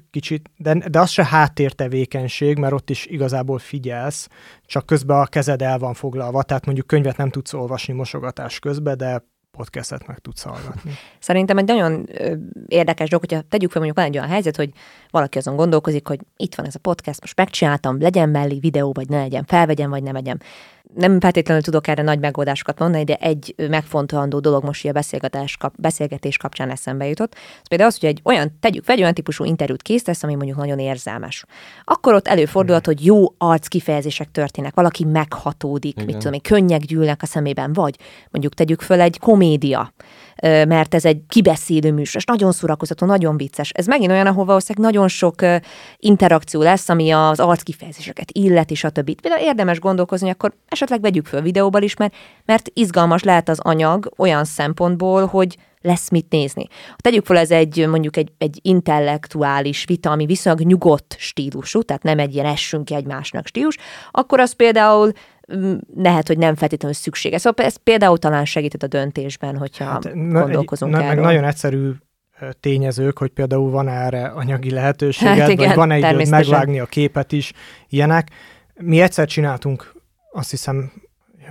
kicsit, 0.10 0.50
de, 0.58 0.74
de 0.74 1.00
az 1.00 1.10
se 1.10 1.26
háttértevék 1.26 1.76
tevékenység, 1.76 2.58
mert 2.58 2.74
ott 2.74 2.90
is 2.90 3.06
igazából 3.06 3.60
figyelsz, 3.60 4.28
csak 4.66 4.86
közben 4.86 5.20
a 5.20 5.26
kezed 5.26 5.62
el 5.62 5.78
van 5.78 5.94
foglalva, 5.94 6.44
tehát 6.44 6.66
mondjuk 6.66 6.88
könyvet 6.88 7.18
nem 7.18 7.30
tudsz 7.30 7.54
olvasni 7.54 7.94
mosogatás 7.94 8.60
közben, 8.60 8.98
de 8.98 9.26
podcastet 9.58 10.08
meg 10.08 10.20
tudsz 10.20 10.42
hallgatni. 10.42 10.92
Szerintem 11.20 11.58
egy 11.58 11.66
nagyon 11.66 12.10
érdekes 12.68 13.10
dolog, 13.10 13.30
hogyha 13.30 13.46
tegyük 13.50 13.72
fel, 13.72 13.82
mondjuk 13.82 14.06
van 14.06 14.14
egy 14.14 14.18
olyan 14.18 14.30
helyzet, 14.30 14.56
hogy 14.56 14.70
valaki 15.10 15.38
azon 15.38 15.56
gondolkozik, 15.56 16.08
hogy 16.08 16.20
itt 16.38 16.56
van 16.56 16.66
ez 16.66 16.76
a 16.76 16.80
podcast, 16.80 17.22
most 17.22 17.38
megcsináltam, 17.38 18.02
legyen 18.02 18.30
mellé 18.30 18.60
videó, 18.60 18.92
vagy 18.92 19.10
ne 19.10 19.18
legyen, 19.18 19.44
felvegyem, 19.46 19.90
vagy 19.90 20.04
ne 20.04 20.12
vegyem 20.12 20.38
nem 20.96 21.20
feltétlenül 21.20 21.64
tudok 21.64 21.88
erre 21.88 22.02
nagy 22.02 22.20
megoldásokat 22.20 22.80
mondani, 22.80 23.04
de 23.04 23.16
egy 23.16 23.56
megfontolandó 23.70 24.40
dolog 24.40 24.64
most 24.64 24.86
a 24.86 24.92
beszélgetés, 24.92 25.58
kap, 25.58 25.74
beszélgetés 25.78 26.38
kapcsán 26.38 26.70
eszembe 26.70 27.08
jutott. 27.08 27.34
Ez 27.34 27.68
például 27.68 27.90
az, 27.90 28.00
hogy 28.00 28.10
egy 28.10 28.22
olyan, 28.24 28.58
tegyük 28.60 28.84
fel, 28.84 28.96
egy 28.96 29.02
olyan 29.02 29.14
típusú 29.14 29.44
interjút 29.44 29.82
készítesz, 29.82 30.24
ami 30.24 30.36
mondjuk 30.36 30.58
nagyon 30.58 30.80
érzelmes. 30.80 31.46
Akkor 31.84 32.14
ott 32.14 32.28
előfordulhat, 32.28 32.86
hogy 32.86 33.06
jó 33.06 33.26
arc 33.38 33.68
kifejezések 33.68 34.32
történnek, 34.32 34.76
valaki 34.76 35.06
meghatódik, 35.06 35.94
Igen. 35.94 36.06
mit 36.06 36.18
tudom 36.18 36.34
én, 36.34 36.42
könnyek 36.42 36.82
gyűlnek 36.82 37.22
a 37.22 37.26
szemében, 37.26 37.74
vagy 37.74 37.96
mondjuk 38.32 38.54
tegyük 38.54 38.82
föl 38.82 39.02
egy 39.02 39.20
komédia 39.48 39.94
mert 40.42 40.94
ez 40.94 41.06
egy 41.06 41.22
kibeszélő 41.28 41.92
műsor, 41.92 42.16
és 42.16 42.26
nagyon 42.26 42.52
szórakoztató, 42.52 43.06
nagyon 43.06 43.38
vicces. 43.38 43.70
Ez 43.70 43.88
megint 43.88 44.12
olyan, 44.12 44.28
ahol 44.28 44.46
valószínűleg 44.46 44.92
nagyon 44.92 45.08
sok 45.08 45.36
interakció 45.98 46.62
lesz, 46.62 46.90
ami 46.90 47.12
az 47.12 47.40
arckifejezéseket 47.40 48.32
illeti, 48.32 48.76
stb. 48.76 49.22
Például 49.22 49.42
érdemes 49.42 49.80
gondolkozni, 49.80 50.30
akkor 50.30 50.54
esetleg 50.68 51.02
vegyük 51.02 51.26
föl 51.26 51.42
videóban 51.42 51.82
is, 51.82 51.96
mert, 51.96 52.14
mert 52.46 52.70
izgalmas 52.74 53.24
lehet 53.24 53.50
az 53.50 53.60
anyag 53.60 54.12
olyan 54.18 54.44
szempontból, 54.46 55.26
hogy 55.26 55.58
lesz 55.82 56.10
mit 56.10 56.30
nézni. 56.30 56.68
Tegyük 56.96 57.26
fel, 57.26 57.38
ez 57.38 57.52
egy 57.52 57.88
mondjuk 57.88 58.18
egy, 58.18 58.32
egy 58.38 58.60
intellektuális 58.62 59.86
vita, 59.86 60.12
ami 60.12 60.26
viszonylag 60.26 60.68
nyugodt 60.68 61.16
stílusú, 61.20 61.82
tehát 61.82 62.04
nem 62.04 62.20
egy 62.20 62.34
ilyen 62.34 62.46
essünk 62.46 62.92
egymásnak 62.92 63.48
stílus, 63.48 63.78
akkor 64.12 64.40
az 64.40 64.52
például 64.52 65.12
lehet, 65.96 66.28
hogy 66.28 66.38
nem 66.38 66.56
feltétlenül 66.56 66.98
szükséges. 66.98 67.42
Szóval 67.42 67.66
ez 67.66 67.76
például 67.76 68.18
talán 68.18 68.46
segített 68.46 68.84
a 68.84 68.88
döntésben, 68.88 69.58
hogyha 69.58 69.86
hát, 69.86 70.14
gondolkozunk 70.14 70.92
na, 70.92 70.98
Meg 70.98 71.20
nagyon 71.20 71.44
egyszerű 71.44 71.92
tényezők, 72.60 73.18
hogy 73.18 73.30
például 73.30 73.70
van 73.70 73.88
erre 73.88 74.26
anyagi 74.26 74.70
lehetőséged, 74.70 75.38
hát 75.40 75.50
igen, 75.50 75.68
vagy 75.68 75.76
van 75.76 75.92
egy 75.92 76.30
megvágni 76.30 76.80
a 76.80 76.86
képet 76.86 77.32
is, 77.32 77.54
ilyenek. 77.90 78.30
Mi 78.74 79.02
egyszer 79.02 79.28
csináltunk, 79.28 79.94
azt 80.32 80.50
hiszem 80.50 80.92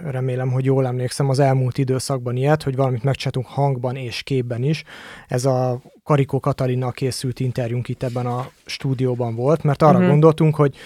remélem, 0.04 0.50
hogy 0.50 0.64
jól 0.64 0.86
emlékszem, 0.86 1.28
az 1.28 1.38
elmúlt 1.38 1.78
időszakban 1.78 2.36
ilyet, 2.36 2.62
hogy 2.62 2.76
valamit 2.76 3.02
megcsináltunk 3.02 3.46
hangban 3.46 3.96
és 3.96 4.22
képben 4.22 4.62
is. 4.62 4.84
Ez 5.28 5.44
a 5.44 5.80
Karikó 6.04 6.40
Katalinnal 6.40 6.92
készült 6.92 7.40
interjúnk 7.40 7.88
itt 7.88 8.02
ebben 8.02 8.26
a 8.26 8.50
stúdióban 8.66 9.34
volt, 9.34 9.62
mert 9.62 9.82
arra 9.82 9.92
uh-huh. 9.92 10.10
gondoltunk, 10.10 10.54
hogy 10.54 10.76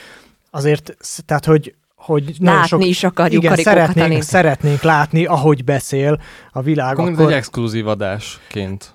azért, 0.51 0.97
tehát, 1.27 1.45
hogy 1.45 1.75
hogy 2.01 2.35
látni 2.39 2.67
sok, 2.67 2.85
is 2.85 3.05
akarjuk 3.05 3.43
igen, 3.43 3.57
szeretnénk, 3.57 4.23
szeretnénk 4.23 4.83
látni, 4.83 5.25
ahogy 5.25 5.65
beszél 5.65 6.21
a 6.51 6.63
világ. 6.63 6.99
Akkor, 6.99 7.13
akkor 7.13 7.27
egy 7.27 7.33
exkluzív 7.33 7.89
adásként. 7.89 8.95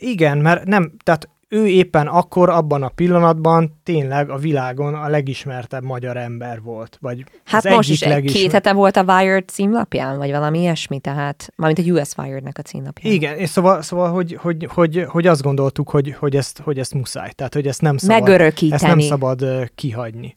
Igen, 0.00 0.38
mert 0.38 0.64
nem, 0.64 0.92
tehát 1.04 1.28
ő 1.52 1.66
éppen 1.66 2.06
akkor, 2.06 2.48
abban 2.48 2.82
a 2.82 2.88
pillanatban 2.88 3.80
tényleg 3.82 4.30
a 4.30 4.36
világon 4.36 4.94
a 4.94 5.08
legismertebb 5.08 5.82
magyar 5.82 6.16
ember 6.16 6.62
volt. 6.62 6.98
Vagy 7.00 7.24
hát 7.44 7.68
most 7.68 7.90
is 7.90 8.04
legismer... 8.04 8.42
két 8.42 8.52
hete 8.52 8.72
volt 8.72 8.96
a 8.96 9.02
Wired 9.02 9.48
címlapján, 9.48 10.18
vagy 10.18 10.30
valami 10.30 10.60
ilyesmi, 10.60 10.98
tehát, 11.00 11.52
mármint 11.56 11.88
a 11.88 11.92
US 11.92 12.10
Wired-nek 12.16 12.58
a 12.58 12.62
címlapján. 12.62 13.12
Igen, 13.12 13.36
és 13.36 13.48
szóval, 13.48 13.82
szóval 13.82 14.10
hogy, 14.12 14.38
hogy, 14.40 14.66
hogy, 14.70 15.04
hogy 15.08 15.26
azt 15.26 15.42
gondoltuk, 15.42 15.90
hogy, 15.90 16.14
hogy, 16.18 16.36
ezt, 16.36 16.60
hogy 16.64 16.78
ezt 16.78 16.94
muszáj, 16.94 17.30
tehát 17.30 17.54
hogy 17.54 17.66
ezt 17.66 17.80
nem 17.80 17.96
szabad, 17.96 18.28
ezt 18.70 18.82
nem 18.82 19.00
szabad 19.00 19.44
kihagyni. 19.74 20.34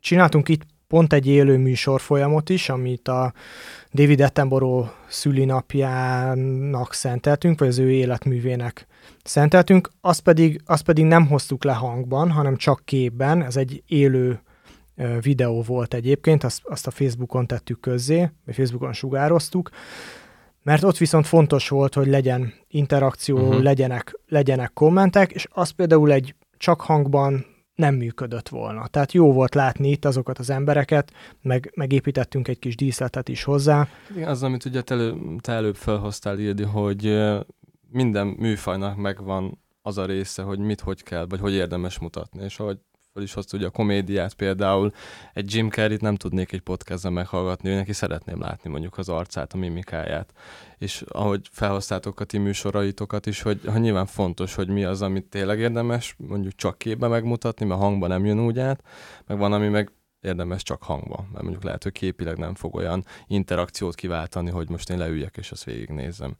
Csináltunk 0.00 0.48
itt 0.48 0.62
pont 0.92 1.12
egy 1.12 1.26
élő 1.26 1.56
műsor 1.56 2.00
folyamot 2.00 2.48
is, 2.48 2.68
amit 2.68 3.08
a 3.08 3.32
David 3.92 4.20
Attenborough 4.20 4.88
szülinapjának 5.08 6.94
szenteltünk, 6.94 7.58
vagy 7.58 7.68
az 7.68 7.78
ő 7.78 7.90
életművének 7.90 8.86
szenteltünk, 9.24 9.90
azt 10.00 10.20
pedig, 10.20 10.60
azt 10.64 10.82
pedig 10.82 11.04
nem 11.04 11.26
hoztuk 11.26 11.64
le 11.64 11.72
hangban, 11.72 12.30
hanem 12.30 12.56
csak 12.56 12.82
képben, 12.84 13.42
ez 13.42 13.56
egy 13.56 13.82
élő 13.86 14.40
videó 15.20 15.62
volt 15.62 15.94
egyébként, 15.94 16.44
azt, 16.44 16.60
azt 16.64 16.86
a 16.86 16.90
Facebookon 16.90 17.46
tettük 17.46 17.80
közzé, 17.80 18.30
vagy 18.44 18.54
Facebookon 18.54 18.92
sugároztuk, 18.92 19.70
mert 20.62 20.84
ott 20.84 20.96
viszont 20.96 21.26
fontos 21.26 21.68
volt, 21.68 21.94
hogy 21.94 22.06
legyen 22.06 22.52
interakció, 22.68 23.36
uh-huh. 23.38 23.62
legyenek, 23.62 24.18
legyenek 24.28 24.72
kommentek, 24.72 25.30
és 25.30 25.46
az 25.50 25.70
például 25.70 26.12
egy 26.12 26.34
csak 26.56 26.80
hangban 26.80 27.51
nem 27.82 27.94
működött 27.94 28.48
volna. 28.48 28.86
Tehát 28.86 29.12
jó 29.12 29.32
volt 29.32 29.54
látni 29.54 29.90
itt 29.90 30.04
azokat 30.04 30.38
az 30.38 30.50
embereket, 30.50 31.12
meg, 31.42 31.72
megépítettünk 31.74 32.48
egy 32.48 32.58
kis 32.58 32.76
díszletet 32.76 33.28
is 33.28 33.44
hozzá. 33.44 33.88
Az, 34.24 34.42
amit 34.42 34.64
ugye 34.64 34.82
te, 34.82 34.94
elő, 34.94 35.36
te 35.40 35.52
előbb 35.52 35.76
felhoztál, 35.76 36.38
Ildi, 36.38 36.62
hogy 36.62 37.20
minden 37.88 38.26
műfajnak 38.26 38.96
megvan 38.96 39.58
az 39.82 39.98
a 39.98 40.06
része, 40.06 40.42
hogy 40.42 40.58
mit 40.58 40.80
hogy 40.80 41.02
kell, 41.02 41.26
vagy 41.26 41.40
hogy 41.40 41.52
érdemes 41.52 41.98
mutatni. 41.98 42.44
És 42.44 42.58
ahogy 42.58 42.78
fel 43.12 43.22
is 43.22 43.32
hozta 43.32 43.56
ugye 43.56 43.66
a 43.66 43.70
komédiát 43.70 44.34
például, 44.34 44.92
egy 45.32 45.54
Jim 45.54 45.70
Carrey-t 45.70 46.00
nem 46.00 46.16
tudnék 46.16 46.52
egy 46.52 46.60
podcastben 46.60 47.12
meghallgatni, 47.12 47.68
ő 47.68 47.74
neki 47.74 47.92
szeretném 47.92 48.40
látni 48.40 48.70
mondjuk 48.70 48.98
az 48.98 49.08
arcát, 49.08 49.52
a 49.52 49.56
mimikáját. 49.56 50.32
És 50.78 51.04
ahogy 51.08 51.48
felhoztátok 51.50 52.20
a 52.20 52.24
ti 52.24 52.38
műsoraitokat 52.38 53.26
is, 53.26 53.42
hogy, 53.42 53.60
hogy 53.66 53.80
nyilván 53.80 54.06
fontos, 54.06 54.54
hogy 54.54 54.68
mi 54.68 54.84
az, 54.84 55.02
amit 55.02 55.24
tényleg 55.24 55.58
érdemes 55.58 56.14
mondjuk 56.18 56.54
csak 56.54 56.78
képbe 56.78 57.08
megmutatni, 57.08 57.66
mert 57.66 57.80
hangban 57.80 58.08
nem 58.08 58.24
jön 58.24 58.40
úgy 58.40 58.58
át, 58.58 58.82
meg 59.26 59.38
van, 59.38 59.52
ami 59.52 59.68
meg 59.68 59.92
érdemes 60.20 60.62
csak 60.62 60.82
hangba, 60.82 61.26
mert 61.32 61.42
mondjuk 61.42 61.62
lehet, 61.62 61.82
hogy 61.82 61.92
képileg 61.92 62.38
nem 62.38 62.54
fog 62.54 62.74
olyan 62.74 63.04
interakciót 63.26 63.94
kiváltani, 63.94 64.50
hogy 64.50 64.68
most 64.68 64.90
én 64.90 64.98
leüljek 64.98 65.36
és 65.36 65.50
azt 65.50 65.64
végignézem. 65.64 66.36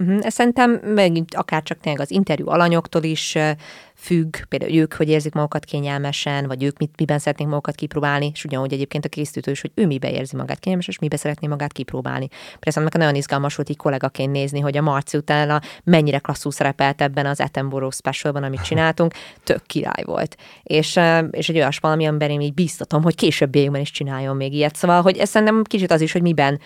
Uh-huh. 0.00 0.18
Ez 0.22 0.34
szerintem 0.34 0.70
megint 0.70 1.34
akár 1.34 1.62
csak 1.62 1.80
tényleg 1.80 2.00
az 2.00 2.10
interjú 2.10 2.48
alanyoktól 2.48 3.02
is 3.02 3.36
függ, 3.94 4.36
például 4.48 4.72
ők, 4.72 4.94
hogy 4.94 5.08
érzik 5.08 5.32
magukat 5.32 5.64
kényelmesen, 5.64 6.46
vagy 6.46 6.62
ők 6.62 6.78
mit, 6.78 6.90
miben 6.96 7.18
szeretnék 7.18 7.48
magukat 7.48 7.74
kipróbálni, 7.74 8.30
és 8.34 8.44
ugyanúgy 8.44 8.72
egyébként 8.72 9.04
a 9.04 9.08
készítő 9.08 9.50
is, 9.50 9.60
hogy 9.60 9.70
ő 9.74 9.86
mibe 9.86 10.10
érzi 10.10 10.36
magát 10.36 10.58
kényelmesen, 10.58 10.92
és 10.94 11.00
mibe 11.00 11.16
szeretné 11.16 11.48
magát 11.48 11.72
kipróbálni. 11.72 12.28
Persze 12.60 12.80
annak 12.80 12.96
nagyon 12.96 13.14
izgalmas 13.14 13.54
volt 13.54 13.68
így 13.68 13.76
kollégaként 13.76 14.32
nézni, 14.32 14.60
hogy 14.60 14.76
a 14.76 14.82
Marci 14.82 15.16
utána 15.16 15.60
mennyire 15.84 16.18
klasszul 16.18 16.52
szerepelt 16.52 17.02
ebben 17.02 17.26
az 17.26 17.40
Attenborough 17.40 17.94
specialban, 17.94 18.42
amit 18.42 18.62
csináltunk, 18.62 19.14
tök 19.44 19.62
király 19.66 20.02
volt. 20.04 20.36
És, 20.62 20.98
és 21.30 21.48
egy 21.48 21.56
olyas 21.56 21.78
valami, 21.78 22.06
amiben 22.06 22.30
én 22.30 22.40
így 22.40 22.54
biztatom, 22.54 23.02
hogy 23.02 23.14
később 23.14 23.54
is 23.54 23.90
csináljon 23.90 24.36
még 24.36 24.54
ilyet. 24.54 24.76
Szóval, 24.76 25.02
hogy 25.02 25.16
ez 25.16 25.28
szerintem 25.28 25.62
kicsit 25.64 25.90
az 25.90 26.00
is, 26.00 26.12
hogy 26.12 26.22
miben 26.22 26.60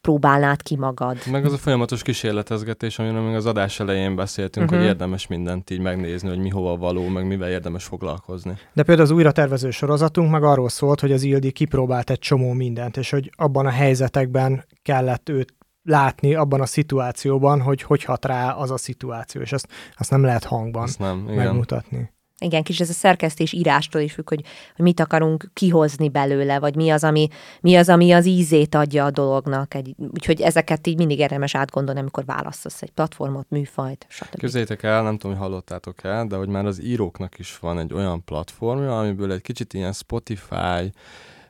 próbálnád 0.00 0.62
ki 0.62 0.76
magad. 0.76 1.16
Meg 1.30 1.44
az 1.44 1.52
a 1.52 1.56
folyamatos 1.56 2.02
kísérletezgetés, 2.02 2.98
amiről 2.98 3.22
még 3.22 3.34
az 3.34 3.46
adás 3.46 3.80
elején 3.80 4.16
beszéltünk, 4.16 4.64
uh-huh. 4.64 4.78
hogy 4.78 4.78
mhm. 4.78 4.88
érdemes 4.88 5.26
mindent 5.26 5.70
így 5.70 5.80
megnézni, 5.80 6.28
hogy 6.28 6.38
mi 6.38 6.48
hova 6.48 6.76
való, 6.76 7.08
meg 7.08 7.26
mivel 7.26 7.50
érdemes 7.50 7.84
foglalkozni. 7.84 8.52
De 8.72 8.82
például 8.82 9.06
az 9.06 9.14
újra 9.14 9.32
tervező 9.32 9.70
sorozatunk 9.70 10.30
meg 10.30 10.42
arról 10.42 10.68
szólt, 10.68 11.00
hogy 11.00 11.12
az 11.12 11.22
Ildi 11.22 11.52
kipróbált 11.52 12.10
egy 12.10 12.18
csomó 12.18 12.52
mindent, 12.52 12.96
és 12.96 13.10
hogy 13.10 13.30
abban 13.36 13.66
a 13.66 13.70
helyzetekben 13.70 14.64
kellett 14.82 15.28
őt 15.28 15.54
látni 15.82 16.34
abban 16.34 16.60
a 16.60 16.66
szituációban, 16.66 17.60
hogy 17.60 17.82
hogy 17.82 18.04
hat 18.04 18.24
rá 18.24 18.50
az 18.50 18.70
a 18.70 18.76
szituáció, 18.76 19.40
és 19.40 19.52
azt, 19.52 19.68
azt 19.96 20.10
nem 20.10 20.22
lehet 20.22 20.44
hangban 20.44 20.82
azt 20.82 20.98
nem, 20.98 21.22
igen. 21.24 21.34
megmutatni. 21.34 22.10
Igen, 22.40 22.62
kis 22.62 22.80
ez 22.80 22.88
a 22.88 22.92
szerkesztés 22.92 23.52
írástól 23.52 24.00
is 24.00 24.12
függ, 24.12 24.28
hogy, 24.28 24.44
hogy 24.76 24.84
mit 24.84 25.00
akarunk 25.00 25.50
kihozni 25.52 26.08
belőle, 26.08 26.58
vagy 26.58 26.76
mi 26.76 26.90
az, 26.90 27.04
ami, 27.04 27.28
mi 27.60 27.76
az, 27.76 27.88
ami 27.88 28.12
az 28.12 28.26
ízét 28.26 28.74
adja 28.74 29.04
a 29.04 29.10
dolognak. 29.10 29.74
Egy, 29.74 29.94
úgyhogy 29.98 30.40
ezeket 30.40 30.86
így 30.86 30.96
mindig 30.96 31.18
érdemes 31.18 31.54
átgondolni, 31.54 32.00
amikor 32.00 32.24
választasz 32.24 32.82
egy 32.82 32.90
platformot, 32.90 33.50
műfajt, 33.50 34.06
stb. 34.08 34.38
Képzeljétek 34.38 34.82
el, 34.82 35.02
nem 35.02 35.18
tudom, 35.18 35.36
hogy 35.36 35.46
hallottátok 35.46 36.04
el, 36.04 36.26
de 36.26 36.36
hogy 36.36 36.48
már 36.48 36.66
az 36.66 36.82
íróknak 36.82 37.38
is 37.38 37.58
van 37.58 37.78
egy 37.78 37.92
olyan 37.92 38.24
platformja, 38.24 38.98
amiből 38.98 39.32
egy 39.32 39.42
kicsit 39.42 39.74
ilyen 39.74 39.92
Spotify 39.92 40.92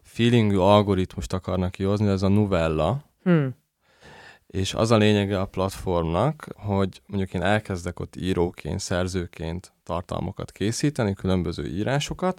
feelingű 0.03 0.57
algoritmust 0.57 1.32
akarnak 1.32 1.70
kihozni, 1.70 2.09
ez 2.09 2.22
a 2.22 2.28
Novella. 2.28 3.05
Hmm. 3.22 3.55
És 4.51 4.74
az 4.74 4.90
a 4.90 4.96
lényege 4.96 5.40
a 5.40 5.46
platformnak, 5.46 6.46
hogy 6.57 7.03
mondjuk 7.07 7.34
én 7.34 7.42
elkezdek 7.42 8.01
ott 8.01 8.16
íróként, 8.16 8.80
szerzőként 8.80 9.72
tartalmakat 9.84 10.53
készíteni, 10.53 11.14
különböző 11.14 11.66
írásokat, 11.66 12.38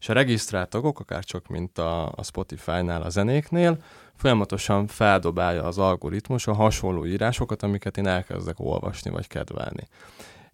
és 0.00 0.08
a 0.08 0.12
regisztrált 0.12 0.68
tagok, 0.68 1.00
akár 1.00 1.24
csak 1.24 1.48
mint 1.48 1.78
a, 1.78 2.06
a 2.06 2.22
Spotify-nál 2.22 3.02
a 3.02 3.08
zenéknél, 3.08 3.82
folyamatosan 4.16 4.86
feldobálja 4.86 5.64
az 5.64 5.78
algoritmus 5.78 6.46
a 6.46 6.54
hasonló 6.54 7.06
írásokat, 7.06 7.62
amiket 7.62 7.96
én 7.96 8.06
elkezdek 8.06 8.60
olvasni 8.60 9.10
vagy 9.10 9.26
kedvelni. 9.26 9.88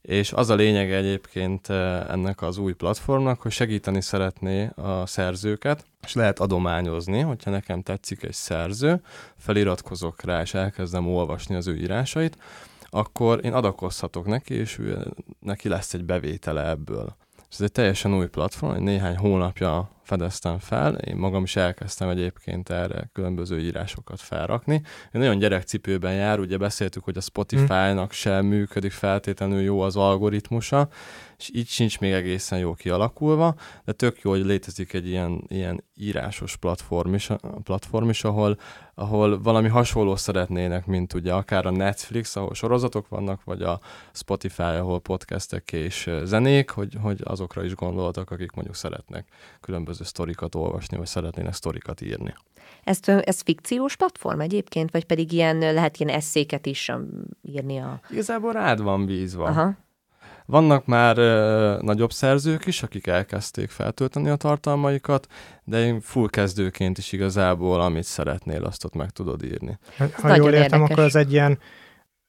És 0.08 0.32
az 0.32 0.50
a 0.50 0.54
lényeg 0.54 0.92
egyébként 0.92 1.68
eh, 1.68 2.10
ennek 2.10 2.42
az 2.42 2.58
új 2.58 2.72
platformnak, 2.72 3.40
hogy 3.40 3.50
segíteni 3.50 4.00
szeretné 4.00 4.70
a 4.74 5.06
szerzőket, 5.06 5.84
és 6.02 6.14
lehet 6.14 6.40
adományozni, 6.40 7.20
hogyha 7.20 7.50
nekem 7.50 7.82
tetszik 7.82 8.22
egy 8.22 8.32
szerző, 8.32 9.00
feliratkozok 9.36 10.22
rá, 10.22 10.40
és 10.40 10.54
elkezdem 10.54 11.08
olvasni 11.08 11.54
az 11.54 11.66
ő 11.66 11.76
írásait, 11.76 12.38
akkor 12.90 13.44
én 13.44 13.52
adakozhatok 13.52 14.26
neki, 14.26 14.54
és 14.54 14.78
ő, 14.78 15.12
neki 15.40 15.68
lesz 15.68 15.94
egy 15.94 16.04
bevétele 16.04 16.68
ebből. 16.68 17.16
Ez 17.50 17.60
egy 17.60 17.72
teljesen 17.72 18.14
új 18.14 18.26
platform, 18.26 18.74
egy 18.74 18.80
néhány 18.80 19.16
hónapja 19.16 19.90
fedeztem 20.04 20.58
fel, 20.58 20.94
én 20.94 21.16
magam 21.16 21.42
is 21.42 21.56
elkezdtem 21.56 22.08
egyébként 22.08 22.70
erre 22.70 23.10
különböző 23.12 23.60
írásokat 23.60 24.20
felrakni. 24.20 24.74
Én 24.74 25.20
nagyon 25.20 25.38
gyerekcipőben 25.38 26.14
jár, 26.14 26.38
ugye 26.38 26.56
beszéltük, 26.56 27.04
hogy 27.04 27.16
a 27.16 27.20
Spotify-nak 27.20 28.12
sem 28.12 28.46
működik 28.46 28.92
feltétlenül 28.92 29.60
jó 29.60 29.80
az 29.80 29.96
algoritmusa, 29.96 30.88
és 31.38 31.50
így 31.54 31.68
sincs 31.68 32.00
még 32.00 32.12
egészen 32.12 32.58
jó 32.58 32.74
kialakulva, 32.74 33.54
de 33.84 33.92
tök 33.92 34.20
jó, 34.20 34.30
hogy 34.30 34.44
létezik 34.44 34.92
egy 34.92 35.08
ilyen, 35.08 35.44
ilyen 35.48 35.84
írásos 35.96 36.56
platform 36.56 37.14
is, 37.14 37.28
platform 37.62 38.08
is 38.08 38.24
ahol, 38.24 38.58
ahol 38.94 39.42
valami 39.42 39.68
hasonló 39.68 40.16
szeretnének, 40.16 40.86
mint 40.86 41.14
ugye 41.14 41.32
akár 41.32 41.66
a 41.66 41.70
Netflix, 41.70 42.36
ahol 42.36 42.54
sorozatok 42.54 43.08
vannak, 43.08 43.44
vagy 43.44 43.62
a 43.62 43.80
Spotify, 44.12 44.62
ahol 44.62 45.00
podcastek 45.00 45.72
és 45.72 46.10
zenék, 46.22 46.70
hogy, 46.70 46.96
hogy 47.02 47.20
azokra 47.24 47.64
is 47.64 47.74
gondoltak, 47.74 48.30
akik 48.30 48.52
mondjuk 48.52 48.76
szeretnek 48.76 49.28
különböző 49.60 49.93
sztorikat 50.02 50.54
olvasni, 50.54 50.96
vagy 50.96 51.06
szeretnének 51.06 51.54
sztorikat 51.54 52.00
írni. 52.00 52.34
Ez, 52.84 52.98
ez 53.04 53.40
fikciós 53.40 53.96
platform 53.96 54.40
egyébként, 54.40 54.90
vagy 54.90 55.04
pedig 55.04 55.32
ilyen, 55.32 55.58
lehet 55.58 55.96
ilyen 55.96 56.16
eszéket 56.16 56.66
is 56.66 56.92
írni 57.42 57.78
a... 57.78 58.00
Igazából 58.10 58.52
rád 58.52 58.82
van 58.82 59.06
bízva. 59.06 59.44
Aha. 59.44 59.76
Vannak 60.46 60.86
már 60.86 61.18
ö, 61.18 61.78
nagyobb 61.80 62.12
szerzők 62.12 62.66
is, 62.66 62.82
akik 62.82 63.06
elkezdték 63.06 63.70
feltölteni 63.70 64.28
a 64.28 64.36
tartalmaikat, 64.36 65.26
de 65.64 65.84
én 65.84 66.00
full 66.00 66.28
kezdőként 66.28 66.98
is 66.98 67.12
igazából, 67.12 67.80
amit 67.80 68.04
szeretnél, 68.04 68.64
azt 68.64 68.84
ott 68.84 68.94
meg 68.94 69.10
tudod 69.10 69.44
írni. 69.44 69.78
Hát, 69.96 70.12
ha 70.12 70.34
jól 70.34 70.52
értem, 70.52 70.62
érdekes. 70.62 70.90
akkor 70.90 71.04
ez 71.04 71.14
egy 71.14 71.32
ilyen, 71.32 71.58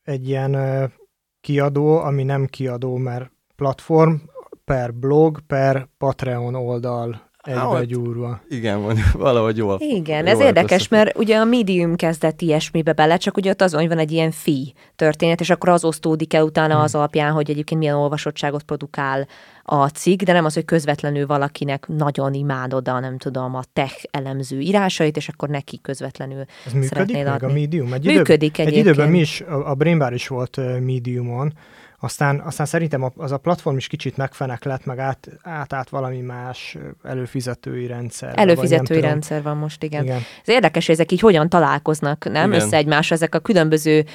egy 0.03 0.27
ilyen 0.27 0.53
ö, 0.53 0.85
kiadó, 1.41 1.97
ami 1.97 2.23
nem 2.23 2.45
kiadó, 2.45 2.95
mert 2.95 3.31
platform 3.55 4.13
per 4.65 4.93
blog, 4.93 5.39
per 5.47 5.87
Patreon 5.97 6.55
oldal 6.55 7.31
Egybegyúrva. 7.45 8.27
Hát, 8.27 8.43
igen, 8.49 8.79
mondjuk 8.79 9.11
valahogy 9.27 9.57
jól. 9.57 9.77
Igen, 9.79 10.19
jól 10.19 10.27
ez 10.27 10.39
érdekes, 10.39 10.87
mert 10.87 11.17
ugye 11.17 11.37
a 11.37 11.43
Medium 11.43 11.95
kezdett 11.95 12.41
ilyesmibe 12.41 12.93
bele, 12.93 13.17
csak 13.17 13.37
ugye 13.37 13.49
ott 13.49 13.61
azon, 13.61 13.79
hogy 13.79 13.89
van 13.89 13.97
egy 13.97 14.11
ilyen 14.11 14.31
fi 14.31 14.73
történet, 14.95 15.39
és 15.39 15.49
akkor 15.49 15.69
az 15.69 15.83
osztódik 15.83 16.33
el 16.33 16.43
utána 16.43 16.73
hmm. 16.73 16.83
az 16.83 16.95
alapján, 16.95 17.31
hogy 17.31 17.49
egyébként 17.49 17.79
milyen 17.79 17.95
olvasottságot 17.95 18.63
produkál 18.63 19.27
a 19.67 19.87
cikk, 19.87 20.21
de 20.21 20.33
nem 20.33 20.45
az, 20.45 20.53
hogy 20.53 20.65
közvetlenül 20.65 21.25
valakinek 21.25 21.87
nagyon 21.87 22.33
imádod 22.33 22.87
a, 22.87 22.99
nem 22.99 23.17
tudom, 23.17 23.55
a 23.55 23.61
tech 23.73 24.03
elemző 24.11 24.59
írásait, 24.59 25.17
és 25.17 25.27
akkor 25.27 25.49
neki 25.49 25.79
közvetlenül 25.81 26.45
Ez 26.65 26.73
működik 26.73 27.15
még 27.15 27.25
adni. 27.25 27.47
a 27.47 27.53
Medium? 27.53 27.93
Egy 27.93 28.05
működik 28.05 28.57
idő, 28.57 28.67
Egy 28.69 28.77
időben 28.77 29.09
mi 29.09 29.19
is, 29.19 29.41
a 29.41 29.73
Brainbar 29.73 30.13
is 30.13 30.27
volt 30.27 30.57
Mediumon, 30.79 31.53
aztán, 32.05 32.39
aztán 32.45 32.65
szerintem 32.65 33.11
az 33.17 33.31
a 33.31 33.37
platform 33.37 33.77
is 33.77 33.87
kicsit 33.87 34.17
megfenek 34.17 34.63
lett, 34.63 34.85
meg 34.85 34.99
át, 34.99 35.27
át, 35.43 35.73
át 35.73 35.89
valami 35.89 36.19
más 36.19 36.77
előfizetői 37.03 37.87
rendszer. 37.87 38.33
Előfizetői 38.35 39.01
rendszer 39.01 39.41
van 39.41 39.57
most, 39.57 39.83
igen. 39.83 40.03
igen. 40.03 40.17
Ez 40.17 40.53
érdekes, 40.53 40.85
hogy 40.85 40.95
ezek 40.95 41.11
így 41.11 41.19
hogyan 41.19 41.49
találkoznak, 41.49 42.31
nem? 42.31 42.51
Igen. 42.51 42.65
Össze 42.65 42.77
egymásra 42.77 43.15
ezek 43.15 43.35
a 43.35 43.39
különböző, 43.39 44.05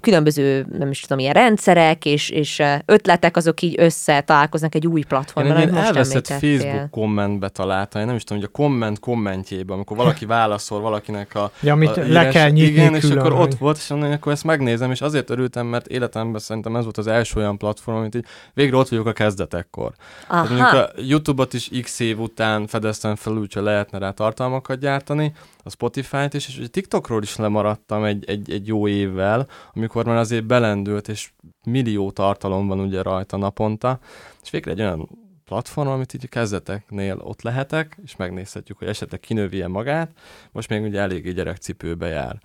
különböző, 0.00 0.66
nem 0.78 0.90
is 0.90 1.00
tudom, 1.00 1.18
ilyen 1.18 1.32
rendszerek 1.32 2.04
és, 2.04 2.30
és 2.30 2.62
ötletek, 2.84 3.36
azok 3.36 3.62
így 3.62 3.74
össze 3.78 4.20
találkoznak 4.20 4.74
egy 4.76 4.86
új 4.86 5.02
platformon. 5.02 5.56
Én, 5.56 5.68
én 5.68 5.74
elveszett 5.74 6.26
Facebook 6.26 6.90
kommentbe 6.90 7.48
találtam, 7.48 8.00
én 8.00 8.06
nem 8.06 8.16
is 8.16 8.24
tudom, 8.24 8.42
hogy 8.42 8.50
a 8.52 8.56
komment 8.56 8.98
kommentjében, 8.98 9.76
amikor 9.76 9.96
valaki 9.96 10.26
válaszol 10.36 10.80
valakinek 10.80 11.34
a... 11.34 11.50
Ja, 11.60 11.72
amit 11.72 11.96
a 11.96 12.06
le 12.06 12.28
kell 12.28 12.50
nyitni 12.50 12.70
Igen, 12.70 12.92
külön, 13.00 13.16
és 13.16 13.18
akkor 13.18 13.32
ott 13.32 13.54
volt, 13.54 13.76
és 13.76 13.90
onnan, 13.90 14.12
akkor 14.12 14.32
ezt 14.32 14.44
megnézem, 14.44 14.90
és 14.90 15.00
azért 15.00 15.30
örültem, 15.30 15.66
mert 15.66 15.86
életemben 15.86 16.40
szerintem 16.40 16.76
ez 16.76 16.82
volt 16.82 16.98
az 16.98 17.06
első 17.06 17.40
olyan 17.40 17.58
platform, 17.58 17.96
amit 17.96 18.14
így 18.14 18.24
végre 18.54 18.76
ott 18.76 18.88
vagyok 18.88 19.06
a 19.06 19.12
kezdetekkor. 19.12 19.92
Tehát 20.28 20.48
mondjuk 20.48 20.72
a 20.72 20.90
YouTube-ot 20.96 21.54
is 21.54 21.70
x 21.82 22.00
év 22.00 22.20
után 22.20 22.66
fedeztem 22.66 23.14
fel, 23.14 23.32
úgyhogy 23.32 23.62
lehetne 23.62 23.98
rá 23.98 24.10
tartalmakat 24.10 24.78
gyártani, 24.78 25.32
a 25.66 25.70
Spotify-t 25.70 26.34
is, 26.34 26.48
és 26.48 26.64
a 26.64 26.68
TikTokról 26.68 27.22
is 27.22 27.36
lemaradtam 27.36 28.04
egy, 28.04 28.24
egy, 28.26 28.50
egy 28.50 28.66
jó 28.66 28.88
évvel, 28.88 29.46
amikor 29.74 30.04
már 30.04 30.16
azért 30.16 30.44
belendült, 30.44 31.08
és 31.08 31.30
millió 31.64 32.10
tartalom 32.10 32.66
van 32.66 32.80
ugye 32.80 33.02
rajta 33.02 33.36
naponta, 33.36 33.98
és 34.42 34.50
végre 34.50 34.70
egy 34.70 34.80
olyan 34.80 35.08
platform, 35.44 35.88
amit 35.88 36.14
így 36.14 36.24
a 36.24 36.28
kezdeteknél 36.28 37.18
ott 37.22 37.42
lehetek, 37.42 37.98
és 38.04 38.16
megnézhetjük, 38.16 38.78
hogy 38.78 38.88
esetleg 38.88 39.20
kinövi 39.20 39.66
magát. 39.66 40.10
Most 40.52 40.68
még 40.68 40.82
ugye 40.82 41.00
eléggé 41.00 41.32
gyerekcipőbe 41.32 42.06
jár. 42.06 42.38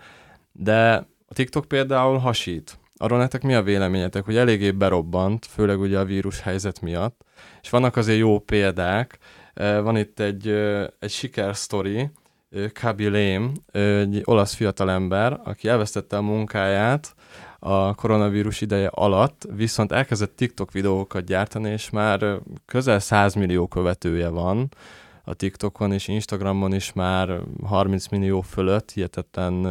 De 0.52 1.08
a 1.28 1.34
TikTok 1.34 1.66
például 1.66 2.18
hasít 2.18 2.80
arról 2.98 3.18
nektek 3.18 3.42
mi 3.42 3.54
a 3.54 3.64
véleményetek, 3.64 4.26
hogy 4.26 4.38
eléggé 4.38 4.72
berobbant, 4.72 5.46
főleg 5.46 5.80
ugye 5.80 6.00
a 6.00 6.06
vírus 6.06 6.42
helyzet 6.42 6.82
miatt, 6.82 7.26
és 7.62 7.70
vannak 7.70 7.96
azért 7.96 8.20
jó 8.20 8.40
példák, 8.40 9.18
van 9.54 9.98
itt 9.98 10.20
egy, 10.20 10.48
egy 11.00 11.10
sikersztori, 11.10 12.10
Kaby 12.74 13.08
Lame, 13.08 13.50
egy 13.72 14.22
olasz 14.24 14.54
fiatalember, 14.54 15.40
aki 15.44 15.68
elvesztette 15.68 16.18
a 16.18 16.22
munkáját 16.22 17.16
a 17.64 17.96
koronavírus 17.96 18.62
ideje 18.62 18.88
alatt, 18.88 19.48
viszont 19.56 19.92
elkezdett 19.92 20.36
TikTok 20.36 20.72
videókat 20.72 21.24
gyártani, 21.24 21.70
és 21.70 21.90
már 21.90 22.40
közel 22.66 23.00
100 23.00 23.34
millió 23.34 23.68
követője 23.68 24.30
van 24.30 24.70
a 25.24 25.34
TikTokon 25.34 25.92
és 25.92 26.08
Instagramon 26.08 26.74
is 26.74 26.94
már 26.94 27.40
30 27.64 28.08
millió 28.08 28.42
fölött, 28.42 28.92
hihetetlen 28.92 29.66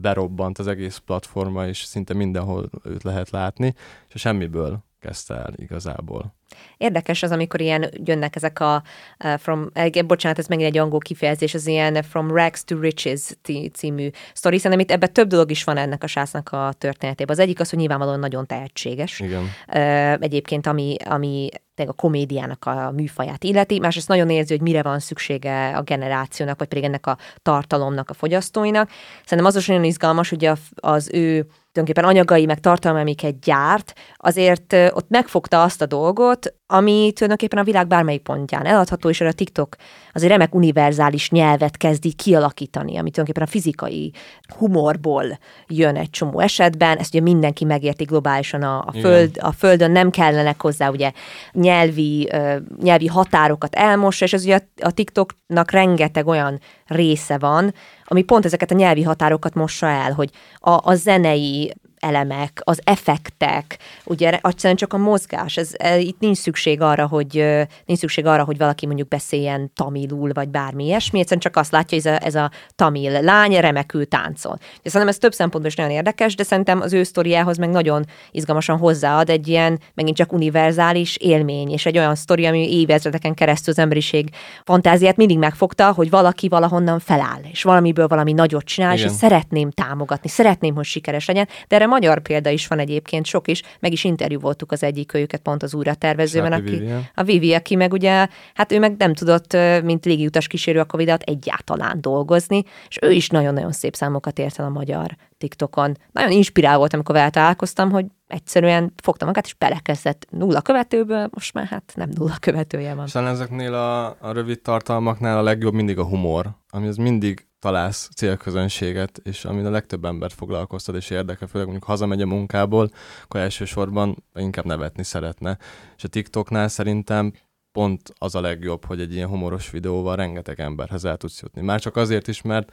berobbant 0.00 0.58
az 0.58 0.66
egész 0.66 0.96
platforma, 0.96 1.66
és 1.66 1.78
szinte 1.78 2.14
mindenhol 2.14 2.70
őt 2.84 3.02
lehet 3.02 3.30
látni, 3.30 3.74
és 4.14 4.20
semmiből 4.20 4.84
kezdte 5.00 5.34
el 5.34 5.52
igazából. 5.56 6.34
Érdekes 6.76 7.22
az, 7.22 7.30
amikor 7.30 7.60
ilyen 7.60 7.90
jönnek 8.04 8.36
ezek 8.36 8.60
a, 8.60 8.82
uh, 9.24 9.38
from, 9.38 9.70
uh, 9.74 10.02
bocsánat, 10.02 10.38
ez 10.38 10.46
megint 10.46 10.68
egy 10.68 10.78
angol 10.78 10.98
kifejezés, 10.98 11.54
az 11.54 11.66
ilyen 11.66 12.02
From 12.02 12.30
Rags 12.34 12.64
to 12.64 12.80
Riches 12.80 13.36
című 13.72 14.08
sztori. 14.32 14.56
Szerintem 14.58 14.80
itt 14.80 14.90
ebben 14.90 15.12
több 15.12 15.28
dolog 15.28 15.50
is 15.50 15.64
van 15.64 15.76
ennek 15.76 16.02
a 16.02 16.06
sásznak 16.06 16.52
a 16.52 16.72
történetében. 16.78 17.36
Az 17.36 17.42
egyik 17.42 17.60
az, 17.60 17.70
hogy 17.70 17.78
nyilvánvalóan 17.78 18.18
nagyon 18.18 18.46
tehetséges. 18.46 19.20
Igen. 19.20 19.42
Uh, 19.68 20.22
egyébként, 20.24 20.66
ami, 20.66 20.96
ami 21.04 21.48
a 21.86 21.92
komédiának 21.92 22.64
a 22.64 22.90
műfaját 22.90 23.44
illeti, 23.44 23.78
másrészt 23.78 24.08
nagyon 24.08 24.30
érzi, 24.30 24.52
hogy 24.52 24.62
mire 24.62 24.82
van 24.82 24.98
szüksége 24.98 25.76
a 25.76 25.82
generációnak, 25.82 26.58
vagy 26.58 26.68
pedig 26.68 26.84
ennek 26.84 27.06
a 27.06 27.18
tartalomnak 27.42 28.10
a 28.10 28.14
fogyasztóinak. 28.14 28.90
Szerintem 29.24 29.46
az 29.46 29.56
is 29.56 29.66
nagyon 29.66 29.84
izgalmas, 29.84 30.28
hogy 30.28 30.50
az 30.74 31.10
ő 31.12 31.46
tulajdonképpen 31.72 32.04
anyagai, 32.04 32.46
meg 32.46 32.60
tartalma, 32.60 33.00
amiket 33.00 33.40
gyárt, 33.40 33.92
azért 34.16 34.72
ott 34.72 35.08
megfogta 35.08 35.62
azt 35.62 35.82
a 35.82 35.86
dolgot, 35.86 36.35
ami 36.66 37.12
tulajdonképpen 37.14 37.58
a 37.58 37.64
világ 37.64 37.86
bármelyik 37.86 38.22
pontján 38.22 38.66
eladható, 38.66 39.08
és 39.08 39.20
a 39.20 39.32
TikTok 39.32 39.76
azért 40.12 40.32
remek 40.32 40.54
univerzális 40.54 41.30
nyelvet 41.30 41.76
kezdi 41.76 42.12
kialakítani, 42.12 42.96
ami 42.96 43.10
tulajdonképpen 43.10 43.42
a 43.42 43.50
fizikai 43.50 44.12
humorból 44.58 45.38
jön 45.66 45.96
egy 45.96 46.10
csomó 46.10 46.40
esetben. 46.40 46.98
Ezt 46.98 47.14
ugye 47.14 47.22
mindenki 47.22 47.64
megérti 47.64 48.04
globálisan 48.04 48.62
a, 48.62 48.84
a, 48.86 48.92
föld, 49.00 49.36
a 49.40 49.52
földön, 49.52 49.90
nem 49.90 50.10
kellenek 50.10 50.62
hozzá 50.62 50.88
ugye 50.88 51.12
nyelvi, 51.52 52.28
uh, 52.32 52.56
nyelvi 52.82 53.06
határokat 53.06 53.74
elmossa, 53.74 54.24
és 54.24 54.32
az 54.32 54.42
ugye 54.42 54.54
a, 54.54 54.86
a 54.86 54.90
TikToknak 54.90 55.70
rengeteg 55.70 56.26
olyan 56.26 56.60
része 56.86 57.38
van, 57.38 57.74
ami 58.04 58.22
pont 58.22 58.44
ezeket 58.44 58.70
a 58.70 58.74
nyelvi 58.74 59.02
határokat 59.02 59.54
mossa 59.54 59.86
el, 59.86 60.12
hogy 60.12 60.30
a, 60.58 60.70
a 60.70 60.94
zenei 60.94 61.72
elemek, 61.98 62.60
az 62.64 62.80
effektek, 62.84 63.78
ugye 64.04 64.38
egyszerűen 64.42 64.76
csak 64.76 64.92
a 64.92 64.96
mozgás, 64.96 65.56
ez, 65.56 65.70
ez, 65.72 65.98
itt 65.98 66.18
nincs 66.18 66.36
szükség 66.36 66.80
arra, 66.80 67.06
hogy 67.06 67.44
nincs 67.86 67.98
szükség 67.98 68.26
arra, 68.26 68.44
hogy 68.44 68.58
valaki 68.58 68.86
mondjuk 68.86 69.08
beszéljen 69.08 69.70
tamilul, 69.74 70.30
vagy 70.32 70.48
bármi 70.48 70.84
ilyesmi, 70.84 71.18
egyszerűen 71.18 71.40
csak 71.40 71.56
azt 71.56 71.72
látja, 71.72 71.98
hogy 71.98 72.06
ez 72.06 72.22
a, 72.22 72.26
ez 72.26 72.34
a 72.34 72.50
tamil 72.74 73.20
lány 73.20 73.60
remekül 73.60 74.08
táncol. 74.08 74.58
És 74.82 74.90
szerintem 74.90 75.08
ez 75.08 75.18
több 75.18 75.32
szempontból 75.32 75.70
is 75.70 75.76
nagyon 75.76 75.92
érdekes, 75.92 76.34
de 76.34 76.42
szerintem 76.42 76.80
az 76.80 76.92
ő 76.92 77.02
sztoriához 77.02 77.56
meg 77.56 77.68
nagyon 77.68 78.04
izgalmasan 78.30 78.78
hozzáad 78.78 79.30
egy 79.30 79.48
ilyen, 79.48 79.80
megint 79.94 80.16
csak 80.16 80.32
univerzális 80.32 81.16
élmény, 81.16 81.70
és 81.70 81.86
egy 81.86 81.98
olyan 81.98 82.14
sztori, 82.14 82.46
ami 82.46 82.78
évezredeken 82.80 83.34
keresztül 83.34 83.72
az 83.72 83.78
emberiség 83.78 84.30
fantáziát 84.64 85.16
mindig 85.16 85.38
megfogta, 85.38 85.92
hogy 85.92 86.10
valaki 86.10 86.48
valahonnan 86.48 86.98
feláll, 86.98 87.40
és 87.50 87.62
valamiből 87.62 88.06
valami 88.06 88.32
nagyot 88.32 88.64
csinál, 88.64 88.96
Igen. 88.96 89.08
és 89.08 89.14
szeretném 89.14 89.70
támogatni, 89.70 90.28
szeretném, 90.28 90.74
hogy 90.74 90.84
sikeres 90.84 91.26
legyen, 91.26 91.48
de 91.68 91.76
erre 91.76 91.85
magyar 91.86 92.20
példa 92.20 92.50
is 92.50 92.66
van 92.66 92.78
egyébként, 92.78 93.26
sok 93.26 93.48
is, 93.48 93.62
meg 93.80 93.92
is 93.92 94.04
interjú 94.04 94.40
voltuk 94.40 94.72
az 94.72 94.82
egyik 94.82 95.14
őket 95.14 95.40
pont 95.40 95.62
az 95.62 95.74
újra 95.74 95.94
tervezőben, 95.94 96.52
aki, 96.52 96.70
Vivian. 96.70 97.08
a 97.14 97.22
Vivi, 97.22 97.54
aki 97.54 97.74
meg 97.74 97.92
ugye, 97.92 98.28
hát 98.54 98.72
ő 98.72 98.78
meg 98.78 98.94
nem 98.98 99.14
tudott, 99.14 99.56
mint 99.84 100.04
légiutas 100.04 100.46
kísérő 100.46 100.80
a 100.80 100.84
covid 100.84 101.04
egyáltalán 101.18 102.00
dolgozni, 102.00 102.62
és 102.88 102.98
ő 103.02 103.10
is 103.10 103.28
nagyon-nagyon 103.28 103.72
szép 103.72 103.94
számokat 103.94 104.38
ért 104.38 104.58
el 104.58 104.66
a 104.66 104.68
magyar 104.68 105.16
TikTokon. 105.38 105.96
Nagyon 106.12 106.30
inspirál 106.30 106.78
volt, 106.78 106.94
amikor 106.94 107.14
vele 107.14 107.30
találkoztam, 107.30 107.90
hogy 107.90 108.06
egyszerűen 108.26 108.92
fogta 109.02 109.24
magát, 109.24 109.46
és 109.46 109.54
belekezdett 109.54 110.26
nulla 110.30 110.60
követőből, 110.60 111.28
most 111.32 111.52
már 111.52 111.66
hát 111.66 111.92
nem 111.94 112.08
nulla 112.14 112.36
követője 112.40 112.94
van. 112.94 113.04
Aztán 113.04 113.26
ezeknél 113.26 113.74
a, 113.74 114.06
a 114.06 114.32
rövid 114.32 114.60
tartalmaknál 114.60 115.38
a 115.38 115.42
legjobb 115.42 115.74
mindig 115.74 115.98
a 115.98 116.04
humor, 116.04 116.50
ami 116.70 116.86
az 116.86 116.96
mindig 116.96 117.46
találsz 117.66 118.08
célközönséget, 118.14 119.20
és 119.24 119.44
ami 119.44 119.64
a 119.64 119.70
legtöbb 119.70 120.04
embert 120.04 120.32
foglalkoztat 120.32 120.96
és 120.96 121.10
érdekel, 121.10 121.48
főleg 121.48 121.66
mondjuk 121.66 121.88
hazamegy 121.88 122.22
a 122.22 122.26
munkából, 122.26 122.90
akkor 123.22 123.40
elsősorban 123.40 124.24
inkább 124.34 124.64
nevetni 124.64 125.02
szeretne. 125.02 125.58
És 125.96 126.04
a 126.04 126.08
TikToknál 126.08 126.68
szerintem 126.68 127.32
pont 127.72 128.12
az 128.18 128.34
a 128.34 128.40
legjobb, 128.40 128.84
hogy 128.84 129.00
egy 129.00 129.14
ilyen 129.14 129.28
humoros 129.28 129.70
videóval 129.70 130.16
rengeteg 130.16 130.60
emberhez 130.60 131.04
el 131.04 131.16
tudsz 131.16 131.40
jutni. 131.42 131.62
Már 131.62 131.80
csak 131.80 131.96
azért 131.96 132.28
is, 132.28 132.42
mert 132.42 132.72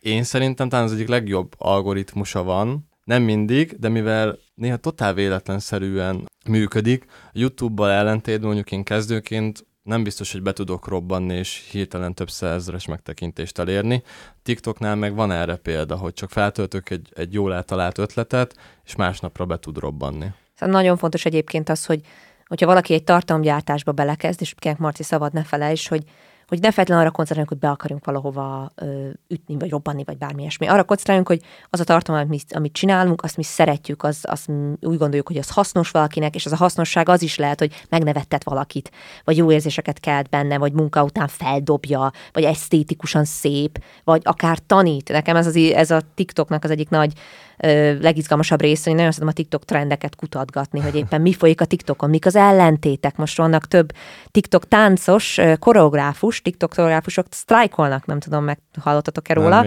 én 0.00 0.22
szerintem 0.22 0.68
talán 0.68 0.84
az 0.84 0.92
egyik 0.92 1.08
legjobb 1.08 1.54
algoritmusa 1.58 2.42
van, 2.42 2.88
nem 3.04 3.22
mindig, 3.22 3.76
de 3.78 3.88
mivel 3.88 4.38
néha 4.54 4.76
totál 4.76 5.14
véletlenszerűen 5.14 6.28
működik, 6.48 7.04
a 7.08 7.30
YouTube-bal 7.32 7.90
ellentétben 7.90 8.46
mondjuk 8.46 8.72
én 8.72 8.84
kezdőként 8.84 9.66
nem 9.84 10.02
biztos, 10.02 10.32
hogy 10.32 10.42
be 10.42 10.52
tudok 10.52 10.88
robbanni 10.88 11.34
és 11.34 11.68
hirtelen 11.70 12.14
több 12.14 12.30
százezres 12.30 12.86
megtekintést 12.86 13.58
elérni. 13.58 14.02
TikToknál 14.42 14.96
meg 14.96 15.14
van 15.14 15.32
erre 15.32 15.56
példa, 15.56 15.96
hogy 15.96 16.14
csak 16.14 16.30
feltöltök 16.30 16.90
egy, 16.90 17.08
egy 17.14 17.32
jól 17.32 17.54
eltalált 17.54 17.98
ötletet, 17.98 18.56
és 18.84 18.96
másnapra 18.96 19.44
be 19.44 19.58
tud 19.58 19.78
robbanni. 19.78 20.26
Szóval 20.54 20.74
nagyon 20.74 20.96
fontos 20.96 21.24
egyébként 21.24 21.68
az, 21.68 21.86
hogy 21.86 22.00
hogyha 22.46 22.66
valaki 22.66 22.94
egy 22.94 23.04
tartalomgyártásba 23.04 23.92
belekezd, 23.92 24.40
és 24.40 24.54
kérek 24.58 24.78
Marci 24.78 25.02
szabad 25.02 25.32
ne 25.32 25.44
felejts, 25.44 25.88
hogy 25.88 26.04
hogy 26.48 26.60
ne 26.60 26.70
feltétlenül 26.70 27.04
arra 27.04 27.14
koncentráljunk, 27.14 27.48
hogy 27.48 27.68
be 27.68 27.74
akarunk 27.74 28.04
valahova 28.04 28.70
ö, 28.74 29.08
ütni, 29.28 29.58
vagy 29.58 29.70
robbanni, 29.70 30.04
vagy 30.04 30.18
bármi 30.18 30.40
ilyesmi. 30.40 30.66
Arra 30.66 30.84
koncentráljunk, 30.84 31.28
hogy 31.28 31.40
az 31.70 31.80
a 31.80 31.84
tartalom, 31.84 32.20
amit, 32.20 32.52
amit 32.52 32.72
csinálunk, 32.72 33.22
azt 33.22 33.36
mi 33.36 33.42
szeretjük, 33.42 34.02
az, 34.02 34.18
azt 34.22 34.48
úgy 34.80 34.98
gondoljuk, 34.98 35.26
hogy 35.26 35.38
az 35.38 35.50
hasznos 35.50 35.90
valakinek, 35.90 36.34
és 36.34 36.46
az 36.46 36.52
a 36.52 36.56
hasznosság 36.56 37.08
az 37.08 37.22
is 37.22 37.36
lehet, 37.36 37.58
hogy 37.58 37.84
megnevettet 37.88 38.44
valakit, 38.44 38.90
vagy 39.24 39.36
jó 39.36 39.52
érzéseket 39.52 40.00
kelt 40.00 40.28
benne, 40.28 40.58
vagy 40.58 40.72
munka 40.72 41.02
után 41.02 41.28
feldobja, 41.28 42.12
vagy 42.32 42.44
esztétikusan 42.44 43.24
szép, 43.24 43.82
vagy 44.04 44.20
akár 44.24 44.58
tanít. 44.58 45.08
Nekem 45.08 45.36
ez, 45.36 45.46
az, 45.46 45.56
ez 45.56 45.90
a 45.90 46.00
TikToknak 46.14 46.64
az 46.64 46.70
egyik 46.70 46.88
nagy 46.88 47.12
legizgalmasabb 48.00 48.60
része, 48.60 48.82
hogy 48.84 48.94
nagyon 48.94 49.12
szeretem 49.12 49.28
a 49.28 49.36
TikTok 49.36 49.64
trendeket 49.64 50.16
kutatgatni, 50.16 50.80
hogy 50.80 50.94
éppen 50.94 51.20
mi 51.20 51.32
folyik 51.32 51.60
a 51.60 51.64
TikTokon, 51.64 52.10
mik 52.10 52.26
az 52.26 52.36
ellentétek. 52.36 53.16
Most 53.16 53.36
vannak 53.36 53.68
több 53.68 53.92
TikTok 54.30 54.68
táncos, 54.68 55.40
koreográfus, 55.58 56.42
TikTok 56.42 56.70
koreográfusok 56.70 57.26
sztrájkolnak, 57.30 58.06
nem 58.06 58.20
tudom, 58.20 58.44
meghallottatok-e 58.44 59.34
róla. 59.34 59.64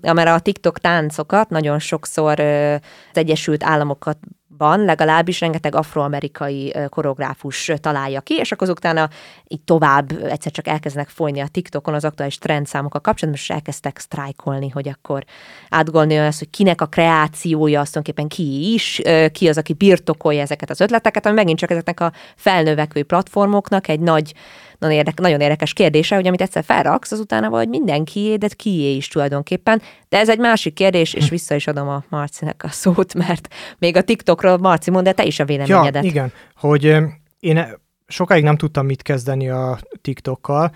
Nem, 0.00 0.14
mert 0.14 0.28
a 0.28 0.40
TikTok 0.40 0.78
táncokat 0.78 1.48
nagyon 1.48 1.78
sokszor 1.78 2.40
az 2.40 2.80
Egyesült 3.12 3.64
Államokat 3.64 4.18
ban 4.58 4.84
legalábbis 4.84 5.40
rengeteg 5.40 5.74
afroamerikai 5.74 6.74
koreográfus 6.88 7.72
találja 7.80 8.20
ki, 8.20 8.34
és 8.34 8.52
akkor 8.52 8.68
utána 8.68 9.08
így 9.48 9.60
tovább 9.60 10.12
egyszer 10.24 10.52
csak 10.52 10.66
elkezdenek 10.68 11.08
folyni 11.08 11.40
a 11.40 11.48
TikTokon 11.48 11.94
az 11.94 12.04
aktuális 12.04 12.38
trendszámokkal 12.38 13.00
kapcsolatban, 13.00 13.42
és 13.42 13.50
elkezdtek 13.50 13.98
sztrájkolni, 13.98 14.68
hogy 14.68 14.88
akkor 14.88 15.24
átgondolni 15.68 16.18
az, 16.18 16.38
hogy 16.38 16.50
kinek 16.50 16.80
a 16.80 16.86
kreációja, 16.86 17.80
azt 17.80 17.92
tulajdonképpen 17.92 18.28
ki 18.28 18.72
is, 18.72 19.02
ki 19.32 19.48
az, 19.48 19.58
aki 19.58 19.72
birtokolja 19.72 20.40
ezeket 20.40 20.70
az 20.70 20.80
ötleteket, 20.80 21.26
ami 21.26 21.34
megint 21.34 21.58
csak 21.58 21.70
ezeknek 21.70 22.00
a 22.00 22.12
felnövekvő 22.36 23.02
platformoknak 23.02 23.88
egy 23.88 24.00
nagy 24.00 24.34
nagyon, 24.78 24.96
érdekes, 24.96 25.24
nagyon 25.24 25.40
érdekes 25.40 25.72
kérdése, 25.72 26.14
hogy 26.14 26.26
amit 26.26 26.40
egyszer 26.40 26.64
felraksz, 26.64 27.12
az 27.12 27.20
utána 27.20 27.50
vagy 27.50 27.68
mindenkié, 27.68 28.36
de 28.36 28.48
kié 28.56 28.96
is 28.96 29.08
tulajdonképpen. 29.08 29.82
De 30.08 30.18
ez 30.18 30.28
egy 30.28 30.38
másik 30.38 30.74
kérdés, 30.74 31.14
és 31.14 31.28
vissza 31.28 31.54
is 31.54 31.66
adom 31.66 31.88
a 31.88 32.04
Marcinek 32.08 32.64
a 32.64 32.68
szót, 32.68 33.14
mert 33.14 33.48
még 33.78 33.96
a 33.96 34.02
TikTokról 34.02 34.56
Marci 34.56 34.90
mond, 34.90 35.04
de 35.04 35.12
te 35.12 35.24
is 35.24 35.40
a 35.40 35.44
véleményedet. 35.44 36.04
Ja, 36.04 36.10
igen, 36.10 36.32
hogy 36.54 36.96
én 37.40 37.66
sokáig 38.06 38.42
nem 38.42 38.56
tudtam 38.56 38.86
mit 38.86 39.02
kezdeni 39.02 39.48
a 39.48 39.78
TikTokkal. 40.00 40.70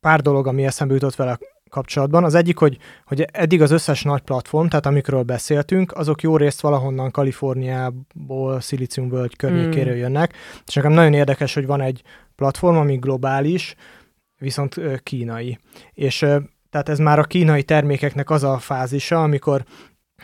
Pár 0.00 0.20
dolog, 0.20 0.46
ami 0.46 0.64
eszembe 0.64 0.94
jutott 0.94 1.14
vele 1.14 1.38
kapcsolatban. 1.70 2.24
Az 2.24 2.34
egyik, 2.34 2.58
hogy, 2.58 2.78
hogy 3.04 3.26
eddig 3.32 3.62
az 3.62 3.70
összes 3.70 4.02
nagy 4.02 4.20
platform, 4.20 4.66
tehát 4.66 4.86
amikről 4.86 5.22
beszéltünk, 5.22 5.92
azok 5.92 6.22
jó 6.22 6.36
részt 6.36 6.60
valahonnan 6.60 7.10
Kaliforniából, 7.10 8.60
Szilíciumvölgy 8.60 9.36
környékéről 9.36 9.94
mm. 9.94 9.98
jönnek, 9.98 10.34
és 10.66 10.74
nekem 10.74 10.92
nagyon 10.92 11.12
érdekes, 11.12 11.54
hogy 11.54 11.66
van 11.66 11.80
egy 11.80 12.02
platform, 12.40 12.76
ami 12.76 12.96
globális, 12.96 13.74
viszont 14.38 14.80
kínai. 15.02 15.58
És 15.92 16.18
tehát 16.70 16.88
ez 16.88 16.98
már 16.98 17.18
a 17.18 17.24
kínai 17.24 17.62
termékeknek 17.62 18.30
az 18.30 18.44
a 18.44 18.58
fázisa, 18.58 19.22
amikor 19.22 19.64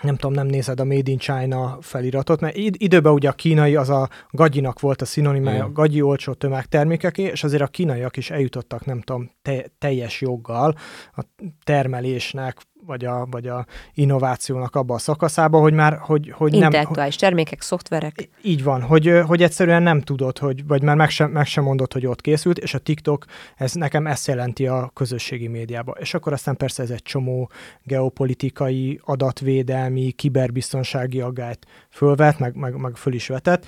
nem 0.02 0.16
tudom, 0.16 0.32
nem 0.32 0.46
nézed 0.46 0.80
a 0.80 0.84
Made 0.84 1.10
in 1.10 1.18
China 1.18 1.78
feliratot, 1.80 2.40
mert 2.40 2.56
id- 2.56 2.82
időben 2.82 3.12
ugye 3.12 3.28
a 3.28 3.32
kínai 3.32 3.76
az 3.76 3.90
a 3.90 4.08
gagyinak 4.30 4.80
volt 4.80 5.02
a 5.02 5.04
szinonimája, 5.04 5.64
a 5.64 5.72
gagyi 5.72 6.02
olcsó 6.02 6.32
tömegtermékeké, 6.32 7.22
és 7.22 7.44
azért 7.44 7.62
a 7.62 7.66
kínaiak 7.66 8.16
is 8.16 8.30
eljutottak, 8.30 8.84
nem 8.84 9.00
tudom, 9.00 9.30
te- 9.42 9.66
teljes 9.78 10.20
joggal 10.20 10.74
a 11.16 11.24
termelésnek 11.64 12.56
vagy 12.86 13.04
a, 13.04 13.26
vagy 13.30 13.46
a 13.46 13.66
innovációnak 13.94 14.74
abba 14.74 14.94
a 14.94 14.98
szakaszába, 14.98 15.60
hogy 15.60 15.72
már, 15.72 15.98
hogy, 15.98 16.32
hogy 16.36 16.52
nem... 16.52 16.62
Intellektuális 16.62 17.16
termékek, 17.16 17.60
szoftverek. 17.60 18.28
Így 18.42 18.62
van, 18.62 18.82
hogy, 18.82 19.20
hogy 19.26 19.42
egyszerűen 19.42 19.82
nem 19.82 20.00
tudod, 20.00 20.38
hogy, 20.38 20.66
vagy 20.66 20.82
már 20.82 20.96
meg 20.96 21.10
sem, 21.10 21.30
meg 21.30 21.46
sem 21.46 21.64
mondod, 21.64 21.92
hogy 21.92 22.06
ott 22.06 22.20
készült, 22.20 22.58
és 22.58 22.74
a 22.74 22.78
TikTok, 22.78 23.24
ez 23.56 23.72
nekem 23.72 24.06
ezt 24.06 24.26
jelenti 24.26 24.66
a 24.66 24.90
közösségi 24.94 25.48
médiába. 25.48 25.92
És 25.92 26.14
akkor 26.14 26.32
aztán 26.32 26.56
persze 26.56 26.82
ez 26.82 26.90
egy 26.90 27.02
csomó 27.02 27.50
geopolitikai, 27.82 29.00
adatvédelmi, 29.04 30.10
kiberbiztonsági 30.10 31.20
aggályt 31.20 31.66
fölvet, 31.90 32.38
meg, 32.38 32.56
meg, 32.56 32.76
meg 32.76 32.96
föl 32.96 33.12
is 33.14 33.28
vetett. 33.28 33.66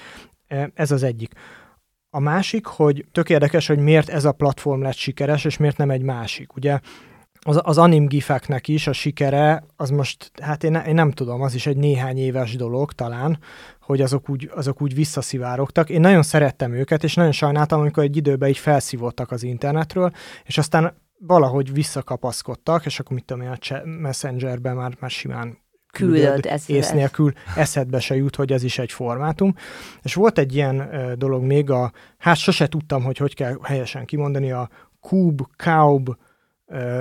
Ez 0.75 0.91
az 0.91 1.03
egyik. 1.03 1.33
A 2.11 2.21
másik, 2.21 2.67
hogy 2.67 3.07
tök 3.13 3.31
érdekes, 3.31 3.67
hogy 3.67 3.79
miért 3.79 4.09
ez 4.09 4.25
a 4.25 4.33
platform 4.33 4.83
lett 4.83 4.95
sikeres, 4.95 5.45
és 5.45 5.57
miért 5.57 5.77
nem 5.77 5.91
egy 5.91 6.03
másik. 6.03 6.57
Ugye 6.57 6.81
az, 7.49 7.61
az 7.63 7.79
anim 7.79 8.07
gifeknek 8.07 8.69
is 8.69 8.87
a 8.87 8.93
sikere, 8.93 9.65
az 9.77 9.91
most, 9.91 10.31
hát 10.43 10.65
én, 10.65 10.75
én 10.75 10.95
nem 10.95 11.11
tudom, 11.11 11.43
az 11.43 11.55
is 11.55 11.67
egy 11.67 11.77
néhány 11.77 12.19
éves 12.19 12.57
dolog 12.57 12.93
talán, 12.93 13.39
hogy 13.81 14.01
azok 14.01 14.29
úgy, 14.29 14.51
azok 14.55 14.83
úgy 14.83 14.95
visszaszivárogtak. 14.95 15.91
Én 15.91 16.01
nagyon 16.01 16.23
szerettem 16.23 16.73
őket, 16.73 17.05
és 17.05 17.15
nagyon 17.15 17.33
sajnáltam, 17.33 17.81
amikor 17.81 18.03
egy 18.03 18.17
időben 18.17 18.49
így 18.49 18.59
felszívottak 18.59 19.31
az 19.31 19.43
internetről, 19.43 20.11
és 20.45 20.59
aztán 20.59 20.95
valahogy 21.19 21.73
visszakapaszkodtak, 21.73 22.87
és 22.87 23.01
akkor 23.01 23.13
mit 23.13 23.25
tudom 23.25 23.43
én, 23.43 23.51
a 23.51 23.75
Messengerben 23.85 24.77
már, 24.77 24.97
már 25.01 25.11
simán 25.11 25.59
küldöd, 25.93 26.47
ez 26.47 26.71
ész 26.71 26.91
nélkül 26.91 27.33
eszedbe 27.57 28.01
se 28.01 28.15
jut, 28.17 28.37
hogy 28.37 28.53
ez 28.53 28.63
is 28.63 28.79
egy 28.79 28.93
formátum. 28.93 29.55
És 30.03 30.15
volt 30.15 30.39
egy 30.39 30.55
ilyen 30.55 30.91
dolog 31.19 31.43
még, 31.43 31.71
a, 31.71 31.93
hát 32.19 32.37
sose 32.37 32.67
tudtam, 32.67 33.03
hogy 33.03 33.17
hogy 33.17 33.35
kell 33.35 33.59
helyesen 33.63 34.05
kimondani, 34.05 34.53
a 34.53 34.69
Cube 35.01 35.45
uh, 35.67 36.15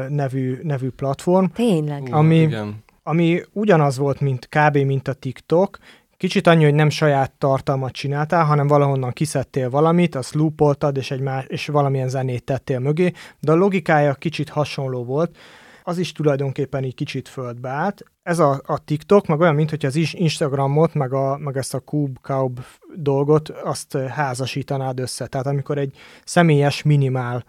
nevű, 0.09 0.59
nevű 0.63 0.89
platform. 0.89 1.45
Tényleg? 1.45 2.07
Ami, 2.11 2.41
igen. 2.41 2.83
ami 3.03 3.41
ugyanaz 3.51 3.97
volt, 3.97 4.19
mint 4.19 4.49
kb. 4.49 4.77
mint 4.77 5.07
a 5.07 5.13
TikTok, 5.13 5.77
Kicsit 6.17 6.47
annyi, 6.47 6.63
hogy 6.63 6.73
nem 6.73 6.89
saját 6.89 7.31
tartalmat 7.31 7.91
csináltál, 7.91 8.45
hanem 8.45 8.67
valahonnan 8.67 9.11
kiszedtél 9.11 9.69
valamit, 9.69 10.15
azt 10.15 10.33
loopoltad, 10.33 10.97
és, 10.97 11.11
egy 11.11 11.19
más, 11.19 11.45
és 11.47 11.67
valamilyen 11.67 12.09
zenét 12.09 12.43
tettél 12.43 12.79
mögé, 12.79 13.11
de 13.39 13.51
a 13.51 13.55
logikája 13.55 14.13
kicsit 14.13 14.49
hasonló 14.49 15.03
volt 15.03 15.37
az 15.87 15.97
is 15.97 16.11
tulajdonképpen 16.11 16.83
így 16.83 16.95
kicsit 16.95 17.27
földbe 17.27 17.69
állt. 17.69 18.03
Ez 18.23 18.39
a, 18.39 18.61
a 18.65 18.83
TikTok, 18.83 19.27
meg 19.27 19.39
olyan, 19.39 19.55
mint 19.55 19.69
hogy 19.69 19.85
az 19.85 19.95
Instagramot, 20.13 20.93
meg, 20.93 21.13
a, 21.13 21.37
meg 21.37 21.57
ezt 21.57 21.73
a 21.73 21.79
Cube 21.79 22.19
Cube 22.21 22.61
dolgot, 22.95 23.49
azt 23.49 23.97
házasítanád 23.97 24.99
össze. 24.99 25.27
Tehát 25.27 25.47
amikor 25.47 25.77
egy 25.77 25.97
személyes, 26.23 26.83
minimál 26.83 27.45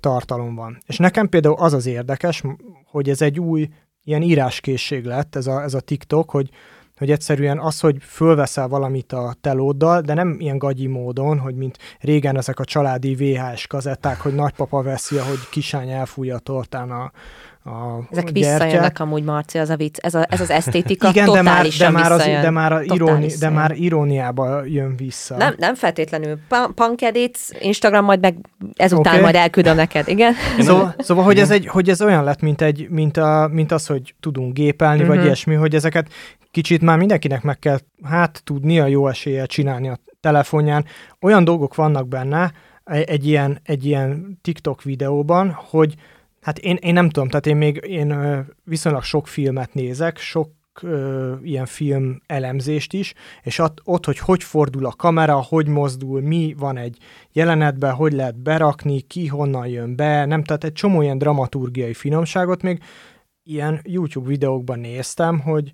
tartalom 0.00 0.54
van. 0.54 0.78
És 0.86 0.96
nekem 0.96 1.28
például 1.28 1.56
az 1.58 1.72
az 1.72 1.86
érdekes, 1.86 2.42
hogy 2.84 3.08
ez 3.08 3.22
egy 3.22 3.40
új 3.40 3.68
ilyen 4.04 4.22
íráskészség 4.22 5.04
lett, 5.04 5.36
ez 5.36 5.46
a, 5.46 5.62
ez 5.62 5.74
a 5.74 5.80
TikTok, 5.80 6.30
hogy 6.30 6.50
hogy 6.98 7.10
egyszerűen 7.10 7.58
az, 7.58 7.80
hogy 7.80 7.96
fölveszel 8.00 8.68
valamit 8.68 9.12
a 9.12 9.34
telóddal, 9.40 10.00
de 10.00 10.14
nem 10.14 10.36
ilyen 10.38 10.58
gagyi 10.58 10.86
módon, 10.86 11.38
hogy 11.38 11.54
mint 11.54 11.78
régen 12.00 12.36
ezek 12.36 12.58
a 12.58 12.64
családi 12.64 13.14
VHS 13.14 13.66
kazetták, 13.66 14.20
hogy 14.20 14.34
nagypapa 14.34 14.82
veszi, 14.82 15.16
ahogy 15.16 15.38
kisány 15.50 15.90
elfújja 15.90 16.34
a 16.34 16.38
tortán 16.38 16.90
a, 16.90 17.12
a 17.68 18.06
Ezek 18.10 18.30
visszajönnek 18.30 19.00
amúgy, 19.00 19.24
Marci, 19.24 19.58
az 19.58 19.70
a 19.70 19.76
vicc, 19.76 19.96
ez, 19.98 20.14
a, 20.14 20.26
ez 20.28 20.40
az 20.40 20.50
esztétika 20.50 21.08
Igen, 21.08 21.32
de 21.32 21.42
már, 21.42 21.66
de 21.78 21.90
már, 21.90 22.12
az, 22.12 22.24
de 22.24 22.50
már, 22.50 22.72
a 22.72 22.82
iróni, 22.82 23.26
de 23.40 23.48
már 23.48 23.70
iróniába 23.76 24.64
jön 24.64 24.96
vissza. 24.96 25.36
Nem, 25.36 25.54
nem 25.58 25.74
feltétlenül. 25.74 26.38
Punk 26.74 27.02
edits, 27.02 27.38
Instagram 27.60 28.04
majd 28.04 28.20
meg 28.20 28.36
ezután 28.76 29.12
okay. 29.12 29.20
majd 29.20 29.34
elküldöm 29.34 29.76
neked, 29.76 30.08
igen? 30.08 30.34
Szóval, 30.58 30.94
szóval 30.98 31.24
hogy, 31.24 31.38
ez 31.38 31.50
egy, 31.50 31.66
hogy 31.66 31.88
ez 31.88 32.02
olyan 32.02 32.24
lett, 32.24 32.40
mint, 32.40 32.62
egy, 32.62 32.88
mint, 32.90 33.16
a, 33.16 33.48
mint 33.52 33.72
az, 33.72 33.86
hogy 33.86 34.14
tudunk 34.20 34.52
gépelni, 34.52 34.94
uh-huh. 34.94 35.08
vagy 35.08 35.16
mhm. 35.16 35.26
ilyesmi, 35.26 35.54
hogy 35.54 35.74
ezeket 35.74 36.08
kicsit 36.50 36.82
már 36.82 36.98
mindenkinek 36.98 37.42
meg 37.42 37.58
kell 37.58 37.78
hát 38.02 38.40
tudnia 38.44 38.86
jó 38.86 39.08
eséllyel 39.08 39.46
csinálni 39.46 39.88
a 39.88 39.98
telefonján. 40.20 40.84
Olyan 41.20 41.44
dolgok 41.44 41.74
vannak 41.74 42.08
benne, 42.08 42.52
egy 42.84 43.26
ilyen, 43.26 43.58
egy 43.64 43.86
ilyen 43.86 44.38
TikTok 44.42 44.82
videóban, 44.82 45.50
hogy 45.50 45.94
Hát 46.48 46.58
én, 46.58 46.76
én 46.76 46.92
nem 46.92 47.08
tudom, 47.10 47.28
tehát 47.28 47.46
én 47.46 47.56
még 47.56 47.76
én 47.76 48.44
viszonylag 48.64 49.02
sok 49.02 49.26
filmet 49.26 49.74
nézek, 49.74 50.18
sok 50.18 50.50
ö, 50.82 51.34
ilyen 51.42 51.66
film 51.66 52.20
elemzést 52.26 52.92
is, 52.92 53.14
és 53.42 53.58
ott, 53.58 53.80
ott, 53.84 54.04
hogy 54.04 54.18
hogy 54.18 54.42
fordul 54.42 54.86
a 54.86 54.92
kamera, 54.96 55.42
hogy 55.48 55.66
mozdul, 55.66 56.20
mi 56.20 56.54
van 56.58 56.76
egy 56.76 56.96
jelenetben, 57.32 57.94
hogy 57.94 58.12
lehet 58.12 58.38
berakni, 58.42 59.00
ki 59.00 59.26
honnan 59.26 59.66
jön 59.66 59.96
be, 59.96 60.24
nem, 60.24 60.44
tehát 60.44 60.64
egy 60.64 60.72
csomó 60.72 61.02
ilyen 61.02 61.18
dramaturgiai 61.18 61.94
finomságot 61.94 62.62
még 62.62 62.82
ilyen 63.42 63.80
YouTube 63.84 64.28
videókban 64.28 64.78
néztem, 64.78 65.40
hogy, 65.40 65.72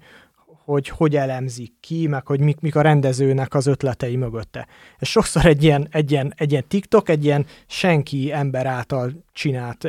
hogy 0.64 0.88
hogy 0.88 1.16
elemzik 1.16 1.72
ki, 1.80 2.06
meg 2.06 2.26
hogy 2.26 2.40
mik, 2.40 2.60
mik 2.60 2.76
a 2.76 2.80
rendezőnek 2.80 3.54
az 3.54 3.66
ötletei 3.66 4.16
mögötte. 4.16 4.66
És 4.98 5.10
sokszor 5.10 5.46
egy 5.46 5.62
ilyen, 5.62 5.88
egy, 5.90 6.10
ilyen, 6.10 6.32
egy 6.36 6.50
ilyen 6.50 6.68
TikTok, 6.68 7.08
egy 7.08 7.24
ilyen 7.24 7.46
senki 7.66 8.32
ember 8.32 8.66
által 8.66 9.23
csinált 9.34 9.88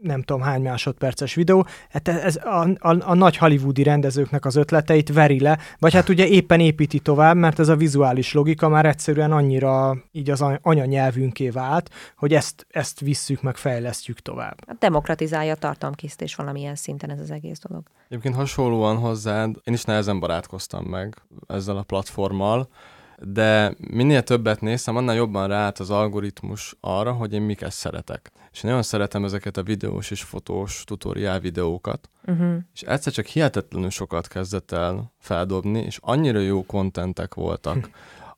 nem 0.00 0.22
tudom 0.22 0.42
hány 0.42 0.62
másodperces 0.62 1.34
videó, 1.34 1.66
hát 1.90 2.08
ez 2.08 2.36
a, 2.36 2.68
a, 2.78 2.96
a 3.00 3.14
nagy 3.14 3.36
hollywoodi 3.36 3.82
rendezőknek 3.82 4.44
az 4.44 4.56
ötleteit 4.56 5.12
veri 5.12 5.40
le, 5.40 5.58
vagy 5.78 5.92
hát 5.92 6.08
ugye 6.08 6.26
éppen 6.26 6.60
építi 6.60 6.98
tovább, 6.98 7.36
mert 7.36 7.58
ez 7.58 7.68
a 7.68 7.76
vizuális 7.76 8.32
logika 8.32 8.68
már 8.68 8.86
egyszerűen 8.86 9.32
annyira 9.32 9.96
így 10.12 10.30
az 10.30 10.44
anyanyelvünké 10.62 11.48
vált, 11.48 11.90
hogy 12.16 12.34
ezt, 12.34 12.66
ezt 12.70 13.00
visszük, 13.00 13.42
meg 13.42 13.56
fejlesztjük 13.56 14.20
tovább. 14.20 14.56
Hát 14.66 14.78
demokratizálja 14.78 15.52
a 15.52 15.56
tartalomkészítés 15.56 16.34
valamilyen 16.34 16.74
szinten 16.74 17.10
ez 17.10 17.20
az 17.20 17.30
egész 17.30 17.60
dolog. 17.68 17.82
Egyébként 18.08 18.34
hasonlóan 18.34 18.96
hozzád, 18.96 19.56
én 19.64 19.74
is 19.74 19.84
nehezen 19.84 20.20
barátkoztam 20.20 20.84
meg 20.84 21.16
ezzel 21.46 21.76
a 21.76 21.82
platformmal, 21.82 22.68
de 23.22 23.74
minél 23.90 24.22
többet 24.22 24.60
néztem, 24.60 24.96
annál 24.96 25.14
jobban 25.14 25.48
ráállt 25.48 25.78
az 25.78 25.90
algoritmus 25.90 26.76
arra, 26.80 27.12
hogy 27.12 27.32
én 27.32 27.42
miket 27.42 27.72
szeretek. 27.72 28.32
És 28.52 28.60
nagyon 28.60 28.82
szeretem 28.82 29.24
ezeket 29.24 29.56
a 29.56 29.62
videós 29.62 30.10
és 30.10 30.22
fotós 30.22 30.84
tutoriál 30.84 31.40
videókat, 31.40 32.10
uh-huh. 32.26 32.56
és 32.74 32.82
egyszer 32.82 33.12
csak 33.12 33.26
hihetetlenül 33.26 33.90
sokat 33.90 34.28
kezdett 34.28 34.70
el 34.70 35.12
feldobni, 35.18 35.80
és 35.80 35.98
annyira 36.00 36.38
jó 36.38 36.66
kontentek 36.66 37.34
voltak, 37.34 37.90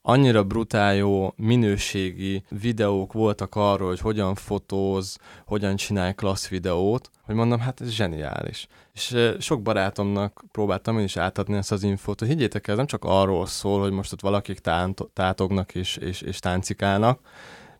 annyira 0.02 0.44
brutál 0.44 0.94
jó 0.94 1.32
minőségi 1.36 2.44
videók 2.48 3.12
voltak 3.12 3.54
arról, 3.54 3.88
hogy 3.88 4.00
hogyan 4.00 4.34
fotóz, 4.34 5.18
hogyan 5.46 5.76
csinálj 5.76 6.14
klassz 6.14 6.48
videót, 6.48 7.10
hogy 7.22 7.34
mondom, 7.34 7.60
hát 7.60 7.80
ez 7.80 7.88
zseniális. 7.88 8.66
És 8.92 9.16
sok 9.38 9.62
barátomnak 9.62 10.44
próbáltam 10.52 10.98
én 10.98 11.04
is 11.04 11.16
átadni 11.16 11.56
ezt 11.56 11.72
az 11.72 11.82
infót, 11.82 12.18
hogy 12.18 12.28
higgyétek 12.28 12.66
el, 12.66 12.72
ez 12.72 12.78
nem 12.78 12.86
csak 12.86 13.04
arról 13.04 13.46
szól, 13.46 13.80
hogy 13.80 13.92
most 13.92 14.12
ott 14.12 14.20
valakik 14.20 14.60
tátognak 15.12 15.74
és, 15.74 15.96
és, 15.96 16.20
és 16.20 16.38
táncikálnak, 16.38 17.20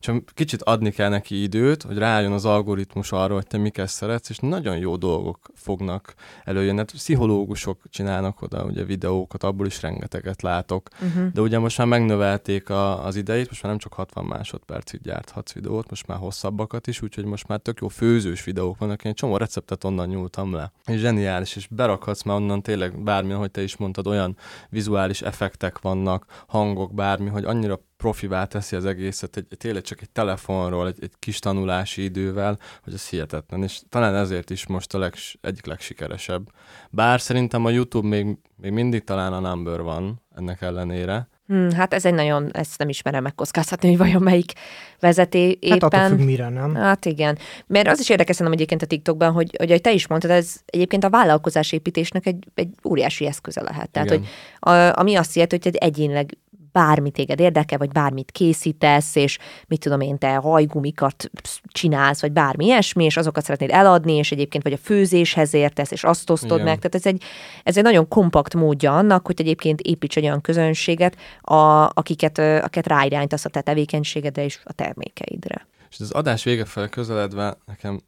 csak 0.03 0.24
kicsit 0.34 0.62
adni 0.62 0.90
kell 0.90 1.09
neki 1.09 1.42
időt, 1.42 1.82
hogy 1.82 1.98
rájön 1.98 2.32
az 2.32 2.44
algoritmus 2.44 3.12
arra, 3.12 3.34
hogy 3.34 3.46
te 3.46 3.57
miket 3.59 3.88
szeretsz, 3.88 4.28
és 4.28 4.38
nagyon 4.38 4.76
jó 4.76 4.96
dolgok 4.96 5.38
fognak 5.55 6.14
előjönni. 6.44 6.78
Hát 6.78 6.92
pszichológusok 6.92 7.80
csinálnak 7.90 8.42
oda 8.42 8.64
ugye 8.64 8.84
videókat, 8.84 9.42
abból 9.42 9.66
is 9.66 9.82
rengeteget 9.82 10.42
látok, 10.42 10.88
uh-huh. 11.03 11.32
de 11.32 11.40
ugye 11.40 11.59
most 11.59 11.78
már 11.78 11.86
megnövelték 11.86 12.70
a, 12.70 13.05
az 13.05 13.16
idejét, 13.16 13.48
most 13.48 13.62
már 13.62 13.70
nem 13.70 13.80
csak 13.80 13.92
60 13.92 14.24
másodpercig 14.24 15.00
gyárthatsz 15.00 15.53
videót, 15.53 15.90
most 15.90 16.07
már 16.07 16.18
hosszabbakat 16.18 16.86
is, 16.86 17.03
úgyhogy 17.03 17.24
most 17.24 17.48
már 17.48 17.59
tök 17.59 17.78
jó 17.80 17.88
főzős 17.88 18.44
videók 18.44 18.78
vannak, 18.78 19.05
én 19.05 19.11
egy 19.11 19.16
csomó 19.16 19.36
receptet 19.36 19.84
onnan 19.84 20.09
nyúltam 20.09 20.55
le. 20.55 20.72
És 20.86 21.00
zseniális, 21.00 21.57
és 21.57 21.66
berakhatsz 21.66 22.22
már 22.22 22.36
onnan 22.36 22.62
tényleg 22.62 23.03
bármi, 23.03 23.32
hogy 23.32 23.50
te 23.50 23.62
is 23.62 23.76
mondtad, 23.76 24.07
olyan 24.07 24.36
vizuális 24.68 25.22
effektek 25.22 25.80
vannak, 25.80 26.44
hangok, 26.46 26.94
bármi, 26.94 27.28
hogy 27.28 27.44
annyira 27.44 27.80
profivá 28.03 28.44
teszi 28.44 28.76
az 28.76 28.84
egészet, 28.84 29.36
egy, 29.36 29.46
tényleg 29.59 29.82
csak 29.82 30.00
egy 30.00 30.11
telefonról, 30.11 30.86
egy, 30.86 30.98
egy 31.00 31.12
kis 31.18 31.38
tanulási 31.38 32.03
idővel, 32.03 32.59
hogy 32.84 32.94
ez 32.94 33.09
hihetetlen, 33.09 33.62
és 33.62 33.80
talán 33.88 34.14
ezért 34.14 34.50
is 34.50 34.66
most 34.66 34.94
a 34.94 34.98
legs, 34.98 35.36
egyik 35.40 35.66
legsikeresebb. 35.66 36.48
Bár 36.90 37.20
szerintem 37.20 37.64
a 37.64 37.70
YouTube 37.70 38.09
még, 38.09 38.36
még 38.57 38.72
mindig 38.72 39.05
talán 39.05 39.32
a 39.32 39.40
number 39.40 39.80
van 39.80 40.22
ennek 40.34 40.62
ellenére, 40.62 41.28
Hmm, 41.46 41.70
hát 41.70 41.94
ez 41.94 42.05
egy 42.05 42.14
nagyon, 42.14 42.50
ezt 42.53 42.78
nem 42.78 42.88
ismerem 42.88 43.22
megkockáztatni, 43.22 43.88
hogy 43.88 43.98
vajon 43.98 44.22
melyik 44.22 44.53
vezeté 45.00 45.59
éppen. 45.61 45.70
Hát 45.70 45.82
attól 45.82 46.09
függ, 46.09 46.26
mire, 46.26 46.48
nem? 46.48 46.74
Hát 46.74 47.05
igen. 47.05 47.38
Mert 47.66 47.88
az 47.88 48.00
is 48.00 48.09
érdekes 48.09 48.36
szerintem 48.36 48.61
egyébként 48.61 48.82
a 48.82 48.86
TikTokban, 48.86 49.32
hogy, 49.32 49.55
hogy 49.59 49.68
ahogy 49.68 49.80
te 49.80 49.92
is 49.92 50.07
mondtad, 50.07 50.30
ez 50.30 50.55
egyébként 50.64 51.05
a 51.05 51.11
vállalkozásépítésnek 51.11 52.26
egy, 52.26 52.48
egy 52.55 52.68
óriási 52.84 53.26
eszköze 53.26 53.62
lehet. 53.62 53.90
Tehát, 53.90 54.09
igen. 54.09 54.20
hogy 54.20 54.28
a, 54.72 54.98
ami 54.98 55.14
azt 55.14 55.34
jelenti, 55.34 55.57
hogy 55.62 55.66
egy 55.66 55.88
egyénileg 55.88 56.36
bármi 56.72 57.10
téged 57.10 57.40
érdekel, 57.40 57.78
vagy 57.78 57.90
bármit 57.90 58.30
készítesz, 58.30 59.16
és 59.16 59.38
mit 59.66 59.80
tudom 59.80 60.00
én, 60.00 60.18
te 60.18 60.34
hajgumikat 60.34 61.30
csinálsz, 61.66 62.20
vagy 62.20 62.32
bármi 62.32 62.64
ilyesmi, 62.64 63.04
és 63.04 63.16
azokat 63.16 63.44
szeretnéd 63.44 63.70
eladni, 63.70 64.12
és 64.12 64.32
egyébként 64.32 64.62
vagy 64.62 64.72
a 64.72 64.76
főzéshez 64.76 65.54
értesz, 65.54 65.90
és 65.90 66.04
azt 66.04 66.30
osztod 66.30 66.52
Igen. 66.52 66.64
meg. 66.64 66.76
Tehát 66.76 66.94
ez 66.94 67.06
egy, 67.06 67.22
ez 67.62 67.76
egy 67.76 67.82
nagyon 67.82 68.08
kompakt 68.08 68.54
módja 68.54 68.96
annak, 68.96 69.26
hogy 69.26 69.40
egyébként 69.40 69.80
építs 69.80 70.16
egy 70.16 70.24
olyan 70.24 70.40
közönséget, 70.40 71.16
a, 71.40 71.88
akiket, 71.94 72.38
akiket 72.38 72.86
ráirányítasz 72.86 73.44
a 73.44 73.48
te 73.48 73.60
tevékenységedre 73.60 74.44
és 74.44 74.60
a 74.64 74.72
termékeidre. 74.72 75.66
És 75.90 76.00
az 76.00 76.10
adás 76.10 76.44
vége 76.44 76.64
fel 76.64 76.88
közeledve 76.88 77.56
nekem 77.66 78.00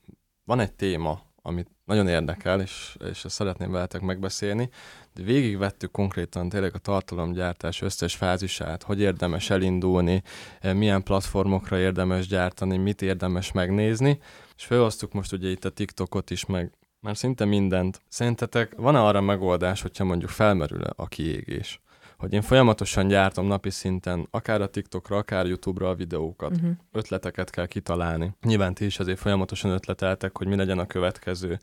van 0.44 0.60
egy 0.60 0.72
téma, 0.72 1.20
amit 1.46 1.68
nagyon 1.84 2.08
érdekel, 2.08 2.60
és, 2.60 2.96
és 3.10 3.24
ezt 3.24 3.34
szeretném 3.34 3.70
veletek 3.70 4.00
megbeszélni. 4.00 4.68
De 5.14 5.22
végigvettük 5.22 5.90
konkrétan 5.90 6.48
tényleg 6.48 6.74
a 6.74 6.78
tartalomgyártás 6.78 7.82
összes 7.82 8.14
fázisát, 8.14 8.82
hogy 8.82 9.00
érdemes 9.00 9.50
elindulni, 9.50 10.22
milyen 10.60 11.02
platformokra 11.02 11.78
érdemes 11.78 12.26
gyártani, 12.26 12.76
mit 12.76 13.02
érdemes 13.02 13.52
megnézni, 13.52 14.18
és 14.56 14.64
felhoztuk 14.64 15.12
most 15.12 15.32
ugye 15.32 15.48
itt 15.48 15.64
a 15.64 15.70
TikTokot 15.70 16.30
is, 16.30 16.46
meg 16.46 16.72
már 17.00 17.16
szinte 17.16 17.44
mindent. 17.44 18.00
Szerintetek 18.08 18.74
van-e 18.76 19.00
arra 19.00 19.20
megoldás, 19.20 19.82
hogyha 19.82 20.04
mondjuk 20.04 20.30
felmerül 20.30 20.82
a 20.96 21.06
kiégés? 21.06 21.80
Hogy 22.18 22.32
én 22.32 22.42
folyamatosan 22.42 23.06
gyártom 23.06 23.46
napi 23.46 23.70
szinten, 23.70 24.26
akár 24.30 24.60
a 24.60 24.66
TikTokra, 24.66 25.16
akár 25.16 25.46
YouTube-ra 25.46 25.88
a 25.88 25.94
videókat. 25.94 26.50
Uh-huh. 26.50 26.70
Ötleteket 26.92 27.50
kell 27.50 27.66
kitalálni. 27.66 28.34
Nyilván 28.42 28.74
ti 28.74 28.84
is 28.84 28.98
azért 28.98 29.18
folyamatosan 29.18 29.70
ötleteltek, 29.70 30.38
hogy 30.38 30.46
mi 30.46 30.56
legyen 30.56 30.78
a 30.78 30.86
következő 30.86 31.58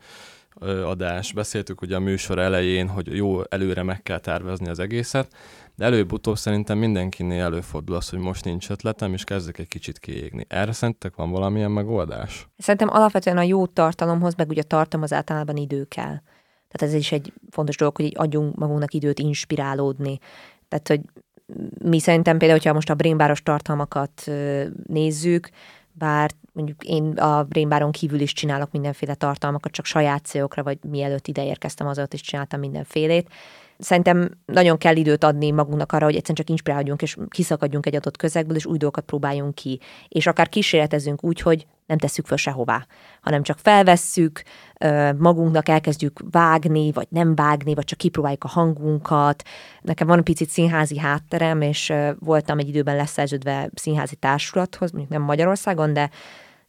adás. 0.85 1.33
Beszéltük 1.33 1.81
ugye 1.81 1.95
a 1.95 1.99
műsor 1.99 2.39
elején, 2.39 2.87
hogy 2.87 3.15
jó 3.15 3.41
előre 3.49 3.83
meg 3.83 4.01
kell 4.01 4.19
tervezni 4.19 4.69
az 4.69 4.79
egészet, 4.79 5.33
de 5.75 5.85
előbb-utóbb 5.85 6.37
szerintem 6.37 6.77
mindenkinél 6.77 7.43
előfordul 7.43 7.95
az, 7.95 8.09
hogy 8.09 8.19
most 8.19 8.45
nincs 8.45 8.69
ötletem, 8.69 9.13
és 9.13 9.23
kezdek 9.23 9.59
egy 9.59 9.67
kicsit 9.67 9.99
kiégni. 9.99 10.45
Erre 10.47 10.71
szerintetek 10.71 11.15
van 11.15 11.31
valamilyen 11.31 11.71
megoldás? 11.71 12.47
Szerintem 12.57 12.89
alapvetően 12.89 13.37
a 13.37 13.41
jó 13.41 13.65
tartalomhoz, 13.65 14.35
meg 14.35 14.49
ugye 14.49 14.63
tartom 14.63 15.01
az 15.01 15.13
általában 15.13 15.57
idő 15.57 15.83
kell. 15.83 16.15
Tehát 16.72 16.95
ez 16.95 16.99
is 16.99 17.11
egy 17.11 17.34
fontos 17.49 17.78
dolog, 17.78 17.95
hogy 17.95 18.13
adjunk 18.15 18.55
magunknak 18.55 18.93
időt 18.93 19.19
inspirálódni. 19.19 20.19
Tehát, 20.67 20.88
hogy 20.88 21.01
mi 21.84 21.99
szerintem 21.99 22.38
például, 22.38 22.59
hogyha 22.59 22.74
most 22.74 22.89
a 22.89 22.95
brainbáros 22.95 23.43
tartalmakat 23.43 24.32
nézzük, 24.88 25.49
bár 25.91 26.32
mondjuk 26.53 26.84
én 26.84 27.11
a 27.11 27.43
brainbáron 27.43 27.91
kívül 27.91 28.19
is 28.19 28.34
csinálok 28.34 28.72
mindenféle 28.72 29.15
tartalmakat, 29.15 29.72
csak 29.72 29.86
saját 29.86 30.26
célokra, 30.26 30.63
vagy 30.63 30.78
mielőtt 30.84 31.28
ide 31.28 31.45
érkeztem, 31.45 31.88
azóta 31.88 32.15
is 32.15 32.22
csináltam 32.22 32.59
mindenfélét, 32.59 33.30
szerintem 33.84 34.38
nagyon 34.45 34.78
kell 34.78 34.95
időt 34.95 35.24
adni 35.24 35.51
magunknak 35.51 35.91
arra, 35.91 36.05
hogy 36.05 36.15
egyszerűen 36.15 36.38
csak 36.38 36.49
inspirálódjunk, 36.49 37.01
és 37.01 37.17
kiszakadjunk 37.28 37.86
egy 37.86 37.95
adott 37.95 38.17
közegből, 38.17 38.55
és 38.55 38.65
új 38.65 38.78
dolgokat 38.78 39.05
próbáljunk 39.05 39.55
ki. 39.55 39.80
És 40.07 40.28
akár 40.28 40.49
kísérletezünk 40.49 41.24
úgy, 41.24 41.41
hogy 41.41 41.65
nem 41.91 41.99
tesszük 41.99 42.25
föl 42.25 42.37
sehová, 42.37 42.85
hanem 43.21 43.43
csak 43.43 43.57
felvesszük, 43.59 44.41
magunknak 45.17 45.69
elkezdjük 45.69 46.19
vágni, 46.31 46.91
vagy 46.91 47.07
nem 47.09 47.35
vágni, 47.35 47.73
vagy 47.73 47.83
csak 47.83 47.97
kipróbáljuk 47.97 48.43
a 48.43 48.47
hangunkat. 48.47 49.43
Nekem 49.81 50.07
van 50.07 50.23
picit 50.23 50.49
színházi 50.49 50.97
hátterem, 50.97 51.61
és 51.61 51.93
voltam 52.19 52.59
egy 52.59 52.67
időben 52.67 52.95
leszerződve 52.95 53.69
színházi 53.73 54.15
társulathoz, 54.15 54.91
mondjuk 54.91 55.11
nem 55.11 55.21
Magyarországon, 55.21 55.93
de 55.93 56.09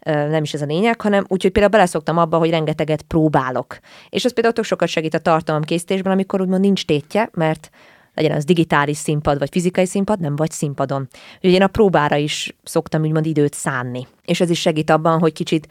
nem 0.04 0.42
is 0.42 0.54
ez 0.54 0.62
a 0.62 0.66
lényeg, 0.66 1.00
hanem 1.00 1.24
úgyhogy 1.28 1.52
például 1.52 1.72
beleszoktam 1.72 2.18
abba, 2.18 2.38
hogy 2.38 2.50
rengeteget 2.50 3.02
próbálok. 3.02 3.78
És 4.08 4.24
ez 4.24 4.32
például 4.32 4.54
tök 4.54 4.64
sokat 4.64 4.88
segít 4.88 5.14
a 5.14 5.18
tartalomkészítésben, 5.18 6.12
amikor 6.12 6.40
úgymond 6.40 6.60
nincs 6.60 6.84
tétje, 6.84 7.28
mert 7.32 7.70
legyen 8.14 8.36
az 8.36 8.44
digitális 8.44 8.96
színpad, 8.96 9.38
vagy 9.38 9.48
fizikai 9.50 9.86
színpad, 9.86 10.20
nem 10.20 10.36
vagy 10.36 10.50
színpadon. 10.50 11.08
Úgyhogy 11.34 11.52
én 11.52 11.62
a 11.62 11.66
próbára 11.66 12.16
is 12.16 12.56
szoktam 12.62 13.02
úgymond 13.02 13.26
időt 13.26 13.54
szánni. 13.54 14.06
És 14.24 14.40
ez 14.40 14.50
is 14.50 14.60
segít 14.60 14.90
abban, 14.90 15.18
hogy 15.18 15.32
kicsit 15.32 15.68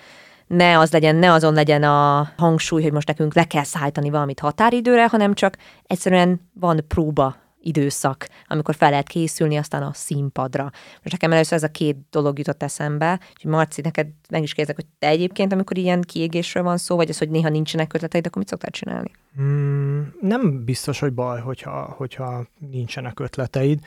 ne 0.47 0.77
az 0.77 0.91
legyen, 0.91 1.15
ne 1.15 1.31
azon 1.31 1.53
legyen 1.53 1.83
a 1.83 2.31
hangsúly, 2.37 2.81
hogy 2.81 2.91
most 2.91 3.07
nekünk 3.07 3.33
le 3.33 3.43
kell 3.43 3.63
szállítani 3.63 4.09
valamit 4.09 4.39
határidőre, 4.39 5.07
hanem 5.07 5.33
csak 5.33 5.57
egyszerűen 5.87 6.41
van 6.53 6.85
próba 6.87 7.35
időszak, 7.61 8.27
amikor 8.47 8.75
fel 8.75 8.89
lehet 8.89 9.07
készülni 9.07 9.57
aztán 9.57 9.83
a 9.83 9.93
színpadra. 9.93 10.63
Most 10.93 11.11
nekem 11.11 11.31
először 11.31 11.57
ez 11.57 11.63
a 11.63 11.67
két 11.67 11.97
dolog 12.09 12.37
jutott 12.37 12.63
eszembe, 12.63 13.19
hogy 13.41 13.51
Marci, 13.51 13.81
neked 13.81 14.07
meg 14.29 14.43
is 14.43 14.53
kérdezek, 14.53 14.81
hogy 14.81 14.91
te 14.99 15.07
egyébként, 15.07 15.53
amikor 15.53 15.77
ilyen 15.77 16.01
kiégésről 16.01 16.63
van 16.63 16.77
szó, 16.77 16.95
vagy 16.95 17.09
az, 17.09 17.17
hogy 17.17 17.29
néha 17.29 17.49
nincsenek 17.49 17.93
ötleteid, 17.93 18.25
akkor 18.25 18.37
mit 18.37 18.47
szoktál 18.47 18.71
csinálni? 18.71 19.11
Mm, 19.41 20.01
nem 20.21 20.63
biztos, 20.65 20.99
hogy 20.99 21.13
baj, 21.13 21.39
hogyha, 21.39 21.93
hogyha 21.97 22.45
nincsenek 22.59 23.19
ötleteid. 23.19 23.79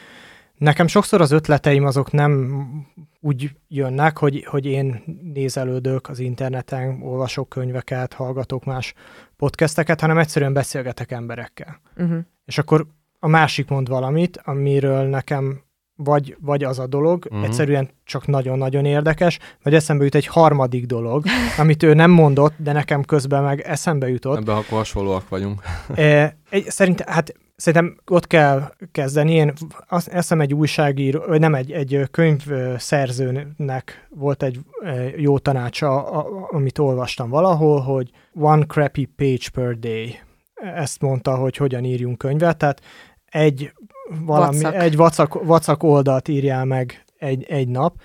Nekem 0.58 0.86
sokszor 0.86 1.20
az 1.20 1.30
ötleteim 1.30 1.84
azok 1.84 2.12
nem 2.12 2.62
úgy 3.20 3.50
jönnek, 3.68 4.18
hogy, 4.18 4.44
hogy 4.44 4.66
én 4.66 5.02
nézelődök 5.22 6.08
az 6.08 6.18
interneten, 6.18 7.02
olvasok 7.02 7.48
könyveket, 7.48 8.12
hallgatok 8.12 8.64
más 8.64 8.94
podcasteket, 9.36 10.00
hanem 10.00 10.18
egyszerűen 10.18 10.52
beszélgetek 10.52 11.10
emberekkel. 11.10 11.80
Uh-huh. 11.96 12.18
És 12.44 12.58
akkor 12.58 12.86
a 13.24 13.28
másik 13.28 13.68
mond 13.68 13.88
valamit, 13.88 14.40
amiről 14.44 15.02
nekem 15.02 15.62
vagy, 15.96 16.36
vagy 16.40 16.64
az 16.64 16.78
a 16.78 16.86
dolog, 16.86 17.26
uh-huh. 17.30 17.44
egyszerűen 17.44 17.88
csak 18.04 18.26
nagyon-nagyon 18.26 18.84
érdekes, 18.84 19.38
vagy 19.62 19.74
eszembe 19.74 20.04
jut 20.04 20.14
egy 20.14 20.26
harmadik 20.26 20.86
dolog, 20.86 21.24
amit 21.58 21.82
ő 21.82 21.94
nem 21.94 22.10
mondott, 22.10 22.54
de 22.56 22.72
nekem 22.72 23.02
közben 23.02 23.42
meg 23.42 23.60
eszembe 23.60 24.08
jutott. 24.08 24.36
Ebben 24.36 24.56
akkor 24.56 24.78
hasonlóak 24.78 25.28
vagyunk. 25.28 25.62
e, 25.94 26.36
egy, 26.50 26.64
szerint, 26.70 27.00
hát 27.00 27.34
szerintem 27.56 27.96
ott 28.06 28.26
kell 28.26 28.72
kezdeni. 28.92 29.32
Én 29.32 29.52
azt 29.88 30.08
eszem 30.08 30.40
egy 30.40 30.54
újságíró, 30.54 31.22
vagy 31.26 31.40
nem 31.40 31.54
egy, 31.54 31.72
egy 31.72 32.00
könyvszerzőnek 32.10 34.08
volt 34.10 34.42
egy 34.42 34.60
jó 35.16 35.38
tanácsa, 35.38 36.02
amit 36.48 36.78
olvastam 36.78 37.30
valahol, 37.30 37.80
hogy 37.80 38.10
one 38.32 38.64
crappy 38.64 39.04
page 39.16 39.48
per 39.52 39.78
day. 39.78 40.18
Ezt 40.54 41.00
mondta, 41.00 41.36
hogy 41.36 41.56
hogyan 41.56 41.84
írjunk 41.84 42.18
könyvet, 42.18 42.56
tehát 42.56 42.80
egy 43.34 43.72
valami, 44.24 44.62
vacak. 44.62 44.74
egy 44.74 44.96
vacak, 44.96 45.44
vacak 45.44 45.82
oldalt 45.82 46.28
írjál 46.28 46.64
meg 46.64 47.04
egy, 47.18 47.44
egy 47.48 47.68
nap, 47.68 48.00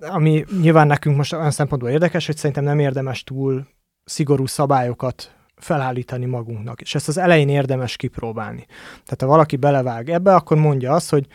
ami 0.00 0.44
nyilván 0.60 0.86
nekünk 0.86 1.16
most 1.16 1.32
olyan 1.32 1.50
szempontból 1.50 1.90
érdekes, 1.90 2.26
hogy 2.26 2.36
szerintem 2.36 2.64
nem 2.64 2.78
érdemes 2.78 3.24
túl 3.24 3.66
szigorú 4.04 4.46
szabályokat 4.46 5.34
felállítani 5.56 6.24
magunknak, 6.24 6.80
és 6.80 6.94
ezt 6.94 7.08
az 7.08 7.18
elején 7.18 7.48
érdemes 7.48 7.96
kipróbálni. 7.96 8.66
Tehát 8.90 9.20
ha 9.20 9.26
valaki 9.26 9.56
belevág 9.56 10.10
ebbe, 10.10 10.34
akkor 10.34 10.56
mondja 10.56 10.92
azt, 10.92 11.10
hogy 11.10 11.26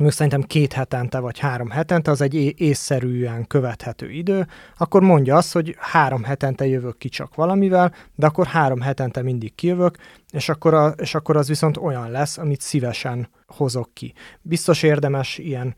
mondjuk 0.00 0.12
szerintem 0.12 0.42
két 0.42 0.72
hetente 0.72 1.18
vagy 1.18 1.38
három 1.38 1.70
hetente, 1.70 2.10
az 2.10 2.20
egy 2.20 2.60
észszerűen 2.60 3.46
követhető 3.46 4.10
idő, 4.10 4.46
akkor 4.76 5.02
mondja 5.02 5.36
azt, 5.36 5.52
hogy 5.52 5.76
három 5.78 6.22
hetente 6.22 6.66
jövök 6.66 6.98
ki 6.98 7.08
csak 7.08 7.34
valamivel, 7.34 7.94
de 8.14 8.26
akkor 8.26 8.46
három 8.46 8.80
hetente 8.80 9.22
mindig 9.22 9.54
kijövök, 9.54 9.96
és 10.30 10.48
akkor, 10.48 10.74
a, 10.74 10.88
és 10.88 11.14
akkor 11.14 11.36
az 11.36 11.48
viszont 11.48 11.76
olyan 11.76 12.10
lesz, 12.10 12.38
amit 12.38 12.60
szívesen 12.60 13.28
hozok 13.46 13.90
ki. 13.92 14.12
Biztos 14.40 14.82
érdemes 14.82 15.38
ilyen 15.38 15.76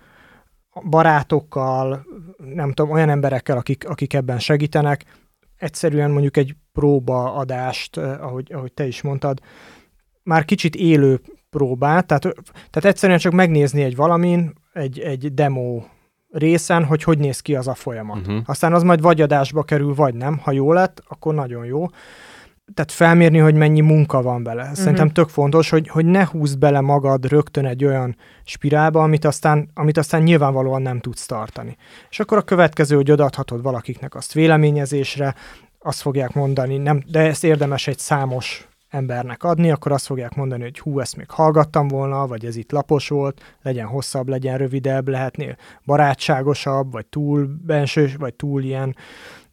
barátokkal, 0.90 2.06
nem 2.54 2.72
tudom, 2.72 2.90
olyan 2.90 3.10
emberekkel, 3.10 3.56
akik, 3.56 3.88
akik 3.88 4.14
ebben 4.14 4.38
segítenek, 4.38 5.04
egyszerűen 5.56 6.10
mondjuk 6.10 6.36
egy 6.36 6.54
próbaadást, 6.72 7.96
eh, 7.96 8.24
ahogy, 8.24 8.52
ahogy 8.52 8.72
te 8.72 8.86
is 8.86 9.02
mondtad, 9.02 9.40
már 10.22 10.44
kicsit 10.44 10.74
élő 10.74 11.20
próbát, 11.56 12.06
tehát, 12.06 12.22
tehát 12.70 12.84
egyszerűen 12.84 13.18
csak 13.18 13.32
megnézni 13.32 13.82
egy 13.82 13.96
valamin, 13.96 14.52
egy, 14.72 14.98
egy 14.98 15.34
demo 15.34 15.82
részen, 16.30 16.84
hogy 16.84 17.02
hogy 17.02 17.18
néz 17.18 17.40
ki 17.40 17.54
az 17.54 17.68
a 17.68 17.74
folyamat. 17.74 18.18
Uh-huh. 18.18 18.42
Aztán 18.44 18.72
az 18.72 18.82
majd 18.82 19.00
vagy 19.00 19.20
adásba 19.20 19.62
kerül, 19.62 19.94
vagy 19.94 20.14
nem. 20.14 20.38
Ha 20.38 20.52
jó 20.52 20.72
lett, 20.72 21.02
akkor 21.08 21.34
nagyon 21.34 21.64
jó. 21.64 21.86
Tehát 22.74 22.92
felmérni, 22.92 23.38
hogy 23.38 23.54
mennyi 23.54 23.80
munka 23.80 24.22
van 24.22 24.42
bele. 24.42 24.62
Uh-huh. 24.62 24.76
Szerintem 24.76 25.08
tök 25.08 25.28
fontos, 25.28 25.70
hogy, 25.70 25.88
hogy 25.88 26.04
ne 26.04 26.26
húzd 26.26 26.58
bele 26.58 26.80
magad 26.80 27.28
rögtön 27.28 27.66
egy 27.66 27.84
olyan 27.84 28.16
spirálba, 28.44 29.02
amit 29.02 29.24
aztán, 29.24 29.70
amit 29.74 29.98
aztán 29.98 30.22
nyilvánvalóan 30.22 30.82
nem 30.82 31.00
tudsz 31.00 31.26
tartani. 31.26 31.76
És 32.10 32.20
akkor 32.20 32.38
a 32.38 32.42
következő, 32.42 32.96
hogy 32.96 33.10
odaadhatod 33.10 33.62
valakiknek 33.62 34.14
azt 34.14 34.32
véleményezésre, 34.32 35.34
azt 35.78 36.00
fogják 36.00 36.34
mondani, 36.34 36.76
nem, 36.76 37.02
de 37.06 37.20
ezt 37.20 37.44
érdemes 37.44 37.86
egy 37.86 37.98
számos 37.98 38.66
embernek 38.92 39.42
adni, 39.42 39.70
akkor 39.70 39.92
azt 39.92 40.06
fogják 40.06 40.34
mondani, 40.34 40.62
hogy 40.62 40.78
hú, 40.78 41.00
ezt 41.00 41.16
még 41.16 41.30
hallgattam 41.30 41.88
volna, 41.88 42.26
vagy 42.26 42.44
ez 42.44 42.56
itt 42.56 42.72
lapos 42.72 43.08
volt, 43.08 43.56
legyen 43.62 43.86
hosszabb, 43.86 44.28
legyen 44.28 44.58
rövidebb, 44.58 45.08
lehetnél 45.08 45.56
barátságosabb, 45.84 46.92
vagy 46.92 47.06
túl 47.06 47.48
bensős, 47.66 48.14
vagy 48.16 48.34
túl 48.34 48.62
ilyen 48.62 48.96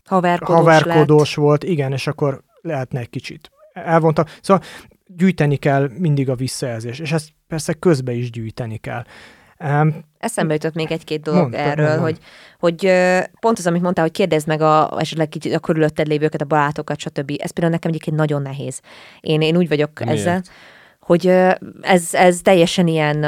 haverkodós, 0.06 0.58
haverkodós 0.58 1.36
volt, 1.36 1.64
igen, 1.64 1.92
és 1.92 2.08
akkor 2.08 2.44
lehetne 2.62 3.00
egy 3.00 3.10
kicsit 3.10 3.52
elvonta. 3.74 4.26
Szóval 4.42 4.64
gyűjteni 5.08 5.56
kell 5.56 5.90
mindig 5.98 6.30
a 6.30 6.36
visszajelzés, 6.36 7.00
és 7.00 7.12
ezt 7.12 7.30
persze 7.48 7.74
közbe 7.74 8.12
is 8.12 8.32
gyűjteni 8.32 8.78
kell. 8.78 9.04
Um, 9.64 10.03
Eszembe 10.20 10.53
jutott 10.53 10.74
még 10.74 10.91
egy-két 10.91 11.22
dolog 11.22 11.41
mondta, 11.41 11.57
erről, 11.57 11.86
mondta. 11.86 12.03
hogy, 12.03 12.20
hogy 12.60 12.91
pont 13.39 13.57
az, 13.57 13.68
amit 13.68 13.82
mondtál, 13.82 14.03
hogy 14.03 14.14
kérdezd 14.14 14.47
meg 14.47 14.62
a, 14.62 14.99
esetleg 14.99 15.30
kicsit 15.30 15.53
a 15.53 15.60
körülötted 15.60 16.07
lévőket, 16.07 16.41
a 16.41 16.45
barátokat, 16.45 16.99
stb. 16.99 17.32
Ez 17.38 17.51
például 17.51 17.74
nekem 17.74 17.91
egyébként 17.91 18.16
nagyon 18.16 18.41
nehéz. 18.41 18.82
Én, 19.20 19.41
én 19.41 19.57
úgy 19.57 19.68
vagyok 19.68 19.99
Miért? 19.99 20.20
ezzel, 20.20 20.43
hogy 20.99 21.28
ez, 21.82 22.10
ez 22.12 22.39
teljesen 22.41 22.88
ilyen 22.88 23.26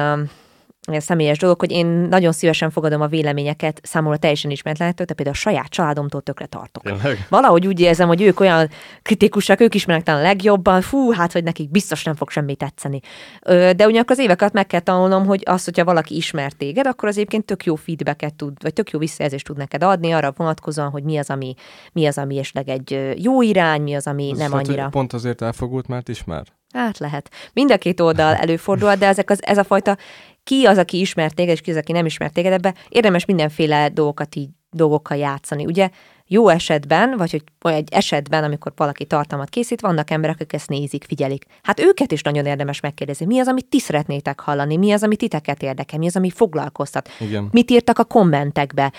személyes 0.87 1.37
dolog, 1.37 1.59
hogy 1.59 1.71
én 1.71 1.85
nagyon 1.85 2.31
szívesen 2.31 2.69
fogadom 2.69 3.01
a 3.01 3.07
véleményeket 3.07 3.79
számomra 3.83 4.17
teljesen 4.17 4.51
ismeretlenektől, 4.51 5.05
de 5.05 5.13
például 5.13 5.35
a 5.35 5.39
saját 5.39 5.67
családomtól 5.67 6.21
tökre 6.21 6.45
tartok. 6.45 6.83
Tényleg? 6.83 7.25
Valahogy 7.29 7.67
úgy 7.67 7.79
érzem, 7.79 8.07
hogy 8.07 8.21
ők 8.21 8.39
olyan 8.39 8.69
kritikusak, 9.01 9.59
ők 9.59 9.75
ismernek 9.75 10.05
talán 10.05 10.21
a 10.21 10.23
legjobban, 10.23 10.81
fú, 10.81 11.11
hát, 11.11 11.31
hogy 11.31 11.43
nekik 11.43 11.69
biztos 11.69 12.03
nem 12.03 12.15
fog 12.15 12.29
semmi 12.29 12.55
tetszeni. 12.55 12.99
De 13.45 13.85
ugyanakkor 13.85 14.11
az 14.11 14.19
éveket 14.19 14.53
meg 14.53 14.67
kell 14.67 14.79
tanulnom, 14.79 15.25
hogy 15.25 15.43
az, 15.45 15.63
hogyha 15.63 15.83
valaki 15.83 16.15
ismer 16.15 16.51
téged, 16.51 16.87
akkor 16.87 17.09
az 17.09 17.15
egyébként 17.15 17.45
tök 17.45 17.65
jó 17.65 17.75
feedbacket 17.75 18.33
tud, 18.33 18.63
vagy 18.63 18.73
tök 18.73 18.89
jó 18.89 18.99
visszajelzést 18.99 19.45
tud 19.45 19.57
neked 19.57 19.83
adni 19.83 20.11
arra 20.11 20.33
vonatkozóan, 20.37 20.89
hogy 20.89 21.03
mi 21.03 21.17
az, 21.17 21.29
ami, 21.29 21.53
mi 21.91 22.05
az, 22.05 22.17
ami 22.17 22.37
esetleg 22.37 22.69
egy 22.69 23.13
jó 23.15 23.41
irány, 23.41 23.81
mi 23.81 23.93
az, 23.93 24.07
ami 24.07 24.31
Az 24.31 24.37
nem 24.37 24.51
hogy 24.51 24.67
annyira. 24.67 24.87
Pont 24.89 25.13
azért 25.13 25.41
elfogult, 25.41 25.87
mert 25.87 26.09
ismer. 26.09 26.43
Hát 26.73 26.97
lehet. 26.97 27.29
Mind 27.53 27.71
a 27.71 27.77
két 27.77 27.99
oldal 27.99 28.33
előfordul, 28.33 28.95
de 28.95 29.07
ezek 29.07 29.29
az, 29.29 29.45
ez 29.45 29.57
a 29.57 29.63
fajta 29.63 29.97
ki 30.43 30.65
az, 30.65 30.77
aki 30.77 30.99
ismert 30.99 31.35
téged, 31.35 31.53
és 31.53 31.61
ki 31.61 31.71
az, 31.71 31.77
aki 31.77 31.91
nem 31.91 32.05
ismert 32.05 32.33
téged, 32.33 32.53
ebbe 32.53 32.75
érdemes 32.89 33.25
mindenféle 33.25 33.89
dolgokat 33.89 34.35
így 34.35 34.49
dolgokkal 34.69 35.17
játszani. 35.17 35.65
Ugye 35.65 35.89
jó 36.31 36.47
esetben, 36.47 37.17
vagy 37.17 37.31
hogy 37.31 37.43
egy 37.73 37.87
esetben, 37.91 38.43
amikor 38.43 38.71
valaki 38.75 39.05
tartalmat 39.05 39.49
készít, 39.49 39.81
vannak 39.81 40.09
emberek, 40.09 40.35
akik 40.35 40.53
ezt 40.53 40.69
nézik, 40.69 41.03
figyelik. 41.03 41.45
Hát 41.61 41.79
őket 41.79 42.11
is 42.11 42.21
nagyon 42.21 42.45
érdemes 42.45 42.79
megkérdezni. 42.79 43.25
Mi 43.25 43.39
az, 43.39 43.47
amit 43.47 43.65
ti 43.65 43.79
szeretnétek 43.79 44.39
hallani? 44.39 44.77
Mi 44.77 44.91
az, 44.91 45.03
ami 45.03 45.15
titeket 45.15 45.63
érdekel? 45.63 45.99
Mi 45.99 46.05
az, 46.05 46.15
ami 46.15 46.29
foglalkoztat? 46.29 47.09
Igen. 47.19 47.49
Mit 47.51 47.71
írtak 47.71 47.99
a 47.99 48.03
kommentekbe? 48.03 48.93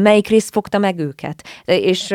Melyik 0.00 0.28
rész 0.28 0.50
fogta 0.50 0.78
meg 0.78 0.98
őket? 0.98 1.44
És 1.64 2.10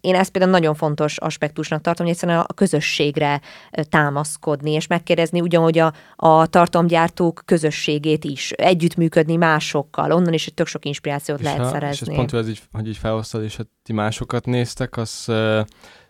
én 0.00 0.14
ezt 0.14 0.30
például 0.30 0.52
nagyon 0.52 0.74
fontos 0.74 1.18
aspektusnak 1.18 1.80
tartom, 1.80 2.06
hogy 2.06 2.14
egyszerűen 2.14 2.38
a 2.38 2.54
közösségre 2.54 3.40
támaszkodni, 3.88 4.70
és 4.70 4.86
megkérdezni 4.86 5.40
ugyanúgy 5.40 5.78
a, 5.78 5.92
a 6.16 6.46
tartalomgyártók 6.46 7.42
közösségét 7.44 8.24
is, 8.24 8.50
együttműködni 8.50 9.36
másokkal, 9.36 10.12
onnan 10.12 10.32
is 10.32 10.46
egy 10.46 10.54
tök 10.54 10.66
sok 10.66 10.84
inspirációt 10.84 11.38
És, 11.38 11.44
lehet 11.44 11.60
ha, 11.60 11.66
és 11.66 11.72
szerezni. 11.72 12.10
ez 12.10 12.16
pont, 12.16 12.30
hogy, 12.30 12.40
ez 12.40 12.48
így, 12.48 12.62
hogy 12.72 12.88
így 12.88 12.96
felhoztad, 12.96 13.42
és 13.42 13.56
hát 13.56 13.66
ti 13.82 13.92
másokat 14.18 14.46
néztek, 14.46 14.96
az, 14.96 15.28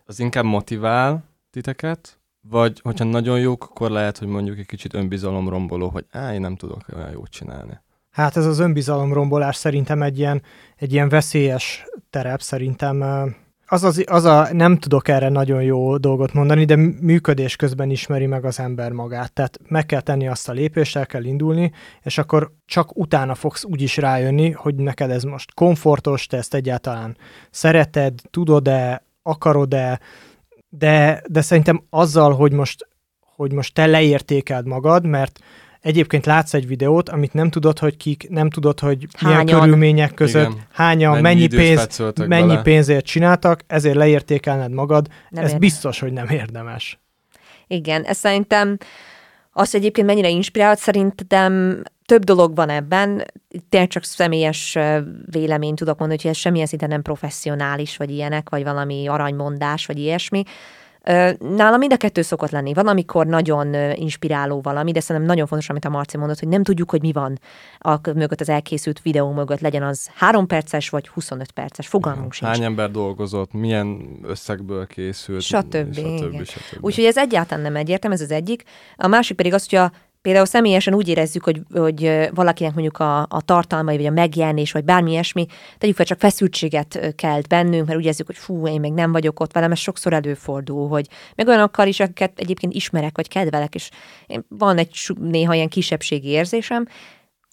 az 0.05 0.21
inkább 0.21 0.45
motivál 0.45 1.25
titeket, 1.51 2.19
vagy 2.41 2.81
hogyha 2.81 3.05
nagyon 3.05 3.41
jók, 3.41 3.65
akkor 3.65 3.91
lehet, 3.91 4.19
hogy 4.19 4.29
mondjuk 4.29 4.59
egy 4.59 4.67
kicsit 4.67 4.95
önbizalomromboló, 4.95 5.89
hogy 5.89 6.07
á, 6.11 6.33
én 6.35 6.41
nem 6.41 6.57
tudok 6.57 6.81
olyan 6.97 7.11
jót 7.11 7.31
csinálni. 7.31 7.81
Hát 8.11 8.37
ez 8.37 8.47
az 8.47 8.59
önbizalomrombolás 8.59 9.57
szerintem 9.57 10.03
egy 10.03 10.19
ilyen, 10.19 10.43
egy 10.77 10.93
ilyen 10.93 11.09
veszélyes 11.09 11.85
terep, 12.11 12.41
szerintem 12.41 13.03
az, 13.71 13.85
az, 13.85 14.05
az 14.07 14.25
a, 14.25 14.49
nem 14.53 14.77
tudok 14.77 15.09
erre 15.09 15.29
nagyon 15.29 15.63
jó 15.63 15.97
dolgot 15.97 16.33
mondani, 16.33 16.65
de 16.65 16.77
működés 17.01 17.57
közben 17.57 17.91
ismeri 17.91 18.27
meg 18.27 18.45
az 18.45 18.61
ember 18.61 18.93
magát. 18.93 19.33
Tehát 19.33 19.59
meg 19.69 19.87
kell 19.87 20.01
tenni 20.01 20.29
azt 20.29 20.49
a 20.49 20.53
lépést, 20.53 20.97
el 20.97 21.07
kell 21.07 21.25
indulni, 21.25 21.73
és 22.03 22.19
akkor 22.19 22.53
csak 22.65 22.97
utána 22.97 23.35
fogsz 23.35 23.65
úgy 23.65 23.83
is 23.83 23.97
rájönni, 23.97 24.51
hogy 24.51 24.75
neked 24.75 25.11
ez 25.11 25.23
most 25.23 25.55
komfortos, 25.55 26.27
te 26.27 26.37
ezt 26.37 26.55
egyáltalán 26.55 27.17
szereted, 27.51 28.21
tudod-e, 28.31 29.03
akarod-e, 29.23 30.01
de, 30.69 31.23
de 31.27 31.41
szerintem 31.41 31.83
azzal, 31.91 32.35
hogy 32.35 32.53
most, 32.53 32.89
hogy 33.37 33.53
most 33.53 33.75
te 33.75 33.87
leértékeld 33.87 34.67
magad, 34.67 35.07
mert 35.07 35.39
egyébként 35.81 36.27
látsz 36.27 36.55
egy 36.55 36.67
videót, 36.67 37.09
amit 37.09 37.33
nem 37.33 37.51
tudod, 37.51 37.79
hogy 37.79 37.97
kik, 37.97 38.29
nem 38.29 38.51
tudod, 38.51 38.81
hogy 38.81 39.07
milyen 39.23 39.37
Hányan. 39.37 39.61
körülmények 39.61 40.15
között, 40.15 40.49
Igen. 40.51 40.63
hányan, 40.73 41.21
mennyi, 41.21 41.43
időt 41.43 41.61
pénz, 41.61 42.03
mennyi 42.27 42.47
bele. 42.47 42.63
pénzért 42.63 43.05
csináltak, 43.05 43.61
ezért 43.67 43.97
leértékelned 43.97 44.73
magad, 44.73 45.07
Nem 45.09 45.17
ez 45.29 45.51
érdemes. 45.51 45.59
biztos, 45.59 46.01
hogy 46.01 46.13
nem 46.13 46.29
érdemes. 46.29 46.99
Igen, 47.67 48.03
ez 48.05 48.17
szerintem 48.17 48.77
az 49.53 49.75
egyébként 49.75 50.07
mennyire 50.07 50.29
inspirált, 50.29 50.79
szerintem 50.79 51.83
több 52.07 52.25
dolog 52.25 52.57
van 52.57 52.69
ebben, 52.69 53.25
tényleg 53.69 53.89
csak 53.89 54.05
személyes 54.05 54.79
véleményt 55.31 55.77
tudok 55.79 55.99
mondani, 55.99 56.21
hogy 56.23 56.31
ez 56.31 56.37
semmilyen 56.37 56.67
szinten 56.67 56.89
nem 56.89 57.03
professzionális, 57.03 57.97
vagy 57.97 58.11
ilyenek, 58.11 58.49
vagy 58.49 58.63
valami 58.65 59.07
aranymondás, 59.09 59.87
vagy 59.87 59.99
ilyesmi. 59.99 60.43
Nálam 61.39 61.79
mind 61.79 61.93
a 61.93 61.97
kettő 61.97 62.23
szokott 62.23 62.51
lenni. 62.51 62.75
Van, 62.75 62.87
amikor 62.87 63.27
nagyon 63.27 63.75
inspiráló 63.95 64.61
valami, 64.61 64.93
de 64.93 65.01
szerintem 65.01 65.31
nagyon 65.31 65.47
fontos, 65.47 65.71
amit 65.71 65.85
a 65.85 65.89
Marci 65.89 66.17
mondott, 66.17 66.39
hogy 66.39 66.49
nem 66.49 66.63
tudjuk, 66.63 66.91
hogy 66.91 67.01
mi 67.01 67.13
van 67.13 67.39
a 67.79 67.99
mögött, 68.15 68.41
az 68.41 68.49
elkészült 68.49 69.03
videó 69.03 69.33
mögött, 69.33 69.61
legyen 69.61 69.83
az 69.83 70.11
3 70.15 70.47
perces, 70.47 70.89
vagy 70.89 71.09
25 71.09 71.51
perces, 71.51 71.87
fogalmunk 71.87 72.33
sincs. 72.33 72.51
Hány 72.51 72.63
ember 72.63 72.91
dolgozott, 72.91 73.53
milyen 73.53 74.19
összegből 74.23 74.87
készült, 74.87 75.43
Stb., 75.43 75.75
igen. 75.75 76.17
stb. 76.19 76.45
stb. 76.45 76.85
Úgyhogy 76.85 77.05
ez 77.05 77.17
egyáltalán 77.17 77.63
nem 77.63 77.77
egyértelmű, 77.77 78.17
ez 78.17 78.23
az 78.23 78.31
egyik. 78.31 78.63
A 78.97 79.07
másik 79.07 79.37
pedig 79.37 79.55
az, 79.55 79.69
hogy 79.69 79.79
a, 79.79 79.93
például 80.29 80.49
személyesen 80.49 80.95
úgy 80.95 81.09
érezzük, 81.09 81.45
hogy, 81.45 81.61
hogy 81.75 82.29
valakinek 82.35 82.73
mondjuk 82.73 82.99
a, 82.99 83.21
a 83.21 83.43
tartalmai, 83.45 83.97
vagy 83.97 84.07
a 84.07 84.11
megjelenés, 84.11 84.73
vagy 84.73 84.85
bármi 84.85 85.11
ilyesmi, 85.11 85.47
tegyük 85.79 85.97
fel, 85.97 86.07
csak 86.07 86.19
feszültséget 86.19 87.15
kelt 87.17 87.49
bennünk, 87.49 87.87
mert 87.87 87.99
úgy 87.99 88.05
érezzük, 88.05 88.27
hogy 88.27 88.37
fú, 88.37 88.67
én 88.67 88.81
még 88.81 88.93
nem 88.93 89.13
vagyok 89.13 89.41
ott 89.41 89.53
velem, 89.53 89.73
ez 89.73 89.79
sokszor 89.79 90.13
előfordul, 90.13 90.89
hogy 90.89 91.07
meg 91.35 91.49
olyanokkal 91.49 91.87
is, 91.87 92.01
akiket 92.01 92.39
egyébként 92.39 92.75
ismerek, 92.75 93.17
vagy 93.17 93.29
kedvelek, 93.29 93.75
és 93.75 93.91
van 94.49 94.79
egy 94.79 95.13
néha 95.21 95.55
ilyen 95.55 95.69
kisebbségi 95.69 96.29
érzésem, 96.29 96.87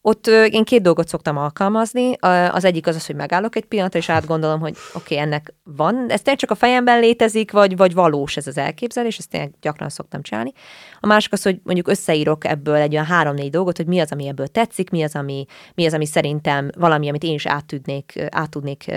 ott 0.08 0.28
én 0.28 0.64
két 0.64 0.82
dolgot 0.82 1.08
szoktam 1.08 1.38
alkalmazni. 1.38 2.14
Az 2.52 2.66
egyik 2.66 2.88
az 2.88 2.96
az, 2.96 3.06
hogy 3.06 3.16
megállok 3.16 3.56
egy 3.56 3.66
pillanatra, 3.66 4.00
és 4.00 4.10
átgondolom, 4.10 4.60
hogy 4.60 4.76
oké, 4.94 5.14
okay, 5.14 5.18
ennek 5.18 5.54
van, 5.64 5.96
ez 5.96 6.22
tényleg 6.22 6.38
csak 6.38 6.52
a 6.52 6.56
fejemben 6.56 7.00
létezik, 7.00 7.52
vagy, 7.52 7.78
vagy 7.78 7.94
valós 7.94 8.38
ez 8.38 8.48
az 8.48 8.58
elképzelés, 8.58 9.18
ezt 9.18 9.30
tényleg 9.30 9.52
gyakran 9.62 9.90
szoktam 9.90 10.22
csinálni. 10.22 10.52
A 11.00 11.08
másik 11.08 11.34
az, 11.34 11.44
hogy 11.44 11.60
mondjuk 11.64 11.88
összeírok 11.88 12.46
ebből 12.46 12.76
egy 12.76 12.94
olyan 12.94 13.06
három-négy 13.06 13.50
dolgot, 13.50 13.78
hogy 13.78 13.88
mi 13.88 14.00
az, 14.00 14.12
ami 14.12 14.28
ebből 14.28 14.48
tetszik, 14.48 14.90
mi 14.90 15.04
az, 15.04 15.16
ami, 15.16 15.46
mi 15.74 15.86
az, 15.86 15.94
ami 15.94 16.06
szerintem 16.06 16.70
valami, 16.78 17.10
amit 17.10 17.24
én 17.24 17.34
is 17.34 17.46
át 17.46 17.66
tudnék, 17.66 18.28
át 18.30 18.50
tudnék 18.50 18.92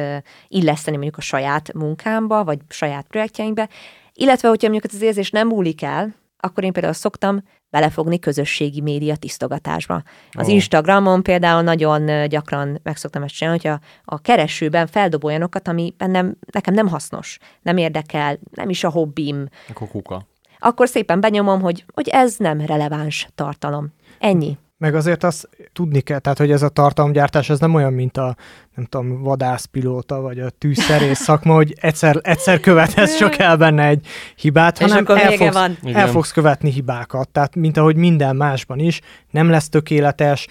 illeszteni 0.48 0.96
mondjuk 0.96 1.18
a 1.18 1.22
saját 1.22 1.72
munkámba, 1.72 2.44
vagy 2.44 2.58
saját 2.68 3.06
projektjeinkbe. 3.06 3.68
Illetve, 4.14 4.48
hogyha 4.48 4.68
mondjuk 4.68 4.92
ez 4.92 4.98
az 4.98 5.06
érzés 5.06 5.30
nem 5.30 5.48
múlik 5.48 5.82
el, 5.82 6.14
akkor 6.40 6.64
én 6.64 6.72
például 6.72 6.94
szoktam 6.94 7.42
belefogni 7.70 8.18
közösségi 8.18 8.80
média 8.80 9.16
tisztogatásba. 9.16 10.02
Az 10.32 10.48
Ó. 10.48 10.50
Instagramon 10.50 11.22
például 11.22 11.62
nagyon 11.62 12.28
gyakran 12.28 12.80
meg 12.82 12.96
szoktam 12.96 13.22
ezt 13.22 13.34
csinálni, 13.34 13.60
hogyha 13.62 13.80
a 14.04 14.20
keresőben 14.20 14.86
feldob 14.86 15.24
olyanokat, 15.24 15.68
ami 15.68 15.94
bennem, 15.96 16.36
nekem 16.52 16.74
nem 16.74 16.88
hasznos, 16.88 17.38
nem 17.62 17.76
érdekel, 17.76 18.38
nem 18.54 18.68
is 18.68 18.84
a 18.84 18.90
hobbim, 18.90 19.48
Akkor 19.68 19.88
kuka. 19.88 20.26
akkor 20.58 20.88
szépen 20.88 21.20
benyomom, 21.20 21.60
hogy, 21.60 21.84
hogy 21.94 22.08
ez 22.08 22.36
nem 22.36 22.60
releváns 22.60 23.28
tartalom. 23.34 23.88
Ennyi. 24.18 24.58
Meg 24.78 24.94
azért 24.94 25.24
azt 25.24 25.48
tudni 25.72 26.00
kell, 26.00 26.18
tehát 26.18 26.38
hogy 26.38 26.50
ez 26.50 26.62
a 26.62 26.68
tartalomgyártás, 26.68 27.50
ez 27.50 27.58
nem 27.58 27.74
olyan, 27.74 27.92
mint 27.92 28.16
a 28.16 28.36
nem 28.78 28.86
tudom, 28.86 29.22
vadászpilóta, 29.22 30.20
vagy 30.20 30.40
a 30.40 30.50
tűzszerész 30.50 31.18
szakma, 31.18 31.54
hogy 31.54 31.74
egyszer, 31.80 32.18
egyszer 32.22 32.60
követhetsz 32.60 33.16
csak 33.16 33.38
el 33.38 33.56
benne 33.56 33.86
egy 33.86 34.06
hibát, 34.36 34.80
És 34.80 34.92
hanem 34.92 35.04
el 35.16 35.30
fogsz, 35.30 35.52
van. 35.52 35.78
El 35.82 36.08
fogsz 36.08 36.32
követni 36.32 36.70
hibákat. 36.70 37.28
Tehát, 37.28 37.54
mint 37.54 37.76
ahogy 37.76 37.96
minden 37.96 38.36
másban 38.36 38.78
is, 38.78 39.00
nem 39.30 39.50
lesz 39.50 39.68
tökéletes, 39.68 40.46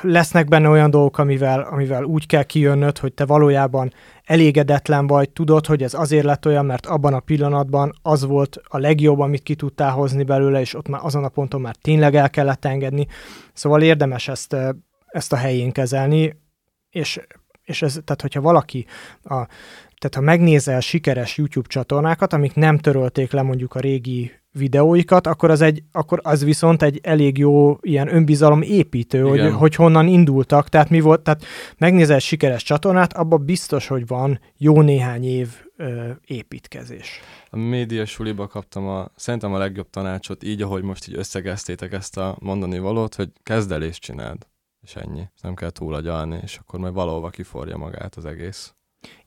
lesznek 0.00 0.48
benne 0.48 0.68
olyan 0.68 0.90
dolgok, 0.90 1.18
amivel, 1.18 1.60
amivel 1.70 2.04
úgy 2.04 2.26
kell 2.26 2.42
kijönnöd, 2.42 2.98
hogy 2.98 3.12
te 3.12 3.24
valójában 3.24 3.92
elégedetlen 4.24 5.06
vagy, 5.06 5.30
tudod, 5.30 5.66
hogy 5.66 5.82
ez 5.82 5.94
azért 5.94 6.24
lett 6.24 6.46
olyan, 6.46 6.64
mert 6.64 6.86
abban 6.86 7.14
a 7.14 7.20
pillanatban 7.20 7.94
az 8.02 8.24
volt 8.24 8.60
a 8.62 8.78
legjobb, 8.78 9.18
amit 9.20 9.42
ki 9.42 9.54
tudtál 9.54 9.90
hozni 9.90 10.22
belőle, 10.22 10.60
és 10.60 10.74
ott 10.74 10.88
már 10.88 11.00
azon 11.04 11.24
a 11.24 11.28
ponton 11.28 11.60
már 11.60 11.74
tényleg 11.76 12.14
el 12.14 12.30
kellett 12.30 12.64
engedni. 12.64 13.06
Szóval 13.52 13.82
érdemes 13.82 14.28
ezt, 14.28 14.56
ezt 15.06 15.32
a 15.32 15.36
helyén 15.36 15.72
kezelni, 15.72 16.42
és, 16.94 17.20
és 17.64 17.82
ez, 17.82 17.92
tehát 18.04 18.22
hogyha 18.22 18.40
valaki 18.40 18.86
a, 19.22 19.46
tehát 19.98 20.14
ha 20.14 20.20
megnézel 20.20 20.80
sikeres 20.80 21.36
YouTube 21.36 21.68
csatornákat, 21.68 22.32
amik 22.32 22.54
nem 22.54 22.78
törölték 22.78 23.32
le 23.32 23.42
mondjuk 23.42 23.74
a 23.74 23.80
régi 23.80 24.32
videóikat, 24.52 25.26
akkor 25.26 25.50
az, 25.50 25.60
egy, 25.60 25.82
akkor 25.92 26.20
az 26.22 26.44
viszont 26.44 26.82
egy 26.82 27.00
elég 27.02 27.38
jó 27.38 27.78
ilyen 27.80 28.14
önbizalom 28.14 28.62
építő, 28.62 29.20
hogy, 29.20 29.38
Igen. 29.38 29.52
hogy 29.52 29.74
honnan 29.74 30.06
indultak, 30.06 30.68
tehát 30.68 30.90
mi 30.90 31.00
volt, 31.00 31.20
tehát 31.20 31.44
megnézel 31.78 32.18
sikeres 32.18 32.62
csatornát, 32.62 33.12
abban 33.12 33.44
biztos, 33.44 33.86
hogy 33.86 34.06
van 34.06 34.40
jó 34.56 34.80
néhány 34.80 35.24
év 35.24 35.48
ö, 35.76 36.10
építkezés. 36.26 37.20
A 37.50 37.56
média 37.56 38.04
suliba 38.04 38.46
kaptam 38.46 38.88
a, 38.88 39.08
szerintem 39.16 39.54
a 39.54 39.58
legjobb 39.58 39.90
tanácsot, 39.90 40.42
így, 40.42 40.62
ahogy 40.62 40.82
most 40.82 41.08
így 41.08 41.16
összegeztétek 41.16 41.92
ezt 41.92 42.16
a 42.16 42.36
mondani 42.40 42.78
valót, 42.78 43.14
hogy 43.14 43.28
kezd 43.42 43.72
el 43.72 43.82
és 43.82 43.98
csináld. 43.98 44.46
És 44.84 44.96
ennyi. 44.96 45.28
Nem 45.42 45.54
kell 45.54 45.70
túl 45.70 45.94
agyalni, 45.94 46.38
és 46.42 46.56
akkor 46.56 46.80
majd 46.80 46.94
valahova 46.94 47.30
kiforja 47.30 47.76
magát 47.76 48.14
az 48.14 48.24
egész. 48.24 48.74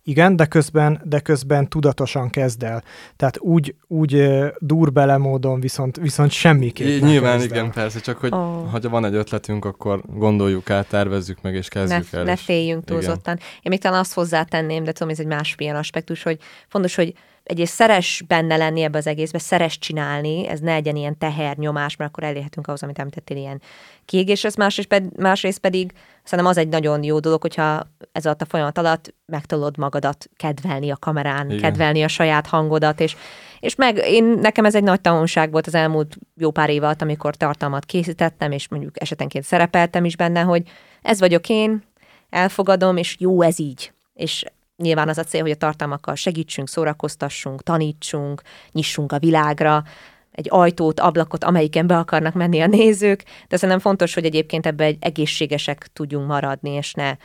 Igen, 0.04 0.36
de 0.36 0.46
közben, 0.46 1.02
de 1.04 1.20
közben 1.20 1.70
tudatosan 1.70 2.30
kezd 2.30 2.64
el. 2.64 2.84
Tehát 3.16 3.40
úgy, 3.40 3.76
úgy 3.88 4.30
dur 4.60 4.92
bele 4.92 5.18
módon 5.18 5.60
viszont, 5.60 5.98
viszont 5.98 6.32
semmiképp 6.32 7.00
nem 7.00 7.10
nyilván 7.10 7.38
kezd 7.38 7.52
el. 7.52 7.58
igen, 7.58 7.72
persze, 7.72 8.00
csak 8.00 8.18
hogy 8.18 8.34
Ó. 8.34 8.38
ha 8.64 8.80
van 8.82 9.06
egy 9.06 9.14
ötletünk, 9.16 9.66
akkor 9.66 10.02
gondoljuk 10.06 10.70
át, 10.70 10.88
tervezzük 10.88 11.42
meg, 11.42 11.56
és 11.56 11.68
Ne, 11.68 11.82
kezdjük 11.82 12.14
el. 12.14 12.24
ne 12.24 12.36
féljünk 12.36 12.84
igen. 12.84 12.96
túlzottan. 12.96 13.38
Én 13.38 13.62
még 13.64 13.80
talán 13.80 14.00
azt 14.00 14.14
hozzátenném, 14.14 14.84
de 14.84 14.92
tudom, 14.92 15.10
ez 15.10 15.20
egy 15.20 15.26
másmilyen 15.26 15.76
aspektus, 15.76 16.24
hogy 16.24 16.40
fontos, 16.68 16.96
hogy 16.96 17.14
egyrészt 17.48 17.74
szeres 17.74 18.24
benne 18.28 18.58
lenni 18.58 18.82
ebbe 18.82 18.98
az 18.98 19.08
egészbe, 19.08 19.40
szeres 19.40 19.78
csinálni, 19.80 20.48
ez 20.48 20.60
ne 20.60 20.74
legyen 20.74 20.96
ilyen 20.96 21.18
tehernyomás, 21.18 21.96
mert 21.96 22.12
akkor 22.12 22.24
elérhetünk 22.24 22.68
ahhoz, 22.68 22.84
amit 22.84 23.00
említettél, 23.00 23.38
ilyen 23.38 23.62
kiégés, 24.06 24.44
ez 24.44 24.56
másrészt, 24.56 24.88
ped, 24.88 25.18
másrészt 25.18 25.60
pedig 25.60 25.92
szerintem 26.24 26.54
az 26.54 26.58
egy 26.58 26.68
nagyon 26.68 27.04
jó 27.04 27.20
dolog, 27.20 27.42
hogyha 27.42 27.88
ez 28.12 28.26
alatt 28.26 28.42
a 28.42 28.46
folyamat 28.46 28.78
alatt 28.78 29.14
megtalod 29.26 29.78
magadat 29.78 30.30
kedvelni 30.38 30.90
a 30.90 30.98
kamerán, 30.98 31.50
Igen. 31.50 31.62
kedvelni 31.62 32.04
a 32.04 32.08
saját 32.08 32.48
hangodat, 32.48 33.00
és, 33.00 33.16
és 33.60 33.76
meg 33.76 33.98
én, 33.98 34.24
nekem 34.24 34.66
ez 34.66 34.76
egy 34.76 34.84
nagy 34.84 35.02
tanulság 35.02 35.52
volt 35.52 35.68
az 35.68 35.76
elmúlt 35.76 36.18
jó 36.36 36.52
pár 36.52 36.70
év 36.70 36.84
alatt, 36.84 37.02
amikor 37.02 37.36
tartalmat 37.36 37.86
készítettem, 37.86 38.52
és 38.52 38.68
mondjuk 38.68 39.02
esetenként 39.02 39.46
szerepeltem 39.46 40.06
is 40.06 40.16
benne, 40.16 40.42
hogy 40.42 40.64
ez 41.02 41.20
vagyok 41.20 41.50
én, 41.50 41.84
elfogadom, 42.30 42.98
és 42.98 43.16
jó 43.20 43.42
ez 43.42 43.60
így. 43.60 43.92
És 44.14 44.46
nyilván 44.78 45.10
az 45.10 45.18
a 45.18 45.24
cél, 45.24 45.42
hogy 45.42 45.52
a 45.52 45.56
tartalmakkal 45.56 46.16
segítsünk, 46.16 46.70
szórakoztassunk, 46.70 47.64
tanítsunk, 47.64 48.42
nyissunk 48.72 49.12
a 49.12 49.20
világra, 49.20 49.84
egy 50.32 50.48
ajtót, 50.50 51.00
ablakot, 51.00 51.44
amelyiken 51.44 51.88
be 51.88 51.98
akarnak 51.98 52.34
menni 52.34 52.62
a 52.62 52.68
nézők, 52.68 53.24
de 53.48 53.56
szerintem 53.56 53.80
fontos, 53.80 54.14
hogy 54.14 54.26
egyébként 54.26 54.66
ebbe 54.66 54.84
egy 54.84 54.98
egészségesek 55.00 55.88
tudjunk 55.94 56.28
maradni, 56.28 56.70
és 56.70 56.94
ne, 56.94 57.16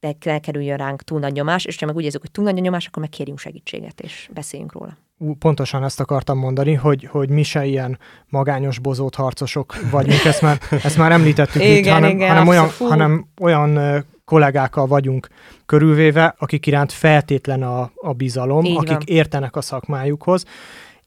de 0.00 0.16
ne 0.24 0.38
kerüljön 0.38 0.76
ránk 0.76 1.02
túl 1.02 1.20
nagy 1.20 1.32
nyomás, 1.32 1.64
és 1.64 1.78
ha 1.78 1.86
meg 1.86 1.96
úgy 1.96 2.04
érzük, 2.04 2.20
hogy 2.20 2.30
túl 2.30 2.44
nagy 2.44 2.54
nyomás, 2.54 2.86
akkor 2.86 3.02
megkérjünk 3.02 3.38
segítséget, 3.38 4.00
és 4.00 4.30
beszéljünk 4.32 4.72
róla. 4.72 4.96
Pontosan 5.38 5.84
ezt 5.84 6.00
akartam 6.00 6.38
mondani, 6.38 6.74
hogy, 6.74 7.04
hogy 7.04 7.28
mi 7.28 7.42
se 7.42 7.64
ilyen 7.64 7.98
magányos 8.28 8.78
bozót 8.78 9.14
harcosok 9.14 9.90
vagyunk, 9.90 10.24
ezt 10.24 10.42
már, 10.42 10.58
ezt 10.70 10.96
már 10.96 11.12
említettük 11.12 11.62
igen, 11.62 11.76
itt, 11.76 11.88
hanem, 11.88 12.10
igen, 12.10 12.28
hanem, 12.28 12.48
olyan, 12.48 12.68
hanem 12.78 13.28
olyan 13.40 14.04
kollégákkal 14.28 14.86
vagyunk 14.86 15.28
körülvéve, 15.66 16.34
akik 16.38 16.66
iránt 16.66 16.92
feltétlen 16.92 17.62
a, 17.62 17.90
a 17.94 18.12
bizalom, 18.12 18.64
Így 18.64 18.76
akik 18.76 18.90
van. 18.90 19.02
értenek 19.06 19.56
a 19.56 19.60
szakmájukhoz, 19.60 20.44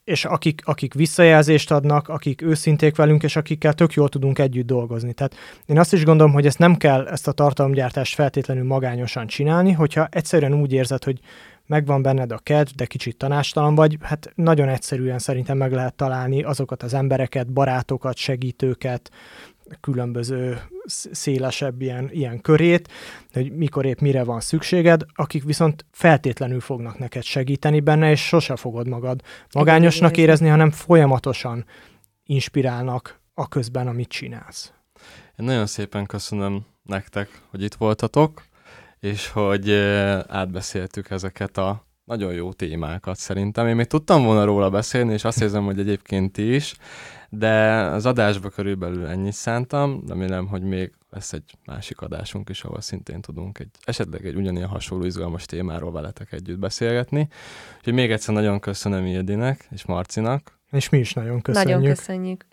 és 0.04 0.24
akik, 0.24 0.60
akik 0.64 0.94
visszajelzést 0.94 1.70
adnak, 1.70 2.08
akik 2.08 2.42
őszinték 2.42 2.96
velünk, 2.96 3.22
és 3.22 3.36
akikkel 3.36 3.72
tök 3.72 3.92
jól 3.92 4.08
tudunk 4.08 4.38
együtt 4.38 4.66
dolgozni. 4.66 5.12
Tehát 5.12 5.34
én 5.66 5.78
azt 5.78 5.92
is 5.92 6.04
gondolom, 6.04 6.32
hogy 6.32 6.46
ezt 6.46 6.58
nem 6.58 6.76
kell 6.76 7.06
ezt 7.06 7.28
a 7.28 7.32
tartalomgyártást 7.32 8.14
feltétlenül 8.14 8.64
magányosan 8.64 9.26
csinálni, 9.26 9.72
hogyha 9.72 10.08
egyszerűen 10.10 10.54
úgy 10.54 10.72
érzed, 10.72 11.04
hogy 11.04 11.20
megvan 11.66 12.02
benned 12.02 12.32
a 12.32 12.38
kedv, 12.42 12.70
de 12.76 12.84
kicsit 12.84 13.16
tanástalan 13.16 13.74
vagy, 13.74 13.98
hát 14.00 14.32
nagyon 14.34 14.68
egyszerűen 14.68 15.18
szerintem 15.18 15.56
meg 15.56 15.72
lehet 15.72 15.94
találni 15.94 16.42
azokat 16.42 16.82
az 16.82 16.94
embereket, 16.94 17.52
barátokat, 17.52 18.16
segítőket, 18.16 19.10
különböző 19.80 20.60
szélesebb 21.12 21.82
ilyen, 21.82 22.10
ilyen 22.12 22.40
körét, 22.40 22.88
hogy 23.32 23.52
mikor 23.52 23.84
épp 23.86 23.98
mire 23.98 24.24
van 24.24 24.40
szükséged, 24.40 25.02
akik 25.14 25.44
viszont 25.44 25.84
feltétlenül 25.90 26.60
fognak 26.60 26.98
neked 26.98 27.22
segíteni 27.22 27.80
benne, 27.80 28.10
és 28.10 28.26
sose 28.26 28.56
fogod 28.56 28.88
magad 28.88 29.22
magányosnak 29.52 30.16
érezni, 30.16 30.48
hanem 30.48 30.70
folyamatosan 30.70 31.64
inspirálnak 32.24 33.20
a 33.34 33.48
közben, 33.48 33.86
amit 33.86 34.08
csinálsz. 34.08 34.72
Én 35.38 35.46
nagyon 35.46 35.66
szépen 35.66 36.06
köszönöm 36.06 36.66
nektek, 36.82 37.42
hogy 37.50 37.62
itt 37.62 37.74
voltatok, 37.74 38.44
és 39.00 39.28
hogy 39.28 39.72
átbeszéltük 40.28 41.10
ezeket 41.10 41.58
a 41.58 41.86
nagyon 42.12 42.32
jó 42.32 42.52
témákat 42.52 43.16
szerintem. 43.16 43.66
Én 43.66 43.76
még 43.76 43.86
tudtam 43.86 44.24
volna 44.24 44.44
róla 44.44 44.70
beszélni, 44.70 45.12
és 45.12 45.24
azt 45.24 45.42
érzem, 45.42 45.64
hogy 45.64 45.78
egyébként 45.78 46.38
is, 46.38 46.74
de 47.28 47.82
az 47.82 48.06
adásba 48.06 48.48
körülbelül 48.48 49.06
ennyit 49.06 49.32
szántam, 49.32 50.02
remélem, 50.08 50.46
hogy 50.46 50.62
még 50.62 50.92
lesz 51.10 51.32
egy 51.32 51.54
másik 51.64 52.00
adásunk 52.00 52.48
is, 52.48 52.64
ahol 52.64 52.80
szintén 52.80 53.20
tudunk 53.20 53.58
egy, 53.58 53.68
esetleg 53.84 54.26
egy 54.26 54.34
ugyanilyen 54.34 54.68
hasonló 54.68 55.04
izgalmas 55.04 55.44
témáról 55.44 55.92
veletek 55.92 56.32
együtt 56.32 56.58
beszélgetni. 56.58 57.28
Úgyhogy 57.76 57.92
még 57.92 58.10
egyszer 58.10 58.34
nagyon 58.34 58.60
köszönöm 58.60 59.06
Ildinek 59.06 59.68
és 59.70 59.84
Marcinak. 59.84 60.58
És 60.70 60.88
mi 60.88 60.98
is 60.98 61.12
nagyon 61.12 61.40
köszönjük. 61.40 61.78
Nagyon 61.78 61.94
köszönjük. 61.94 62.44